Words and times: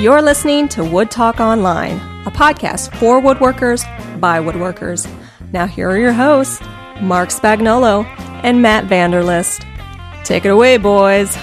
You're 0.00 0.22
listening 0.22 0.66
to 0.70 0.82
Wood 0.82 1.10
Talk 1.10 1.40
Online, 1.40 1.96
a 2.26 2.30
podcast 2.30 2.96
for 2.96 3.20
woodworkers 3.20 3.84
by 4.18 4.38
woodworkers. 4.38 5.06
Now, 5.52 5.66
here 5.66 5.90
are 5.90 5.98
your 5.98 6.14
hosts, 6.14 6.58
Marc 7.02 7.28
Spagnuolo 7.28 8.06
and 8.42 8.62
Matt 8.62 8.86
Vanderlist. 8.86 9.62
Take 10.24 10.46
it 10.46 10.48
away, 10.48 10.78
boys. 10.78 11.36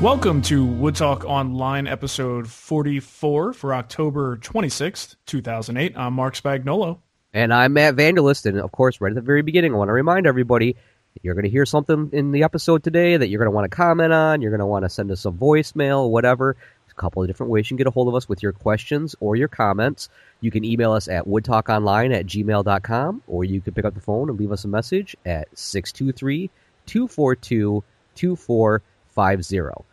Welcome 0.00 0.40
to 0.42 0.64
Wood 0.64 0.94
Talk 0.94 1.26
Online, 1.26 1.86
episode 1.86 2.48
44 2.48 3.52
for 3.52 3.74
October 3.74 4.38
26th, 4.38 5.16
2008. 5.26 5.92
I'm 5.94 6.14
Marc 6.14 6.36
Spagnuolo. 6.36 7.00
And 7.34 7.52
I'm 7.52 7.74
Matt 7.74 7.96
Vanderlist. 7.96 8.46
And 8.46 8.58
of 8.58 8.72
course, 8.72 8.98
right 9.02 9.12
at 9.12 9.14
the 9.14 9.20
very 9.20 9.42
beginning, 9.42 9.74
I 9.74 9.76
want 9.76 9.88
to 9.90 9.92
remind 9.92 10.26
everybody 10.26 10.76
you're 11.22 11.34
going 11.34 11.44
to 11.44 11.50
hear 11.50 11.66
something 11.66 12.10
in 12.12 12.32
the 12.32 12.44
episode 12.44 12.82
today 12.82 13.16
that 13.16 13.28
you're 13.28 13.38
going 13.38 13.50
to 13.50 13.54
want 13.54 13.70
to 13.70 13.76
comment 13.76 14.12
on. 14.12 14.40
You're 14.40 14.50
going 14.50 14.60
to 14.60 14.66
want 14.66 14.84
to 14.84 14.88
send 14.88 15.10
us 15.10 15.24
a 15.26 15.30
voicemail, 15.30 16.10
whatever 16.10 16.56
couple 16.96 17.22
of 17.22 17.28
different 17.28 17.50
ways 17.50 17.66
you 17.66 17.76
can 17.76 17.78
get 17.78 17.86
a 17.86 17.90
hold 17.90 18.08
of 18.08 18.14
us 18.14 18.28
with 18.28 18.42
your 18.42 18.52
questions 18.52 19.14
or 19.20 19.36
your 19.36 19.48
comments. 19.48 20.08
You 20.40 20.50
can 20.50 20.64
email 20.64 20.92
us 20.92 21.08
at 21.08 21.26
woodtalkonline 21.26 22.14
at 22.14 22.26
gmail.com, 22.26 23.22
or 23.26 23.44
you 23.44 23.60
can 23.60 23.74
pick 23.74 23.84
up 23.84 23.94
the 23.94 24.00
phone 24.00 24.28
and 24.28 24.38
leave 24.38 24.52
us 24.52 24.64
a 24.64 24.68
message 24.68 25.16
at 25.24 25.48
623 25.56 26.50
242 26.86 27.84
2450. 28.14 29.84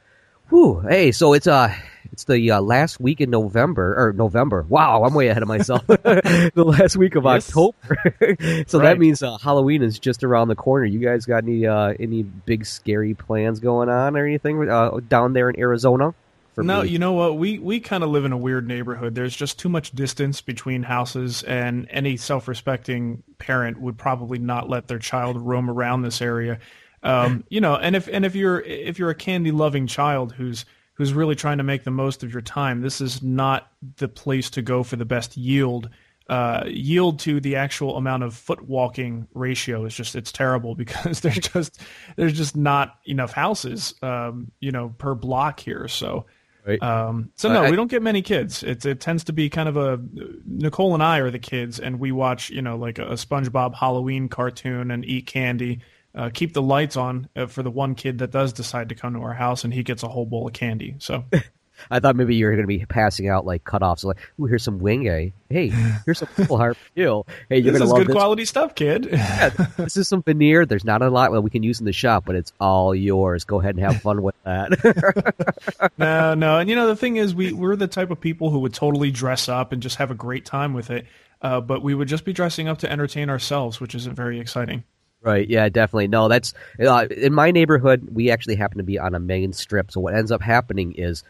Whew, 0.49 0.81
hey, 0.81 1.11
so 1.11 1.33
it's 1.33 1.47
uh 1.47 1.73
it's 2.11 2.25
the 2.25 2.51
uh, 2.51 2.61
last 2.61 2.99
week 2.99 3.21
in 3.21 3.31
November 3.31 3.95
or 3.97 4.13
November. 4.13 4.63
Wow, 4.69 5.03
I'm 5.03 5.15
way 5.15 5.29
ahead 5.29 5.41
of 5.41 5.47
myself. 5.47 5.85
the 5.87 6.51
last 6.55 6.95
week 6.95 7.15
of 7.15 7.23
yes. 7.23 7.49
October. 7.49 8.15
so 8.67 8.77
right. 8.77 8.83
that 8.85 8.99
means 8.99 9.23
uh, 9.23 9.37
Halloween 9.37 9.81
is 9.81 9.97
just 9.97 10.23
around 10.23 10.49
the 10.49 10.55
corner. 10.55 10.85
You 10.85 10.99
guys 10.99 11.25
got 11.25 11.43
any 11.43 11.65
uh, 11.65 11.95
any 11.99 12.21
big 12.21 12.65
scary 12.65 13.15
plans 13.15 13.61
going 13.61 13.89
on 13.89 14.15
or 14.15 14.27
anything 14.27 14.69
uh, 14.69 14.99
down 15.07 15.33
there 15.33 15.49
in 15.49 15.59
Arizona? 15.59 16.13
No, 16.57 16.83
me. 16.83 16.89
you 16.89 16.99
know 16.99 17.13
what? 17.13 17.37
We 17.37 17.57
we 17.59 17.79
kind 17.79 18.03
of 18.03 18.09
live 18.09 18.25
in 18.25 18.31
a 18.31 18.37
weird 18.37 18.67
neighborhood. 18.67 19.15
There's 19.15 19.35
just 19.35 19.57
too 19.57 19.69
much 19.69 19.91
distance 19.91 20.41
between 20.41 20.83
houses, 20.83 21.43
and 21.43 21.87
any 21.89 22.17
self-respecting 22.17 23.23
parent 23.39 23.79
would 23.81 23.97
probably 23.97 24.37
not 24.37 24.69
let 24.69 24.87
their 24.87 24.99
child 24.99 25.37
roam 25.37 25.69
around 25.69 26.03
this 26.03 26.21
area. 26.21 26.59
Um, 27.01 27.43
you 27.49 27.61
know, 27.61 27.75
and 27.75 27.95
if 27.95 28.07
and 28.07 28.25
if 28.25 28.35
you're 28.35 28.61
if 28.61 28.99
you're 28.99 29.09
a 29.09 29.15
candy-loving 29.15 29.87
child 29.87 30.33
who's 30.33 30.65
who's 30.95 31.13
really 31.13 31.35
trying 31.35 31.57
to 31.57 31.63
make 31.63 31.83
the 31.83 31.91
most 31.91 32.23
of 32.23 32.31
your 32.31 32.41
time, 32.41 32.81
this 32.81 33.01
is 33.01 33.23
not 33.23 33.71
the 33.97 34.07
place 34.07 34.49
to 34.51 34.61
go 34.61 34.83
for 34.83 34.95
the 34.95 35.05
best 35.05 35.37
yield. 35.37 35.89
Uh, 36.29 36.63
yield 36.67 37.19
to 37.19 37.41
the 37.41 37.57
actual 37.57 37.97
amount 37.97 38.23
of 38.23 38.33
foot 38.33 38.61
walking 38.61 39.27
ratio 39.33 39.83
is 39.83 39.93
just 39.93 40.15
it's 40.15 40.31
terrible 40.31 40.73
because 40.83 41.19
there's 41.19 41.39
just 41.39 41.81
there's 42.15 42.31
just 42.31 42.55
not 42.55 42.97
enough 43.05 43.33
houses 43.33 43.93
um, 44.01 44.49
you 44.61 44.71
know 44.71 44.95
per 44.97 45.13
block 45.15 45.59
here 45.59 45.85
so 45.89 46.25
Right. 46.65 46.81
Um, 46.81 47.31
so 47.35 47.51
no, 47.51 47.63
I, 47.63 47.69
we 47.69 47.75
don't 47.75 47.91
get 47.91 48.01
many 48.01 48.21
kids. 48.21 48.63
It 48.63 48.85
it 48.85 48.99
tends 49.01 49.25
to 49.25 49.33
be 49.33 49.49
kind 49.49 49.67
of 49.67 49.75
a 49.75 49.99
Nicole 50.45 50.93
and 50.93 51.03
I 51.03 51.19
are 51.19 51.29
the 51.29 51.39
kids, 51.39 51.79
and 51.79 51.99
we 51.99 52.11
watch 52.11 52.49
you 52.49 52.61
know 52.61 52.77
like 52.77 52.99
a, 52.99 53.05
a 53.07 53.13
SpongeBob 53.13 53.75
Halloween 53.75 54.29
cartoon 54.29 54.91
and 54.91 55.03
eat 55.03 55.27
candy. 55.27 55.81
Uh, 56.15 56.29
keep 56.31 56.53
the 56.53 56.61
lights 56.61 56.95
on 56.95 57.27
uh, 57.35 57.47
for 57.47 57.63
the 57.63 57.71
one 57.71 57.95
kid 57.95 58.19
that 58.19 58.29
does 58.29 58.53
decide 58.53 58.89
to 58.89 58.95
come 58.95 59.13
to 59.13 59.19
our 59.19 59.33
house, 59.33 59.63
and 59.63 59.73
he 59.73 59.83
gets 59.83 60.03
a 60.03 60.07
whole 60.07 60.25
bowl 60.25 60.47
of 60.47 60.53
candy. 60.53 60.95
So 60.99 61.25
I 61.89 61.99
thought 61.99 62.15
maybe 62.15 62.35
you 62.35 62.45
were 62.45 62.51
going 62.51 62.63
to 62.63 62.67
be 62.67 62.85
passing 62.85 63.27
out 63.27 63.45
like 63.45 63.63
cutoffs, 63.63 64.03
like, 64.03 64.17
"Ooh, 64.39 64.45
here's 64.45 64.63
some 64.63 64.79
wing 64.79 65.07
a. 65.07 65.33
Hey, 65.49 65.69
here's 66.05 66.19
some 66.19 66.27
full 66.29 66.57
harp 66.57 66.77
you. 66.95 67.23
Hey, 67.49 67.59
you're 67.59 67.73
going 67.73 67.81
to 67.81 67.87
love 67.87 67.99
good 67.99 68.07
this. 68.07 68.15
quality 68.15 68.45
stuff, 68.45 68.75
kid. 68.75 69.09
yeah, 69.11 69.49
this 69.77 69.97
is 69.97 70.07
some 70.07 70.23
veneer. 70.23 70.65
There's 70.65 70.85
not 70.85 71.01
a 71.01 71.09
lot 71.09 71.31
that 71.31 71.41
we 71.41 71.49
can 71.49 71.63
use 71.63 71.79
in 71.79 71.85
the 71.85 71.93
shop, 71.93 72.25
but 72.25 72.35
it's 72.35 72.53
all 72.59 72.95
yours. 72.95 73.43
Go 73.43 73.59
ahead 73.59 73.75
and 73.75 73.83
have 73.83 74.01
fun 74.01 74.21
with 74.21 74.35
that. 74.43 75.91
no, 75.97 76.33
no, 76.33 76.59
and 76.59 76.69
you 76.69 76.75
know 76.75 76.87
the 76.87 76.95
thing 76.95 77.17
is, 77.17 77.35
we 77.35 77.53
we're 77.53 77.75
the 77.75 77.87
type 77.87 78.11
of 78.11 78.19
people 78.19 78.49
who 78.49 78.59
would 78.59 78.73
totally 78.73 79.11
dress 79.11 79.49
up 79.49 79.71
and 79.71 79.81
just 79.81 79.97
have 79.97 80.11
a 80.11 80.15
great 80.15 80.45
time 80.45 80.73
with 80.73 80.89
it. 80.89 81.05
Uh, 81.41 81.59
but 81.59 81.83
we 81.83 81.93
would 81.93 82.07
just 82.07 82.23
be 82.23 82.31
dressing 82.31 82.69
up 82.69 82.77
to 82.79 82.89
entertain 82.89 83.29
ourselves, 83.29 83.81
which 83.81 83.93
isn't 83.93 84.15
very 84.15 84.39
exciting. 84.39 84.83
Right. 85.21 85.47
Yeah. 85.47 85.69
Definitely. 85.69 86.07
No. 86.09 86.27
That's 86.27 86.53
uh, 86.79 87.07
in 87.09 87.33
my 87.33 87.51
neighborhood. 87.51 88.09
We 88.11 88.29
actually 88.29 88.55
happen 88.55 88.77
to 88.77 88.83
be 88.83 88.99
on 88.99 89.15
a 89.15 89.19
main 89.19 89.53
strip. 89.53 89.91
So 89.91 90.01
what 90.01 90.15
ends 90.15 90.31
up 90.31 90.41
happening 90.41 90.93
is 90.93 91.23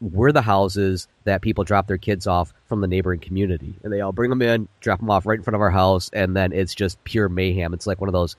we're 0.00 0.32
the 0.32 0.42
houses 0.42 1.08
that 1.24 1.42
people 1.42 1.64
drop 1.64 1.86
their 1.86 1.98
kids 1.98 2.26
off 2.26 2.52
from 2.66 2.80
the 2.80 2.86
neighboring 2.86 3.20
community, 3.20 3.74
and 3.82 3.92
they 3.92 4.00
all 4.00 4.12
bring 4.12 4.30
them 4.30 4.42
in, 4.42 4.68
drop 4.80 5.00
them 5.00 5.10
off 5.10 5.26
right 5.26 5.38
in 5.38 5.42
front 5.42 5.54
of 5.54 5.60
our 5.60 5.70
house, 5.70 6.10
and 6.12 6.36
then 6.36 6.52
it's 6.52 6.74
just 6.74 7.02
pure 7.04 7.28
mayhem. 7.28 7.74
It's 7.74 7.86
like 7.86 8.00
one 8.00 8.08
of 8.08 8.12
those. 8.12 8.36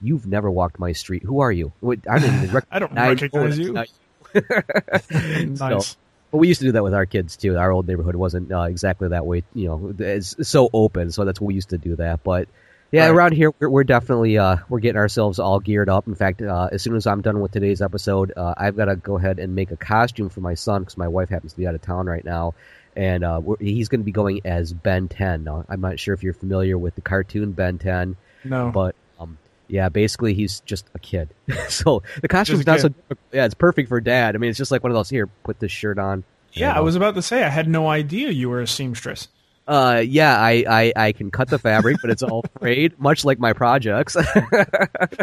You've 0.00 0.26
never 0.26 0.50
walked 0.50 0.78
my 0.78 0.92
street. 0.92 1.22
Who 1.22 1.40
are 1.40 1.52
you? 1.52 1.72
I 2.10 2.18
don't 2.18 2.34
even 2.34 2.50
rec- 2.52 2.66
I 2.70 2.78
don't 2.78 2.92
recognize 2.92 3.58
you. 3.58 3.76
you. 4.34 4.40
nice. 5.10 5.58
So, 5.58 5.96
but 6.32 6.38
we 6.38 6.48
used 6.48 6.60
to 6.60 6.66
do 6.66 6.72
that 6.72 6.82
with 6.82 6.94
our 6.94 7.06
kids 7.06 7.36
too. 7.36 7.56
Our 7.56 7.70
old 7.70 7.86
neighborhood 7.86 8.16
wasn't 8.16 8.50
uh, 8.50 8.62
exactly 8.62 9.08
that 9.08 9.26
way. 9.26 9.44
You 9.54 9.68
know, 9.68 9.94
it's 9.98 10.48
so 10.48 10.70
open, 10.72 11.12
so 11.12 11.24
that's 11.24 11.40
what 11.40 11.48
we 11.48 11.54
used 11.54 11.70
to 11.70 11.78
do 11.78 11.96
that. 11.96 12.24
But 12.24 12.48
yeah, 12.92 13.06
right. 13.06 13.10
around 13.10 13.32
here 13.32 13.52
we're, 13.58 13.70
we're 13.70 13.84
definitely 13.84 14.36
uh, 14.36 14.58
we're 14.68 14.80
getting 14.80 14.98
ourselves 14.98 15.38
all 15.38 15.58
geared 15.60 15.88
up. 15.88 16.06
In 16.06 16.14
fact, 16.14 16.42
uh, 16.42 16.68
as 16.70 16.82
soon 16.82 16.94
as 16.94 17.06
I'm 17.06 17.22
done 17.22 17.40
with 17.40 17.50
today's 17.50 17.80
episode, 17.80 18.32
uh, 18.36 18.54
I've 18.56 18.76
got 18.76 18.84
to 18.84 18.96
go 18.96 19.16
ahead 19.16 19.38
and 19.38 19.54
make 19.54 19.70
a 19.70 19.76
costume 19.76 20.28
for 20.28 20.40
my 20.40 20.54
son 20.54 20.82
because 20.82 20.98
my 20.98 21.08
wife 21.08 21.30
happens 21.30 21.52
to 21.52 21.58
be 21.58 21.66
out 21.66 21.74
of 21.74 21.80
town 21.80 22.06
right 22.06 22.24
now, 22.24 22.54
and 22.94 23.24
uh, 23.24 23.40
he's 23.58 23.88
going 23.88 24.00
to 24.00 24.04
be 24.04 24.12
going 24.12 24.42
as 24.44 24.74
Ben 24.74 25.08
10. 25.08 25.44
Now, 25.44 25.64
I'm 25.70 25.80
not 25.80 25.98
sure 25.98 26.12
if 26.12 26.22
you're 26.22 26.34
familiar 26.34 26.76
with 26.76 26.94
the 26.94 27.00
cartoon 27.00 27.52
Ben 27.52 27.78
10. 27.78 28.14
No, 28.44 28.70
but 28.70 28.94
um, 29.18 29.38
yeah, 29.68 29.88
basically 29.88 30.34
he's 30.34 30.60
just 30.60 30.84
a 30.94 30.98
kid. 30.98 31.30
so 31.70 32.02
the 32.20 32.28
costume's 32.28 32.66
not 32.66 32.80
so 32.80 32.90
yeah, 33.32 33.46
it's 33.46 33.54
perfect 33.54 33.88
for 33.88 34.02
dad. 34.02 34.34
I 34.34 34.38
mean, 34.38 34.50
it's 34.50 34.58
just 34.58 34.70
like 34.70 34.82
one 34.82 34.92
of 34.92 34.96
those 34.96 35.08
here, 35.08 35.28
put 35.44 35.58
this 35.58 35.72
shirt 35.72 35.98
on. 35.98 36.24
Yeah, 36.52 36.76
I 36.76 36.80
was 36.80 36.96
about 36.96 37.14
to 37.14 37.22
say 37.22 37.42
I 37.42 37.48
had 37.48 37.66
no 37.66 37.88
idea 37.88 38.28
you 38.28 38.50
were 38.50 38.60
a 38.60 38.66
seamstress. 38.66 39.28
Uh, 39.66 40.02
yeah, 40.04 40.38
I, 40.38 40.64
I, 40.68 40.92
I 40.96 41.12
can 41.12 41.30
cut 41.30 41.48
the 41.48 41.58
fabric, 41.58 41.98
but 42.02 42.10
it's 42.10 42.22
all 42.22 42.44
frayed, 42.58 42.98
much 42.98 43.24
like 43.24 43.38
my 43.38 43.52
projects. 43.52 44.16
nice. 44.16 44.28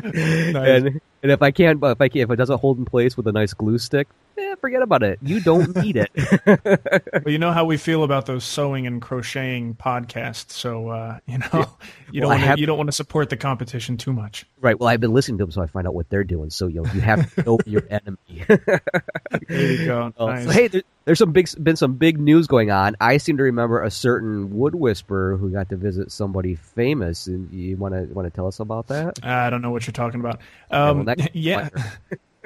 And 0.04 1.02
and 1.22 1.32
if 1.32 1.42
I 1.42 1.52
can't, 1.52 1.84
if 1.84 2.00
I 2.00 2.08
can, 2.08 2.22
if 2.22 2.32
it 2.32 2.36
doesn't 2.38 2.60
hold 2.60 2.78
in 2.78 2.86
place 2.86 3.18
with 3.18 3.28
a 3.28 3.32
nice 3.32 3.54
glue 3.54 3.78
stick, 3.78 4.08
eh, 4.40 4.56
forget 4.60 4.82
about 4.82 5.04
it. 5.04 5.20
You 5.22 5.40
don't 5.40 5.76
need 5.78 5.98
it. 5.98 6.10
well, 7.26 7.32
you 7.32 7.38
know 7.38 7.52
how 7.52 7.66
we 7.66 7.78
feel 7.78 8.04
about 8.04 8.26
those 8.26 8.44
sewing 8.44 8.88
and 8.88 9.02
crocheting 9.02 9.76
podcasts, 9.76 10.52
so 10.52 10.90
uh, 10.90 11.20
you 11.26 11.38
know 11.38 11.48
you 12.12 12.22
don't 12.22 12.30
well, 12.30 12.38
wanna, 12.38 12.48
have, 12.48 12.60
you 12.60 12.66
don't 12.66 12.78
want 12.78 12.88
to 12.88 12.94
support 12.94 13.30
the 13.30 13.38
competition 13.38 13.98
too 13.98 14.14
much. 14.14 14.46
Right. 14.60 14.80
Well, 14.80 14.90
I've 14.90 15.00
been 15.00 15.14
listening 15.14 15.38
to 15.40 15.46
them, 15.46 15.52
so 15.52 15.62
I 15.62 15.68
find 15.68 15.88
out 15.88 15.94
what 15.94 16.10
they're 16.10 16.24
doing. 16.24 16.50
So 16.50 16.68
you 16.68 16.82
know, 16.82 16.94
you 16.94 17.02
have 17.02 17.34
to 17.36 17.44
know 17.44 17.60
your 17.66 17.84
enemy. 17.90 18.18
there 18.48 19.72
you 19.72 19.86
go. 19.86 20.14
Nice. 20.20 20.46
So, 20.46 20.52
hey, 20.52 20.68
there, 20.68 20.84
there's 21.06 21.20
some 21.20 21.32
big 21.32 21.50
been 21.62 21.76
some 21.76 21.94
big 21.94 22.20
news 22.20 22.48
going 22.48 22.72
on. 22.72 22.96
I 23.02 23.18
seem 23.18 23.38
to 23.38 23.44
remember 23.44 23.82
a 23.82 23.92
certain 23.92 24.58
wood 24.58 24.76
whisperer 24.76 25.38
who 25.38 25.50
got 25.50 25.70
to 25.70 25.76
visit 25.76 26.12
somebody 26.12 26.56
famous. 26.56 27.28
And 27.28 27.52
you 27.52 27.78
want 27.78 27.94
to 27.94 28.14
want 28.14 28.26
to 28.26 28.36
tell 28.36 28.48
us 28.48 28.60
about 28.60 28.88
that? 28.88 29.20
I 29.24 29.50
don't 29.50 29.62
know 29.62 29.72
what 29.72 29.88
you're 29.88 29.94
talking 29.94 30.20
about. 30.20 30.40
Um, 30.72 31.08
yeah. 31.34 31.70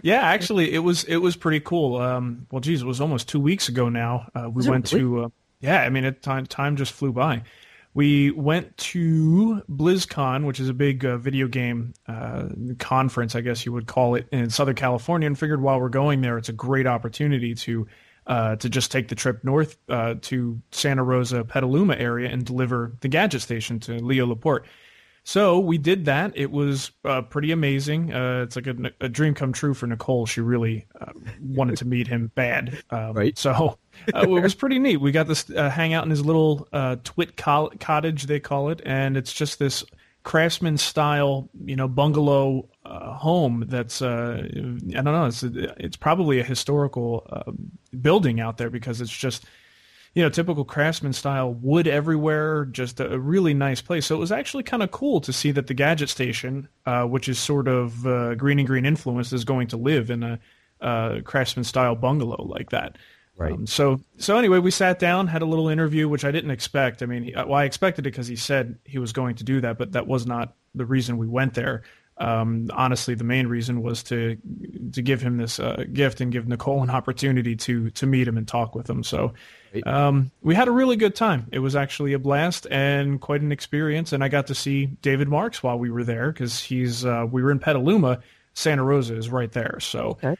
Yeah, 0.01 0.21
actually, 0.21 0.73
it 0.73 0.79
was 0.79 1.03
it 1.03 1.17
was 1.17 1.35
pretty 1.35 1.59
cool. 1.59 1.97
Um, 1.97 2.47
well, 2.51 2.61
geez, 2.61 2.81
it 2.81 2.85
was 2.85 3.01
almost 3.01 3.29
two 3.29 3.39
weeks 3.39 3.69
ago 3.69 3.89
now. 3.89 4.29
Uh, 4.33 4.49
we 4.49 4.67
went 4.67 4.91
really? 4.91 5.03
to 5.03 5.23
uh, 5.25 5.29
yeah. 5.59 5.81
I 5.81 5.89
mean, 5.89 6.05
it, 6.05 6.21
time 6.21 6.45
time 6.45 6.75
just 6.75 6.93
flew 6.93 7.11
by. 7.11 7.43
We 7.95 8.31
went 8.31 8.75
to 8.77 9.61
BlizzCon, 9.69 10.45
which 10.45 10.59
is 10.59 10.67
a 10.67 10.73
big 10.73 11.05
uh, 11.05 11.17
video 11.17 11.47
game 11.47 11.93
uh, 12.07 12.45
conference, 12.79 13.35
I 13.35 13.41
guess 13.41 13.67
you 13.67 13.71
would 13.71 13.85
call 13.85 14.15
it, 14.15 14.27
in 14.31 14.49
Southern 14.49 14.73
California, 14.73 15.27
and 15.27 15.37
figured 15.37 15.61
while 15.61 15.79
we're 15.79 15.89
going 15.89 16.21
there, 16.21 16.39
it's 16.39 16.49
a 16.49 16.53
great 16.53 16.87
opportunity 16.87 17.53
to 17.53 17.87
uh, 18.25 18.55
to 18.55 18.69
just 18.69 18.91
take 18.91 19.09
the 19.09 19.15
trip 19.15 19.43
north 19.43 19.77
uh, 19.89 20.15
to 20.21 20.59
Santa 20.71 21.03
Rosa, 21.03 21.43
Petaluma 21.43 21.95
area, 21.95 22.29
and 22.29 22.45
deliver 22.45 22.93
the 23.01 23.09
Gadget 23.09 23.41
Station 23.41 23.79
to 23.81 23.93
Leo 24.03 24.25
Laporte. 24.25 24.65
So 25.25 25.57
we 25.59 25.77
did 25.77 26.05
that. 26.05 26.33
It 26.35 26.51
was 26.51 26.91
uh, 27.05 27.21
pretty 27.21 27.51
amazing. 27.51 28.13
Uh, 28.13 28.41
it's 28.43 28.57
like 28.57 28.67
a, 28.67 28.75
a, 28.99 29.07
dream 29.07 29.33
come 29.33 29.53
true 29.53 29.73
for 29.73 29.87
Nicole. 29.87 30.25
She 30.25 30.41
really 30.41 30.85
uh, 30.99 31.13
wanted 31.41 31.77
to 31.77 31.85
meet 31.85 32.07
him 32.07 32.29
bad. 32.35 32.83
Um, 32.89 33.13
right. 33.13 33.37
So 33.37 33.77
uh, 34.13 34.21
it 34.21 34.27
was 34.41 34.53
pretty 34.53 34.79
neat. 34.79 34.97
We 34.97 35.13
got 35.13 35.27
this 35.27 35.49
uh, 35.49 35.69
hang 35.69 35.93
out 35.93 36.03
in 36.03 36.09
his 36.09 36.25
little 36.25 36.67
uh, 36.73 36.97
Twit 37.05 37.37
co- 37.37 37.71
cottage, 37.79 38.23
they 38.23 38.41
call 38.41 38.69
it, 38.69 38.81
and 38.85 39.15
it's 39.15 39.31
just 39.31 39.59
this 39.59 39.85
craftsman 40.23 40.77
style, 40.77 41.49
you 41.63 41.77
know, 41.77 41.87
bungalow 41.87 42.67
home. 42.85 43.63
That's 43.67 44.01
I 44.01 44.41
don't 44.41 45.05
know. 45.05 45.25
It's 45.25 45.43
it's 45.43 45.95
probably 45.95 46.41
a 46.41 46.43
historical 46.43 47.25
building 48.01 48.41
out 48.41 48.57
there 48.57 48.69
because 48.69 48.99
it's 48.99 49.15
just 49.15 49.45
you 50.13 50.21
know, 50.21 50.29
typical 50.29 50.63
craftsman 50.63 51.13
style 51.13 51.53
wood 51.53 51.87
everywhere, 51.87 52.65
just 52.65 52.99
a 52.99 53.19
really 53.19 53.53
nice 53.53 53.81
place. 53.81 54.05
So 54.05 54.15
it 54.15 54.19
was 54.19 54.31
actually 54.31 54.63
kind 54.63 54.83
of 54.83 54.91
cool 54.91 55.19
to 55.21 55.33
see 55.33 55.51
that 55.51 55.67
the 55.67 55.73
Gadget 55.73 56.09
Station, 56.09 56.67
uh, 56.85 57.05
which 57.05 57.27
is 57.27 57.39
sort 57.39 57.67
of 57.67 58.05
uh, 58.05 58.35
green 58.35 58.59
and 58.59 58.67
green 58.67 58.85
influence, 58.85 59.33
is 59.33 59.43
going 59.43 59.67
to 59.69 59.77
live 59.77 60.11
in 60.11 60.21
a 60.23 60.39
uh, 60.81 61.21
craftsman 61.21 61.63
style 61.63 61.95
bungalow 61.95 62.43
like 62.43 62.69
that. 62.69 62.97
Right. 63.35 63.53
Um, 63.53 63.65
so 63.65 63.99
so 64.17 64.37
anyway, 64.37 64.59
we 64.59 64.69
sat 64.69 64.99
down, 64.99 65.25
had 65.25 65.41
a 65.41 65.45
little 65.45 65.67
interview, 65.67 66.07
which 66.07 66.23
I 66.23 66.31
didn't 66.31 66.51
expect. 66.51 67.01
I 67.01 67.07
mean, 67.07 67.31
well, 67.35 67.53
I 67.53 67.63
expected 67.63 68.05
it 68.05 68.11
because 68.11 68.27
he 68.27 68.35
said 68.35 68.77
he 68.85 68.99
was 68.99 69.11
going 69.11 69.35
to 69.35 69.43
do 69.43 69.61
that, 69.61 69.79
but 69.79 69.93
that 69.93 70.05
was 70.05 70.27
not 70.27 70.53
the 70.75 70.85
reason 70.85 71.17
we 71.17 71.27
went 71.27 71.55
there. 71.55 71.83
Um, 72.23 72.69
honestly, 72.73 73.15
the 73.15 73.25
main 73.25 73.47
reason 73.47 73.81
was 73.81 74.01
to 74.03 74.37
to 74.93 75.01
give 75.01 75.21
him 75.21 75.35
this 75.35 75.59
uh, 75.59 75.83
gift 75.91 76.21
and 76.21 76.31
give 76.31 76.47
Nicole 76.47 76.81
an 76.81 76.89
opportunity 76.89 77.57
to 77.57 77.89
to 77.91 78.05
meet 78.05 78.27
him 78.27 78.37
and 78.37 78.47
talk 78.47 78.75
with 78.75 78.89
him. 78.89 79.03
So 79.03 79.33
um, 79.85 80.31
we 80.41 80.55
had 80.55 80.69
a 80.69 80.71
really 80.71 80.95
good 80.95 81.15
time. 81.15 81.47
It 81.51 81.59
was 81.59 81.75
actually 81.75 82.13
a 82.13 82.19
blast 82.19 82.65
and 82.71 83.19
quite 83.19 83.41
an 83.41 83.51
experience. 83.51 84.13
And 84.13 84.23
I 84.23 84.29
got 84.29 84.47
to 84.47 84.55
see 84.55 84.85
David 84.85 85.27
Marks 85.27 85.61
while 85.61 85.77
we 85.77 85.91
were 85.91 86.05
there 86.05 86.31
because 86.31 86.61
he's 86.61 87.05
uh, 87.05 87.27
we 87.29 87.43
were 87.43 87.51
in 87.51 87.59
Petaluma. 87.59 88.21
Santa 88.53 88.83
Rosa 88.83 89.17
is 89.17 89.29
right 89.29 89.51
there. 89.51 89.79
So. 89.81 90.11
Okay. 90.11 90.35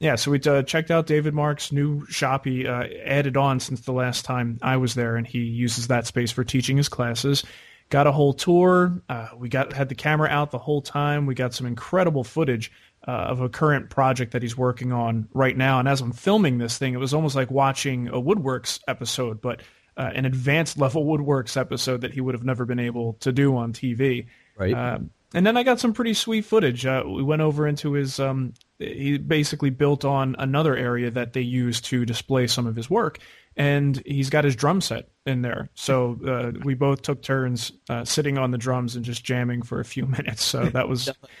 Yeah, 0.00 0.14
so 0.14 0.30
we 0.30 0.40
uh, 0.46 0.62
checked 0.62 0.92
out 0.92 1.08
David 1.08 1.34
Mark's 1.34 1.72
new 1.72 2.06
shop. 2.06 2.44
He 2.44 2.68
uh, 2.68 2.84
added 3.04 3.36
on 3.36 3.58
since 3.58 3.80
the 3.80 3.90
last 3.90 4.24
time 4.24 4.56
I 4.62 4.76
was 4.76 4.94
there, 4.94 5.16
and 5.16 5.26
he 5.26 5.40
uses 5.40 5.88
that 5.88 6.06
space 6.06 6.30
for 6.30 6.44
teaching 6.44 6.76
his 6.76 6.88
classes. 6.88 7.42
Got 7.90 8.06
a 8.06 8.12
whole 8.12 8.34
tour. 8.34 9.02
Uh, 9.08 9.28
we 9.36 9.48
got 9.48 9.72
had 9.72 9.88
the 9.88 9.94
camera 9.94 10.28
out 10.28 10.50
the 10.50 10.58
whole 10.58 10.82
time. 10.82 11.26
We 11.26 11.34
got 11.34 11.54
some 11.54 11.66
incredible 11.66 12.22
footage 12.22 12.70
uh, 13.06 13.10
of 13.10 13.40
a 13.40 13.48
current 13.48 13.88
project 13.88 14.32
that 14.32 14.42
he's 14.42 14.56
working 14.56 14.92
on 14.92 15.28
right 15.32 15.56
now. 15.56 15.78
And 15.78 15.88
as 15.88 16.00
I'm 16.00 16.12
filming 16.12 16.58
this 16.58 16.76
thing, 16.76 16.92
it 16.92 16.98
was 16.98 17.14
almost 17.14 17.34
like 17.34 17.50
watching 17.50 18.08
a 18.08 18.20
Woodworks 18.20 18.80
episode, 18.86 19.40
but 19.40 19.62
uh, 19.96 20.10
an 20.14 20.26
advanced 20.26 20.76
level 20.78 21.04
Woodworks 21.06 21.56
episode 21.56 22.02
that 22.02 22.12
he 22.12 22.20
would 22.20 22.34
have 22.34 22.44
never 22.44 22.66
been 22.66 22.78
able 22.78 23.14
to 23.20 23.32
do 23.32 23.56
on 23.56 23.72
TV. 23.72 24.26
Right. 24.56 24.74
Um, 24.74 25.10
and 25.34 25.46
then 25.46 25.56
I 25.56 25.62
got 25.62 25.80
some 25.80 25.92
pretty 25.92 26.14
sweet 26.14 26.44
footage. 26.44 26.84
Uh, 26.84 27.04
we 27.06 27.22
went 27.22 27.42
over 27.42 27.66
into 27.66 27.92
his. 27.92 28.20
Um, 28.20 28.54
he 28.78 29.18
basically 29.18 29.70
built 29.70 30.04
on 30.04 30.36
another 30.38 30.76
area 30.76 31.10
that 31.10 31.32
they 31.32 31.40
use 31.40 31.80
to 31.82 32.04
display 32.04 32.46
some 32.46 32.66
of 32.66 32.76
his 32.76 32.88
work, 32.88 33.18
and 33.56 34.00
he's 34.06 34.30
got 34.30 34.44
his 34.44 34.54
drum 34.54 34.80
set 34.80 35.08
in 35.26 35.42
there. 35.42 35.68
So 35.74 36.16
uh, 36.24 36.52
we 36.64 36.74
both 36.74 37.02
took 37.02 37.22
turns 37.22 37.72
uh, 37.90 38.04
sitting 38.04 38.38
on 38.38 38.52
the 38.52 38.58
drums 38.58 38.94
and 38.94 39.04
just 39.04 39.24
jamming 39.24 39.62
for 39.62 39.80
a 39.80 39.84
few 39.84 40.06
minutes. 40.18 40.44
So 40.44 40.66
that 40.66 40.88
was, 40.88 41.10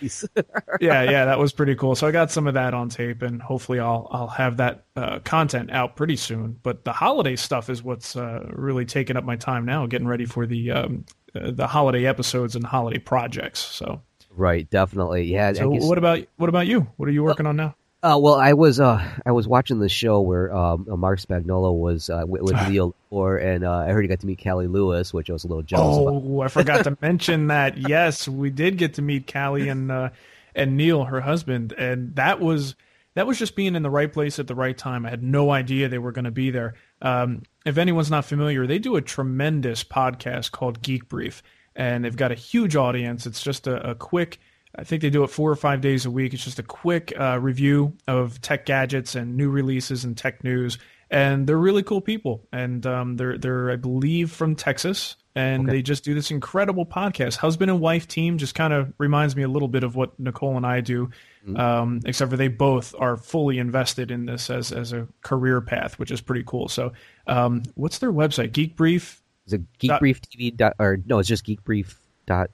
yeah, 0.80 1.02
yeah, 1.04 1.24
that 1.26 1.38
was 1.38 1.52
pretty 1.52 1.76
cool. 1.76 1.94
So 1.94 2.08
I 2.08 2.10
got 2.10 2.32
some 2.32 2.48
of 2.48 2.54
that 2.54 2.74
on 2.74 2.88
tape, 2.88 3.22
and 3.22 3.40
hopefully 3.40 3.78
I'll 3.78 4.08
I'll 4.10 4.28
have 4.28 4.56
that 4.56 4.86
uh, 4.96 5.20
content 5.20 5.70
out 5.70 5.94
pretty 5.94 6.16
soon. 6.16 6.58
But 6.62 6.84
the 6.84 6.92
holiday 6.92 7.36
stuff 7.36 7.70
is 7.70 7.84
what's 7.84 8.16
uh, 8.16 8.48
really 8.52 8.84
taking 8.84 9.16
up 9.16 9.24
my 9.24 9.36
time 9.36 9.64
now, 9.64 9.86
getting 9.86 10.08
ready 10.08 10.24
for 10.24 10.44
the 10.44 10.72
um, 10.72 11.04
uh, 11.36 11.52
the 11.52 11.68
holiday 11.68 12.04
episodes 12.04 12.56
and 12.56 12.66
holiday 12.66 12.98
projects. 12.98 13.60
So. 13.60 14.02
Right, 14.30 14.68
definitely, 14.68 15.24
yeah. 15.32 15.52
So 15.52 15.68
what 15.68 15.98
about 15.98 16.20
what 16.36 16.48
about 16.48 16.66
you? 16.66 16.88
What 16.96 17.08
are 17.08 17.12
you 17.12 17.24
working 17.24 17.46
on 17.46 17.56
now? 17.56 17.74
Uh, 18.00 18.16
well, 18.20 18.36
I 18.36 18.52
was 18.52 18.78
uh, 18.78 19.04
I 19.26 19.32
was 19.32 19.48
watching 19.48 19.80
the 19.80 19.88
show 19.88 20.20
where 20.20 20.54
um, 20.54 20.86
uh, 20.90 20.96
Marc 20.96 21.18
Spagnuolo 21.18 21.76
was 21.76 22.08
uh, 22.08 22.22
with, 22.26 22.42
with 22.42 22.54
Leo 22.68 22.86
Laporte, 22.86 23.42
and 23.42 23.64
uh, 23.64 23.72
I 23.72 23.88
heard 23.88 24.02
he 24.02 24.08
got 24.08 24.20
to 24.20 24.26
meet 24.26 24.38
Cali 24.38 24.68
Lewis, 24.68 25.12
which 25.12 25.28
I 25.28 25.32
was 25.32 25.42
a 25.42 25.48
little 25.48 25.64
jealous. 25.64 25.96
Oh. 25.98 26.40
I 26.40 26.48
forgot 26.48 26.84
to 26.84 26.96
mention 27.00 27.48
that. 27.48 27.76
Yes, 27.76 28.28
we 28.28 28.50
did 28.50 28.78
get 28.78 28.94
to 28.94 29.02
meet 29.02 29.26
Cali 29.26 29.68
and 29.68 29.90
uh, 29.90 30.10
and 30.54 30.76
Neil, 30.76 31.04
her 31.04 31.20
husband, 31.20 31.72
and 31.72 32.14
that 32.14 32.40
was 32.40 32.76
that 33.14 33.26
was 33.26 33.36
just 33.36 33.56
being 33.56 33.74
in 33.74 33.82
the 33.82 33.90
right 33.90 34.12
place 34.12 34.38
at 34.38 34.46
the 34.46 34.54
right 34.54 34.78
time. 34.78 35.04
I 35.04 35.10
had 35.10 35.24
no 35.24 35.50
idea 35.50 35.88
they 35.88 35.98
were 35.98 36.12
going 36.12 36.24
to 36.24 36.30
be 36.30 36.50
there. 36.50 36.74
Um, 37.02 37.42
if 37.66 37.78
anyone's 37.78 38.12
not 38.12 38.24
familiar, 38.24 38.64
they 38.64 38.78
do 38.78 38.94
a 38.94 39.02
tremendous 39.02 39.82
podcast 39.82 40.52
called 40.52 40.82
Geek 40.82 41.08
Brief, 41.08 41.42
and 41.78 42.04
they've 42.04 42.16
got 42.16 42.32
a 42.32 42.34
huge 42.34 42.76
audience. 42.76 43.24
It's 43.24 43.42
just 43.42 43.66
a, 43.66 43.90
a 43.90 43.94
quick 43.94 44.38
I 44.76 44.84
think 44.84 45.02
they 45.02 45.10
do 45.10 45.24
it 45.24 45.28
four 45.28 45.50
or 45.50 45.56
five 45.56 45.80
days 45.80 46.04
a 46.04 46.10
week. 46.10 46.34
It's 46.34 46.44
just 46.44 46.58
a 46.58 46.62
quick 46.62 47.12
uh, 47.18 47.38
review 47.40 47.96
of 48.06 48.40
tech 48.42 48.66
gadgets 48.66 49.14
and 49.14 49.36
new 49.36 49.50
releases 49.50 50.04
and 50.04 50.16
tech 50.16 50.44
news. 50.44 50.78
And 51.10 51.46
they're 51.46 51.56
really 51.56 51.82
cool 51.82 52.00
people. 52.00 52.46
And 52.52 52.86
um, 52.86 53.16
they're 53.16 53.38
they're 53.38 53.70
I 53.70 53.76
believe 53.76 54.30
from 54.30 54.54
Texas, 54.54 55.16
and 55.34 55.62
okay. 55.62 55.78
they 55.78 55.82
just 55.82 56.04
do 56.04 56.14
this 56.14 56.30
incredible 56.30 56.84
podcast. 56.84 57.36
Husband 57.36 57.70
and 57.70 57.80
wife 57.80 58.06
team 58.06 58.36
just 58.36 58.54
kind 58.54 58.74
of 58.74 58.92
reminds 58.98 59.34
me 59.34 59.42
a 59.42 59.48
little 59.48 59.68
bit 59.68 59.84
of 59.84 59.96
what 59.96 60.18
Nicole 60.20 60.58
and 60.58 60.66
I 60.66 60.82
do, 60.82 61.06
mm-hmm. 61.46 61.56
um, 61.56 62.00
except 62.04 62.30
for 62.30 62.36
they 62.36 62.48
both 62.48 62.94
are 62.98 63.16
fully 63.16 63.58
invested 63.58 64.10
in 64.10 64.26
this 64.26 64.50
as 64.50 64.70
as 64.70 64.92
a 64.92 65.08
career 65.22 65.62
path, 65.62 65.98
which 65.98 66.10
is 66.10 66.20
pretty 66.20 66.44
cool. 66.46 66.68
So, 66.68 66.92
um, 67.26 67.62
what's 67.74 67.98
their 67.98 68.12
website? 68.12 68.52
Geek 68.52 68.76
Brief. 68.76 69.22
Is 69.48 69.54
it 69.54 69.62
Geek 69.78 69.98
Brief 69.98 70.20
TV? 70.20 70.54
Dot, 70.54 70.74
or 70.78 70.98
no, 71.06 71.18
it's 71.18 71.28
just 71.28 71.44
Geek 71.44 71.64
Brief. 71.64 72.00
Dot 72.26 72.50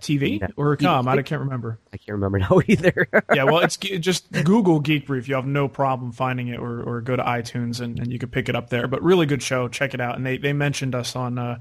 TV 0.00 0.50
or 0.56 0.76
com? 0.76 1.08
I 1.08 1.22
can't 1.22 1.42
remember. 1.42 1.78
I 1.92 1.96
can't 1.96 2.14
remember 2.14 2.38
now 2.38 2.60
either. 2.66 3.06
yeah, 3.34 3.44
well, 3.44 3.60
it's 3.60 3.76
just 3.76 4.30
Google 4.32 4.80
Geek 4.80 5.06
Brief. 5.06 5.28
You 5.28 5.34
have 5.34 5.46
no 5.46 5.68
problem 5.68 6.12
finding 6.12 6.48
it, 6.48 6.58
or, 6.58 6.82
or 6.82 7.00
go 7.00 7.16
to 7.16 7.22
iTunes 7.22 7.80
and, 7.80 7.98
and 7.98 8.12
you 8.12 8.18
can 8.18 8.30
pick 8.30 8.48
it 8.48 8.56
up 8.56 8.70
there. 8.70 8.88
But 8.88 9.02
really 9.02 9.26
good 9.26 9.42
show. 9.42 9.68
Check 9.68 9.94
it 9.94 10.00
out. 10.00 10.16
And 10.16 10.24
they, 10.24 10.38
they 10.38 10.52
mentioned 10.52 10.94
us 10.94 11.16
on 11.16 11.38
uh, 11.38 11.58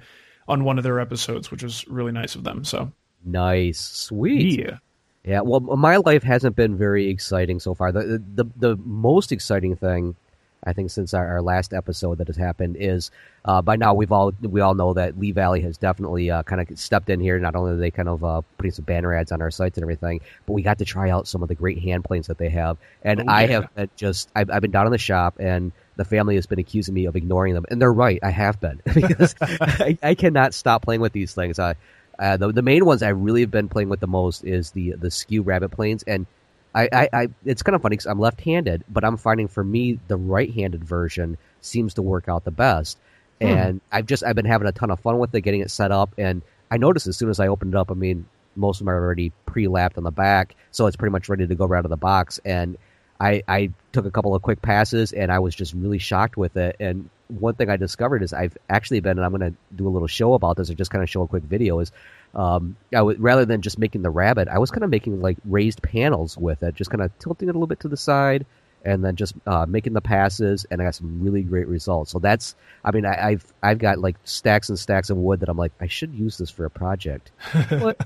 on 0.47 0.63
one 0.63 0.77
of 0.77 0.83
their 0.83 0.99
episodes, 0.99 1.51
which 1.51 1.63
was 1.63 1.87
really 1.87 2.11
nice 2.11 2.35
of 2.35 2.43
them. 2.43 2.63
So 2.63 2.91
nice, 3.25 3.79
sweet. 3.79 4.59
Yeah. 4.59 4.77
Yeah, 5.23 5.41
well, 5.41 5.59
my 5.59 5.97
life 5.97 6.23
hasn't 6.23 6.55
been 6.55 6.77
very 6.77 7.07
exciting 7.07 7.59
so 7.59 7.75
far. 7.75 7.91
The 7.91 8.23
the 8.33 8.45
the 8.55 8.75
most 8.77 9.31
exciting 9.31 9.75
thing 9.75 10.15
I 10.63 10.73
think 10.73 10.91
since 10.91 11.13
our, 11.13 11.27
our 11.27 11.41
last 11.41 11.73
episode 11.73 12.19
that 12.19 12.27
has 12.27 12.37
happened 12.37 12.77
is 12.79 13.09
uh, 13.45 13.61
by 13.61 13.75
now 13.75 13.93
we've 13.93 14.11
all 14.11 14.31
we 14.41 14.61
all 14.61 14.75
know 14.75 14.93
that 14.93 15.17
Lee 15.17 15.31
Valley 15.31 15.61
has 15.61 15.77
definitely 15.77 16.29
uh, 16.29 16.43
kind 16.43 16.61
of 16.61 16.77
stepped 16.77 17.09
in 17.09 17.19
here. 17.19 17.39
Not 17.39 17.55
only 17.55 17.71
are 17.71 17.77
they 17.77 17.91
kind 17.91 18.09
of 18.09 18.23
uh, 18.23 18.41
putting 18.57 18.71
some 18.71 18.85
banner 18.85 19.13
ads 19.13 19.31
on 19.31 19.41
our 19.41 19.51
sites 19.51 19.77
and 19.77 19.83
everything, 19.83 20.21
but 20.45 20.53
we 20.53 20.61
got 20.61 20.77
to 20.77 20.85
try 20.85 21.09
out 21.09 21.27
some 21.27 21.41
of 21.41 21.49
the 21.49 21.55
great 21.55 21.79
hand 21.79 22.03
planes 22.03 22.27
that 22.27 22.37
they 22.37 22.49
have. 22.49 22.77
And 23.01 23.21
oh, 23.21 23.25
I 23.27 23.47
have 23.47 23.69
just 23.95 24.29
I've, 24.35 24.51
I've 24.51 24.61
been 24.61 24.71
down 24.71 24.85
in 24.85 24.91
the 24.91 24.97
shop 24.97 25.37
and 25.39 25.71
the 25.95 26.05
family 26.05 26.35
has 26.35 26.45
been 26.45 26.59
accusing 26.59 26.93
me 26.93 27.05
of 27.05 27.15
ignoring 27.15 27.53
them, 27.53 27.65
and 27.69 27.81
they're 27.81 27.91
right. 27.91 28.19
I 28.23 28.31
have 28.31 28.59
been 28.59 28.81
because 28.93 29.35
I, 29.41 29.97
I, 30.01 30.15
cannot 30.15 30.53
stop 30.53 30.83
playing 30.83 31.01
with 31.01 31.13
these 31.13 31.33
things. 31.33 31.59
Uh, 31.59 31.73
uh, 32.17 32.37
the 32.37 32.51
the 32.51 32.61
main 32.61 32.85
ones 32.85 33.03
I 33.03 33.09
really 33.09 33.41
have 33.41 33.51
been 33.51 33.69
playing 33.69 33.89
with 33.89 33.99
the 33.99 34.07
most 34.07 34.43
is 34.43 34.71
the 34.71 34.91
the 34.91 35.11
skew 35.11 35.41
rabbet 35.41 35.69
planes 35.69 36.03
and 36.03 36.27
I, 36.73 36.89
I, 36.91 37.09
I 37.13 37.27
it's 37.45 37.63
kind 37.63 37.75
of 37.75 37.81
funny 37.81 37.93
because 37.93 38.07
I'm 38.07 38.19
left-handed, 38.19 38.83
but 38.89 39.03
I'm 39.03 39.17
finding 39.17 39.47
for 39.47 39.63
me 39.63 39.99
the 40.07 40.17
right-handed 40.17 40.83
version 40.83 41.37
seems 41.61 41.95
to 41.95 42.01
work 42.01 42.29
out 42.29 42.43
the 42.43 42.51
best. 42.51 42.97
Hmm. 43.41 43.47
And 43.47 43.81
I've 43.91 44.05
just 44.05 44.23
I've 44.23 44.35
been 44.35 44.45
having 44.45 44.67
a 44.67 44.71
ton 44.71 44.91
of 44.91 44.99
fun 44.99 45.19
with 45.19 45.33
it, 45.35 45.41
getting 45.41 45.61
it 45.61 45.71
set 45.71 45.91
up, 45.91 46.13
and 46.17 46.41
I 46.69 46.77
noticed 46.77 47.07
as 47.07 47.17
soon 47.17 47.29
as 47.29 47.39
I 47.39 47.47
opened 47.47 47.73
it 47.73 47.77
up, 47.77 47.91
I 47.91 47.95
mean, 47.95 48.25
most 48.55 48.79
of 48.79 48.85
them 48.85 48.93
are 48.93 49.03
already 49.03 49.33
pre-lapped 49.45 49.97
on 49.97 50.03
the 50.03 50.11
back, 50.11 50.55
so 50.71 50.87
it's 50.87 50.95
pretty 50.95 51.11
much 51.11 51.27
ready 51.27 51.45
to 51.45 51.55
go 51.55 51.65
right 51.65 51.79
out 51.79 51.85
of 51.85 51.91
the 51.91 51.97
box. 51.97 52.39
And 52.45 52.77
I, 53.19 53.43
I 53.47 53.71
took 53.91 54.05
a 54.05 54.11
couple 54.11 54.33
of 54.33 54.41
quick 54.41 54.61
passes, 54.61 55.11
and 55.11 55.31
I 55.31 55.39
was 55.39 55.53
just 55.53 55.73
really 55.73 55.99
shocked 55.99 56.37
with 56.37 56.55
it. 56.57 56.77
And 56.79 57.09
one 57.27 57.55
thing 57.55 57.69
I 57.69 57.77
discovered 57.77 58.23
is 58.23 58.33
I've 58.33 58.57
actually 58.69 58.99
been, 58.99 59.17
and 59.17 59.25
I'm 59.25 59.31
going 59.31 59.51
to 59.51 59.57
do 59.75 59.87
a 59.87 59.89
little 59.89 60.07
show 60.07 60.33
about 60.33 60.57
this, 60.57 60.69
or 60.69 60.73
just 60.73 60.91
kind 60.91 61.03
of 61.03 61.09
show 61.09 61.21
a 61.21 61.27
quick 61.27 61.43
video, 61.43 61.79
is 61.79 61.91
um, 62.33 62.75
I 62.93 62.97
w- 62.97 63.19
rather 63.19 63.45
than 63.45 63.61
just 63.61 63.77
making 63.77 64.01
the 64.01 64.09
rabbet, 64.09 64.47
I 64.47 64.59
was 64.59 64.71
kind 64.71 64.83
of 64.83 64.89
making 64.89 65.21
like 65.21 65.37
raised 65.45 65.81
panels 65.81 66.37
with 66.37 66.63
it, 66.63 66.75
just 66.75 66.89
kind 66.89 67.01
of 67.01 67.17
tilting 67.19 67.49
it 67.49 67.51
a 67.51 67.53
little 67.53 67.67
bit 67.67 67.81
to 67.81 67.87
the 67.87 67.97
side, 67.97 68.45
and 68.83 69.03
then 69.03 69.15
just 69.15 69.33
uh, 69.45 69.65
making 69.67 69.93
the 69.93 70.01
passes, 70.01 70.65
and 70.71 70.81
I 70.81 70.85
got 70.85 70.95
some 70.95 71.21
really 71.21 71.43
great 71.43 71.67
results. 71.67 72.11
So 72.11 72.19
that's, 72.19 72.55
I 72.83 72.91
mean, 72.91 73.05
I, 73.05 73.31
have 73.31 73.45
I've 73.61 73.79
got 73.79 73.99
like 73.99 74.15
stacks 74.23 74.69
and 74.69 74.79
stacks 74.79 75.09
of 75.09 75.17
wood 75.17 75.41
that 75.41 75.49
I'm 75.49 75.57
like, 75.57 75.73
I 75.79 75.87
should 75.87 76.13
use 76.13 76.37
this 76.37 76.49
for 76.49 76.65
a 76.65 76.69
project. 76.69 77.31
but 77.69 77.97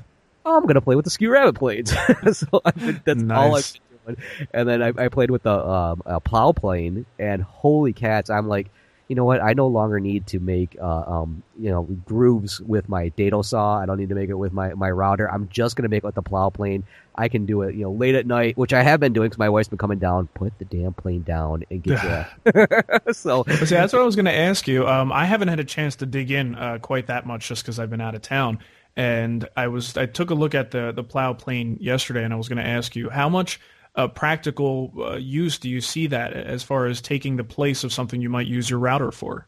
oh, 0.46 0.58
I'm 0.58 0.66
gonna 0.66 0.82
play 0.82 0.96
with 0.96 1.06
the 1.06 1.12
skew 1.12 1.32
rabbet 1.32 1.56
planes. 1.56 1.92
so 2.32 2.62
been, 2.76 3.02
that's 3.06 3.22
nice. 3.22 3.38
all 3.38 3.56
I've 3.56 3.74
been 4.06 4.16
doing. 4.16 4.48
And 4.54 4.70
then 4.70 4.82
I, 4.82 5.06
I 5.06 5.08
played 5.10 5.32
with 5.32 5.44
the 5.44 5.68
um, 5.68 6.02
plow 6.24 6.52
plane, 6.52 7.06
and 7.20 7.44
holy 7.44 7.94
cats, 7.94 8.30
I'm 8.30 8.48
like 8.48 8.72
you 9.08 9.16
know 9.16 9.26
what? 9.26 9.42
I 9.42 9.54
no 9.54 9.68
longer 9.68 10.00
need 10.00 10.28
to 10.28 10.40
make 10.40 10.76
uh, 10.82 11.04
um, 11.22 11.44
you 11.60 11.70
know 11.70 11.84
grooves 11.84 12.60
with 12.60 12.90
my 12.90 13.10
dado 13.10 13.42
saw. 13.42 13.80
I 13.80 13.86
don't 13.86 13.98
need 13.98 14.10
to 14.10 14.16
make 14.16 14.30
it 14.30 14.36
with 14.36 14.52
my, 14.52 14.74
my 14.74 14.90
router. 14.90 15.30
I'm 15.30 15.48
just 15.50 15.76
gonna 15.76 15.90
make 15.90 16.00
it 16.00 16.06
with 16.06 16.16
the 16.16 16.22
plow 16.22 16.50
plane. 16.50 16.84
I 17.18 17.30
can 17.30 17.46
do 17.46 17.62
it, 17.62 17.76
you 17.76 17.84
know, 17.84 17.92
late 17.92 18.16
at 18.16 18.26
night, 18.26 18.58
which 18.58 18.74
I 18.74 18.84
have 18.84 19.00
been 19.00 19.14
doing 19.14 19.28
because 19.28 19.38
my 19.38 19.50
wife's 19.50 19.70
been 19.70 19.78
coming 19.78 20.00
down. 20.00 20.28
Put 20.34 20.58
the 20.60 20.66
damn 20.66 20.94
plane 20.94 21.22
down 21.22 21.64
and 21.70 21.82
get 21.82 22.04
you. 22.46 23.14
so 23.14 23.44
see, 23.48 23.66
that's 23.76 23.94
what 23.94 24.02
I 24.02 24.06
was 24.06 24.16
going 24.16 24.26
to 24.26 24.34
ask 24.34 24.68
you. 24.68 24.88
Um, 24.88 25.12
I 25.12 25.26
haven't 25.26 25.48
had 25.48 25.60
a 25.60 25.64
chance 25.64 25.96
to 25.98 26.06
dig 26.06 26.32
in 26.32 26.56
uh, 26.56 26.80
quite 26.82 27.08
that 27.08 27.26
much 27.26 27.48
just 27.48 27.64
because 27.64 27.80
I've 27.80 27.90
been 27.90 28.02
out 28.02 28.16
of 28.16 28.22
town. 28.22 28.60
And 28.98 29.48
I 29.56 29.68
was 29.68 29.98
I 29.98 30.06
took 30.06 30.30
a 30.30 30.34
look 30.34 30.56
at 30.56 30.72
the 30.72 30.92
the 30.92 31.04
plow 31.04 31.34
plane 31.34 31.78
yesterday, 31.80 32.24
and 32.24 32.34
I 32.34 32.38
was 32.38 32.50
going 32.50 32.64
to 32.64 32.68
ask 32.68 32.96
you 32.96 33.10
how 33.10 33.30
much 33.30 33.60
uh, 33.96 34.08
practical 34.08 34.92
uh, 35.00 35.16
use 35.16 35.58
do 35.58 35.70
you 35.70 35.82
see 35.82 36.08
that 36.08 36.34
as 36.34 36.64
far 36.64 36.86
as 36.86 37.02
taking 37.02 37.38
the 37.38 37.44
place 37.44 37.84
of 37.84 37.94
something 37.94 38.22
you 38.22 38.30
might 38.30 38.48
use 38.48 38.70
your 38.70 38.80
router 38.80 39.12
for? 39.12 39.48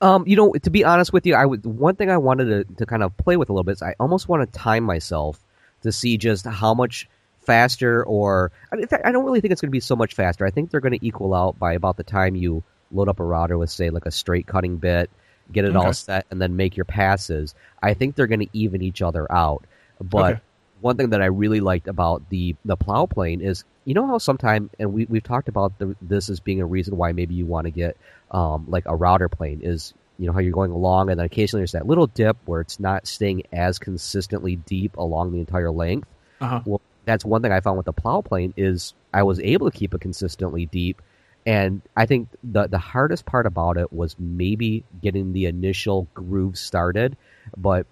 Um, 0.00 0.24
you 0.26 0.36
know, 0.36 0.52
to 0.52 0.70
be 0.70 0.84
honest 0.84 1.12
with 1.12 1.26
you, 1.26 1.34
I 1.34 1.44
would 1.44 1.64
one 1.64 1.96
thing 1.96 2.10
I 2.10 2.18
wanted 2.18 2.68
to, 2.68 2.74
to 2.76 2.86
kind 2.86 3.02
of 3.02 3.16
play 3.16 3.36
with 3.36 3.48
a 3.48 3.52
little 3.52 3.64
bit 3.64 3.72
is 3.72 3.82
I 3.82 3.94
almost 3.98 4.28
want 4.28 4.50
to 4.50 4.58
time 4.58 4.84
myself 4.84 5.40
to 5.82 5.90
see 5.90 6.16
just 6.16 6.46
how 6.46 6.74
much 6.74 7.08
faster 7.40 8.04
or 8.04 8.52
in 8.72 8.86
fact, 8.86 9.06
I 9.06 9.10
don't 9.10 9.24
really 9.24 9.40
think 9.40 9.52
it's 9.52 9.60
going 9.60 9.70
to 9.70 9.72
be 9.72 9.80
so 9.80 9.96
much 9.96 10.14
faster. 10.14 10.44
I 10.44 10.50
think 10.50 10.70
they're 10.70 10.80
going 10.80 10.98
to 10.98 11.04
equal 11.04 11.34
out 11.34 11.58
by 11.58 11.72
about 11.72 11.96
the 11.96 12.04
time 12.04 12.36
you 12.36 12.62
load 12.92 13.08
up 13.08 13.20
a 13.20 13.24
router 13.24 13.56
with 13.56 13.70
say 13.70 13.90
like 13.90 14.06
a 14.06 14.10
straight 14.10 14.46
cutting 14.46 14.76
bit, 14.76 15.10
get 15.50 15.64
it 15.64 15.74
okay. 15.74 15.86
all 15.86 15.92
set, 15.92 16.26
and 16.30 16.40
then 16.40 16.56
make 16.56 16.76
your 16.76 16.84
passes. 16.84 17.54
I 17.82 17.94
think 17.94 18.14
they're 18.14 18.26
going 18.26 18.40
to 18.40 18.48
even 18.52 18.82
each 18.82 19.02
other 19.02 19.30
out. 19.32 19.64
But 20.00 20.32
okay. 20.34 20.40
One 20.80 20.96
thing 20.96 21.10
that 21.10 21.22
I 21.22 21.26
really 21.26 21.60
liked 21.60 21.88
about 21.88 22.28
the 22.30 22.56
the 22.64 22.76
plow 22.76 23.06
plane 23.06 23.40
is 23.40 23.64
you 23.84 23.94
know 23.94 24.06
how 24.06 24.18
sometimes, 24.18 24.70
and 24.78 24.92
we 24.92 25.06
we've 25.06 25.22
talked 25.22 25.48
about 25.48 25.78
the, 25.78 25.96
this 26.02 26.28
as 26.28 26.40
being 26.40 26.60
a 26.60 26.66
reason 26.66 26.96
why 26.96 27.12
maybe 27.12 27.34
you 27.34 27.46
want 27.46 27.66
to 27.66 27.70
get 27.70 27.96
um, 28.30 28.66
like 28.68 28.84
a 28.86 28.94
router 28.94 29.28
plane 29.28 29.60
is 29.62 29.94
you 30.18 30.26
know 30.26 30.32
how 30.32 30.40
you're 30.40 30.52
going 30.52 30.72
along, 30.72 31.10
and 31.10 31.18
then 31.18 31.26
occasionally 31.26 31.60
there's 31.62 31.72
that 31.72 31.86
little 31.86 32.06
dip 32.06 32.36
where 32.44 32.60
it's 32.60 32.78
not 32.78 33.06
staying 33.06 33.44
as 33.52 33.78
consistently 33.78 34.56
deep 34.56 34.96
along 34.96 35.32
the 35.32 35.38
entire 35.38 35.70
length. 35.70 36.08
Uh-huh. 36.40 36.60
Well, 36.64 36.80
that's 37.04 37.24
one 37.24 37.42
thing 37.42 37.52
I 37.52 37.60
found 37.60 37.76
with 37.76 37.86
the 37.86 37.92
plow 37.92 38.20
plane 38.20 38.52
is 38.56 38.94
I 39.12 39.22
was 39.22 39.40
able 39.40 39.70
to 39.70 39.76
keep 39.76 39.94
it 39.94 40.00
consistently 40.00 40.66
deep. 40.66 41.00
And 41.46 41.80
I 41.96 42.04
think 42.04 42.28
the 42.44 42.66
the 42.66 42.78
hardest 42.78 43.24
part 43.24 43.46
about 43.46 43.78
it 43.78 43.92
was 43.92 44.16
maybe 44.18 44.84
getting 45.00 45.32
the 45.32 45.46
initial 45.46 46.06
groove 46.12 46.58
started, 46.58 47.16
but 47.56 47.86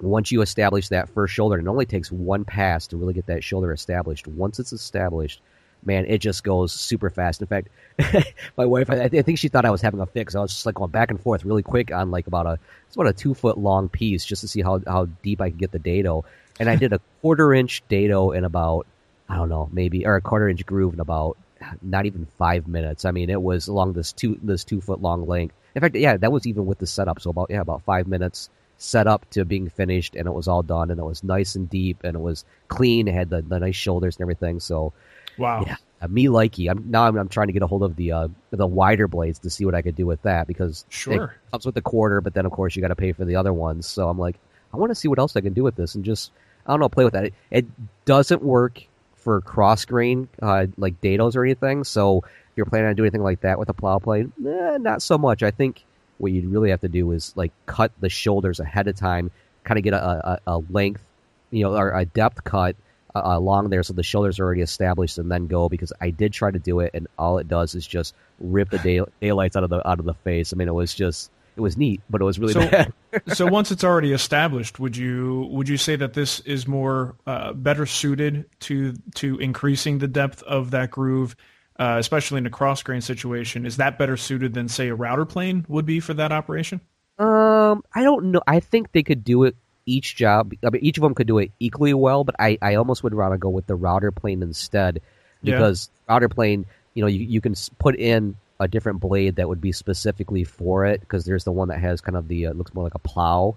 once 0.00 0.30
you 0.30 0.42
establish 0.42 0.88
that 0.88 1.08
first 1.08 1.34
shoulder, 1.34 1.56
and 1.56 1.66
it 1.66 1.70
only 1.70 1.86
takes 1.86 2.12
one 2.12 2.44
pass 2.44 2.86
to 2.88 2.96
really 2.96 3.14
get 3.14 3.26
that 3.26 3.44
shoulder 3.44 3.72
established. 3.72 4.26
Once 4.26 4.58
it's 4.58 4.72
established, 4.72 5.40
man, 5.84 6.04
it 6.06 6.18
just 6.18 6.44
goes 6.44 6.72
super 6.72 7.10
fast. 7.10 7.40
In 7.40 7.46
fact, 7.46 7.68
my 8.56 8.66
wife, 8.66 8.90
I, 8.90 9.02
I, 9.04 9.08
think 9.08 9.38
she 9.38 9.48
thought 9.48 9.64
I 9.64 9.70
was 9.70 9.80
having 9.80 10.00
a 10.00 10.06
fix. 10.06 10.34
I 10.34 10.40
was 10.40 10.52
just 10.52 10.66
like 10.66 10.74
going 10.74 10.90
back 10.90 11.10
and 11.10 11.20
forth 11.20 11.44
really 11.44 11.62
quick 11.62 11.92
on 11.92 12.10
like 12.10 12.26
about 12.26 12.46
a 12.46 12.58
it's 12.86 12.96
about 12.96 13.08
a 13.08 13.12
two 13.12 13.34
foot 13.34 13.58
long 13.58 13.88
piece 13.88 14.24
just 14.24 14.42
to 14.42 14.48
see 14.48 14.62
how 14.62 14.80
how 14.86 15.06
deep 15.22 15.40
I 15.40 15.50
could 15.50 15.58
get 15.58 15.72
the 15.72 15.78
dado 15.78 16.24
and 16.58 16.68
I 16.68 16.76
did 16.76 16.92
a 16.92 17.00
quarter 17.22 17.54
inch 17.54 17.82
dado 17.88 18.32
in 18.32 18.44
about 18.44 18.86
I 19.28 19.36
don't 19.36 19.48
know 19.48 19.68
maybe 19.72 20.06
or 20.06 20.16
a 20.16 20.20
quarter 20.20 20.48
inch 20.48 20.64
groove 20.66 20.94
in 20.94 21.00
about 21.00 21.36
not 21.82 22.06
even 22.06 22.26
five 22.38 22.68
minutes. 22.68 23.04
I 23.04 23.12
mean, 23.12 23.30
it 23.30 23.40
was 23.40 23.68
along 23.68 23.94
this 23.94 24.12
two 24.12 24.38
this 24.42 24.64
two 24.64 24.80
foot 24.80 25.00
long 25.00 25.26
length. 25.26 25.54
In 25.74 25.80
fact, 25.80 25.94
yeah, 25.94 26.16
that 26.16 26.32
was 26.32 26.46
even 26.46 26.66
with 26.66 26.78
the 26.78 26.86
setup. 26.86 27.20
So 27.20 27.30
about 27.30 27.50
yeah 27.50 27.60
about 27.60 27.82
five 27.82 28.06
minutes 28.06 28.50
set 28.78 29.06
up 29.06 29.28
to 29.30 29.44
being 29.44 29.68
finished, 29.68 30.14
and 30.14 30.26
it 30.26 30.32
was 30.32 30.48
all 30.48 30.62
done, 30.62 30.90
and 30.90 31.00
it 31.00 31.04
was 31.04 31.24
nice 31.24 31.54
and 31.54 31.68
deep, 31.68 31.98
and 32.04 32.16
it 32.16 32.20
was 32.20 32.44
clean. 32.68 33.08
It 33.08 33.14
had 33.14 33.30
the, 33.30 33.42
the 33.42 33.58
nice 33.58 33.76
shoulders 33.76 34.16
and 34.16 34.22
everything. 34.22 34.60
So 34.60 34.92
wow, 35.38 35.64
yeah, 35.66 35.76
uh, 36.02 36.08
me 36.08 36.26
likey. 36.26 36.70
I'm 36.70 36.90
now 36.90 37.04
I'm, 37.04 37.16
I'm, 37.16 37.28
trying 37.28 37.46
to 37.46 37.52
get 37.52 37.62
a 37.62 37.66
hold 37.66 37.82
of 37.82 37.96
the 37.96 38.12
uh, 38.12 38.28
the 38.50 38.66
wider 38.66 39.08
blades 39.08 39.38
to 39.40 39.50
see 39.50 39.64
what 39.64 39.74
I 39.74 39.82
could 39.82 39.96
do 39.96 40.06
with 40.06 40.22
that 40.22 40.46
because 40.46 40.84
sure 40.88 41.24
it 41.24 41.50
comes 41.50 41.66
with 41.66 41.74
the 41.74 41.82
quarter, 41.82 42.20
but 42.20 42.34
then 42.34 42.46
of 42.46 42.52
course 42.52 42.76
you 42.76 42.82
got 42.82 42.88
to 42.88 42.96
pay 42.96 43.12
for 43.12 43.24
the 43.24 43.36
other 43.36 43.52
ones. 43.52 43.86
So 43.86 44.08
I'm 44.08 44.18
like, 44.18 44.36
I 44.72 44.76
want 44.76 44.90
to 44.90 44.94
see 44.94 45.08
what 45.08 45.18
else 45.18 45.36
I 45.36 45.40
can 45.40 45.54
do 45.54 45.62
with 45.62 45.76
this, 45.76 45.94
and 45.94 46.04
just 46.04 46.32
I 46.66 46.72
don't 46.72 46.80
know, 46.80 46.88
play 46.88 47.04
with 47.04 47.14
that. 47.14 47.26
It, 47.26 47.34
it 47.50 47.66
doesn't 48.04 48.42
work 48.42 48.82
for 49.16 49.40
cross 49.40 49.84
grain 49.84 50.28
uh, 50.40 50.66
like 50.76 51.00
dados 51.00 51.34
or 51.34 51.44
anything. 51.44 51.84
So 51.84 52.18
if 52.18 52.56
you're 52.56 52.66
planning 52.66 52.88
on 52.88 52.94
doing 52.94 53.06
anything 53.06 53.22
like 53.22 53.40
that 53.40 53.58
with 53.58 53.68
a 53.68 53.74
plow 53.74 53.98
plane, 53.98 54.32
eh, 54.46 54.78
not 54.78 55.02
so 55.02 55.18
much. 55.18 55.42
I 55.42 55.50
think 55.50 55.84
what 56.18 56.32
you'd 56.32 56.46
really 56.46 56.70
have 56.70 56.80
to 56.80 56.88
do 56.88 57.10
is 57.12 57.32
like 57.36 57.52
cut 57.66 57.92
the 58.00 58.08
shoulders 58.08 58.60
ahead 58.60 58.88
of 58.88 58.96
time, 58.96 59.30
kind 59.64 59.78
of 59.78 59.84
get 59.84 59.94
a, 59.94 60.30
a, 60.30 60.40
a 60.46 60.58
length, 60.70 61.02
you 61.50 61.64
know, 61.64 61.74
or 61.74 61.90
a 61.90 62.04
depth 62.04 62.44
cut 62.44 62.76
uh, 63.14 63.22
along 63.24 63.70
there 63.70 63.82
so 63.82 63.92
the 63.94 64.02
shoulders 64.02 64.38
are 64.38 64.44
already 64.44 64.60
established 64.60 65.18
and 65.18 65.30
then 65.30 65.46
go 65.46 65.68
because 65.68 65.92
I 66.00 66.10
did 66.10 66.32
try 66.32 66.50
to 66.50 66.58
do 66.58 66.80
it 66.80 66.90
and 66.92 67.06
all 67.18 67.38
it 67.38 67.48
does 67.48 67.74
is 67.74 67.86
just 67.86 68.14
rip 68.40 68.70
the 68.70 68.78
day, 68.78 69.00
daylights 69.20 69.56
out 69.56 69.64
of 69.64 69.70
the 69.70 69.86
out 69.88 69.98
of 69.98 70.04
the 70.04 70.14
face. 70.14 70.52
I 70.52 70.56
mean, 70.56 70.68
it 70.68 70.74
was 70.74 70.94
just 70.94 71.30
it 71.56 71.60
was 71.60 71.76
neat, 71.76 72.02
but 72.10 72.20
it 72.20 72.24
was 72.24 72.38
really 72.38 72.52
so, 72.52 72.68
bad. 72.68 72.92
so 73.28 73.46
once 73.46 73.70
it's 73.70 73.84
already 73.84 74.12
established, 74.12 74.78
would 74.78 74.96
you 74.96 75.48
would 75.50 75.68
you 75.68 75.78
say 75.78 75.96
that 75.96 76.12
this 76.12 76.40
is 76.40 76.68
more 76.68 77.16
uh, 77.26 77.54
better 77.54 77.86
suited 77.86 78.44
to 78.60 78.94
to 79.14 79.38
increasing 79.38 79.98
the 79.98 80.08
depth 80.08 80.42
of 80.42 80.72
that 80.72 80.90
groove, 80.90 81.34
uh, 81.78 81.96
especially 81.98 82.38
in 82.38 82.46
a 82.46 82.50
cross 82.50 82.82
grain 82.82 83.00
situation? 83.00 83.66
Is 83.66 83.76
that 83.76 83.98
better 83.98 84.16
suited 84.16 84.54
than 84.54 84.68
say 84.68 84.88
a 84.88 84.94
router 84.94 85.24
plane 85.24 85.64
would 85.68 85.86
be 85.86 86.00
for 86.00 86.14
that 86.14 86.32
operation? 86.32 86.80
Um, 87.18 87.82
I 87.94 88.02
don't 88.02 88.30
know. 88.30 88.42
I 88.46 88.60
think 88.60 88.92
they 88.92 89.02
could 89.02 89.24
do 89.24 89.44
it 89.44 89.56
each 89.86 90.16
job. 90.16 90.52
I 90.64 90.70
mean, 90.70 90.84
each 90.84 90.98
of 90.98 91.02
them 91.02 91.14
could 91.14 91.26
do 91.26 91.38
it 91.38 91.52
equally 91.60 91.94
well, 91.94 92.24
but 92.24 92.36
I 92.38 92.58
I 92.60 92.74
almost 92.74 93.02
would 93.02 93.14
rather 93.14 93.36
go 93.36 93.48
with 93.48 93.66
the 93.66 93.74
router 93.74 94.10
plane 94.10 94.42
instead 94.42 95.00
because 95.42 95.90
yeah. 96.08 96.14
router 96.14 96.28
plane, 96.28 96.66
you 96.94 97.02
know, 97.02 97.08
you 97.08 97.20
you 97.20 97.40
can 97.40 97.54
put 97.78 97.96
in 97.96 98.36
a 98.58 98.68
different 98.68 99.00
blade 99.00 99.36
that 99.36 99.48
would 99.48 99.60
be 99.60 99.72
specifically 99.72 100.44
for 100.44 100.86
it 100.86 101.00
because 101.00 101.24
there's 101.24 101.44
the 101.44 101.52
one 101.52 101.68
that 101.68 101.78
has 101.78 102.00
kind 102.00 102.16
of 102.16 102.28
the 102.28 102.46
uh, 102.46 102.52
looks 102.52 102.74
more 102.74 102.84
like 102.84 102.94
a 102.94 102.98
plow 102.98 103.56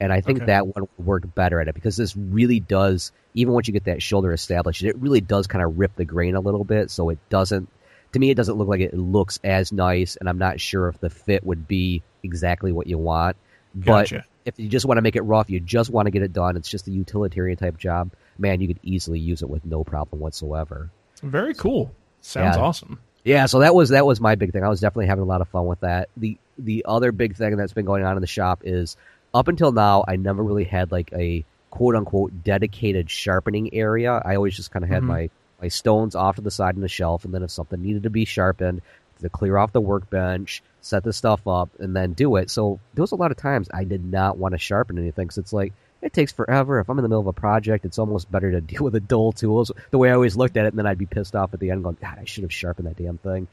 and 0.00 0.12
I 0.12 0.20
think 0.20 0.38
okay. 0.38 0.46
that 0.46 0.66
one 0.66 0.86
would 0.96 1.06
work 1.06 1.34
better 1.34 1.60
at 1.60 1.68
it 1.68 1.74
because 1.74 1.96
this 1.96 2.16
really 2.16 2.60
does 2.60 3.12
even 3.34 3.52
once 3.52 3.68
you 3.68 3.72
get 3.72 3.84
that 3.84 4.02
shoulder 4.02 4.32
established 4.32 4.82
it 4.82 4.96
really 4.96 5.20
does 5.20 5.46
kind 5.46 5.64
of 5.64 5.78
rip 5.78 5.94
the 5.96 6.04
grain 6.04 6.34
a 6.34 6.40
little 6.40 6.64
bit 6.64 6.90
so 6.90 7.10
it 7.10 7.18
doesn't 7.28 7.68
to 8.12 8.18
me 8.18 8.30
it 8.30 8.36
doesn't 8.36 8.56
look 8.56 8.68
like 8.68 8.80
it 8.80 8.94
looks 8.94 9.38
as 9.44 9.72
nice 9.72 10.16
and 10.16 10.28
I'm 10.28 10.38
not 10.38 10.60
sure 10.60 10.88
if 10.88 11.00
the 11.00 11.10
fit 11.10 11.44
would 11.44 11.66
be 11.66 12.02
exactly 12.22 12.72
what 12.72 12.86
you 12.86 12.98
want 12.98 13.36
gotcha. 13.78 14.16
but 14.16 14.24
if 14.44 14.58
you 14.58 14.68
just 14.68 14.86
want 14.86 14.98
to 14.98 15.02
make 15.02 15.16
it 15.16 15.22
rough 15.22 15.50
you 15.50 15.60
just 15.60 15.90
want 15.90 16.06
to 16.06 16.10
get 16.10 16.22
it 16.22 16.32
done 16.32 16.56
it's 16.56 16.68
just 16.68 16.88
a 16.88 16.90
utilitarian 16.90 17.56
type 17.56 17.76
job 17.76 18.12
man 18.38 18.60
you 18.60 18.68
could 18.68 18.80
easily 18.82 19.18
use 19.18 19.42
it 19.42 19.48
with 19.48 19.64
no 19.64 19.84
problem 19.84 20.20
whatsoever 20.20 20.90
very 21.22 21.54
cool 21.54 21.92
sounds 22.20 22.56
yeah. 22.56 22.62
awesome 22.62 23.00
yeah, 23.24 23.44
so 23.44 23.58
that 23.58 23.74
was 23.74 23.90
that 23.90 24.06
was 24.06 24.22
my 24.22 24.36
big 24.36 24.52
thing. 24.52 24.64
I 24.64 24.68
was 24.68 24.80
definitely 24.80 25.08
having 25.08 25.22
a 25.22 25.26
lot 25.26 25.42
of 25.42 25.48
fun 25.48 25.66
with 25.66 25.80
that. 25.80 26.08
The 26.16 26.38
the 26.56 26.86
other 26.88 27.12
big 27.12 27.36
thing 27.36 27.56
that's 27.56 27.74
been 27.74 27.84
going 27.84 28.02
on 28.02 28.16
in 28.16 28.22
the 28.22 28.26
shop 28.26 28.62
is 28.64 28.96
up 29.34 29.48
until 29.48 29.72
now 29.72 30.04
I 30.06 30.16
never 30.16 30.42
really 30.42 30.64
had 30.64 30.92
like 30.92 31.12
a 31.12 31.44
quote 31.70 31.94
unquote 31.94 32.42
dedicated 32.42 33.10
sharpening 33.10 33.74
area. 33.74 34.20
I 34.24 34.36
always 34.36 34.56
just 34.56 34.70
kind 34.70 34.84
of 34.84 34.90
had 34.90 34.98
mm-hmm. 35.00 35.08
my 35.08 35.30
my 35.60 35.68
stones 35.68 36.14
off 36.14 36.36
to 36.36 36.42
the 36.42 36.50
side 36.50 36.76
on 36.76 36.80
the 36.80 36.88
shelf, 36.88 37.24
and 37.24 37.34
then 37.34 37.42
if 37.42 37.50
something 37.50 37.82
needed 37.82 38.04
to 38.04 38.10
be 38.10 38.24
sharpened, 38.24 38.80
to 39.20 39.28
clear 39.28 39.56
off 39.58 39.72
the 39.72 39.80
workbench, 39.80 40.62
set 40.80 41.02
the 41.02 41.12
stuff 41.12 41.46
up, 41.46 41.70
and 41.78 41.94
then 41.94 42.12
do 42.12 42.36
it. 42.36 42.50
So 42.50 42.80
there 42.94 43.02
was 43.02 43.12
a 43.12 43.16
lot 43.16 43.30
of 43.30 43.36
times 43.36 43.68
I 43.72 43.84
did 43.84 44.04
not 44.04 44.38
want 44.38 44.52
to 44.52 44.58
sharpen 44.58 44.98
anything 44.98 45.26
because 45.26 45.38
it's 45.38 45.52
like 45.52 45.72
it 46.00 46.12
takes 46.12 46.32
forever. 46.32 46.78
If 46.78 46.88
I'm 46.88 46.98
in 46.98 47.02
the 47.02 47.08
middle 47.08 47.20
of 47.20 47.26
a 47.26 47.32
project, 47.32 47.84
it's 47.84 47.98
almost 47.98 48.30
better 48.30 48.52
to 48.52 48.60
deal 48.60 48.84
with 48.84 48.94
a 48.94 49.00
dull 49.00 49.32
tools. 49.32 49.72
The 49.90 49.98
way 49.98 50.10
I 50.10 50.14
always 50.14 50.36
looked 50.36 50.56
at 50.56 50.64
it, 50.64 50.68
and 50.68 50.78
then 50.78 50.86
I'd 50.86 50.98
be 50.98 51.06
pissed 51.06 51.34
off 51.34 51.54
at 51.54 51.60
the 51.60 51.70
end, 51.70 51.82
going, 51.82 51.98
"God, 52.00 52.18
I 52.20 52.24
should 52.24 52.44
have 52.44 52.52
sharpened 52.52 52.88
that 52.88 52.96
damn 52.96 53.18
thing." 53.18 53.48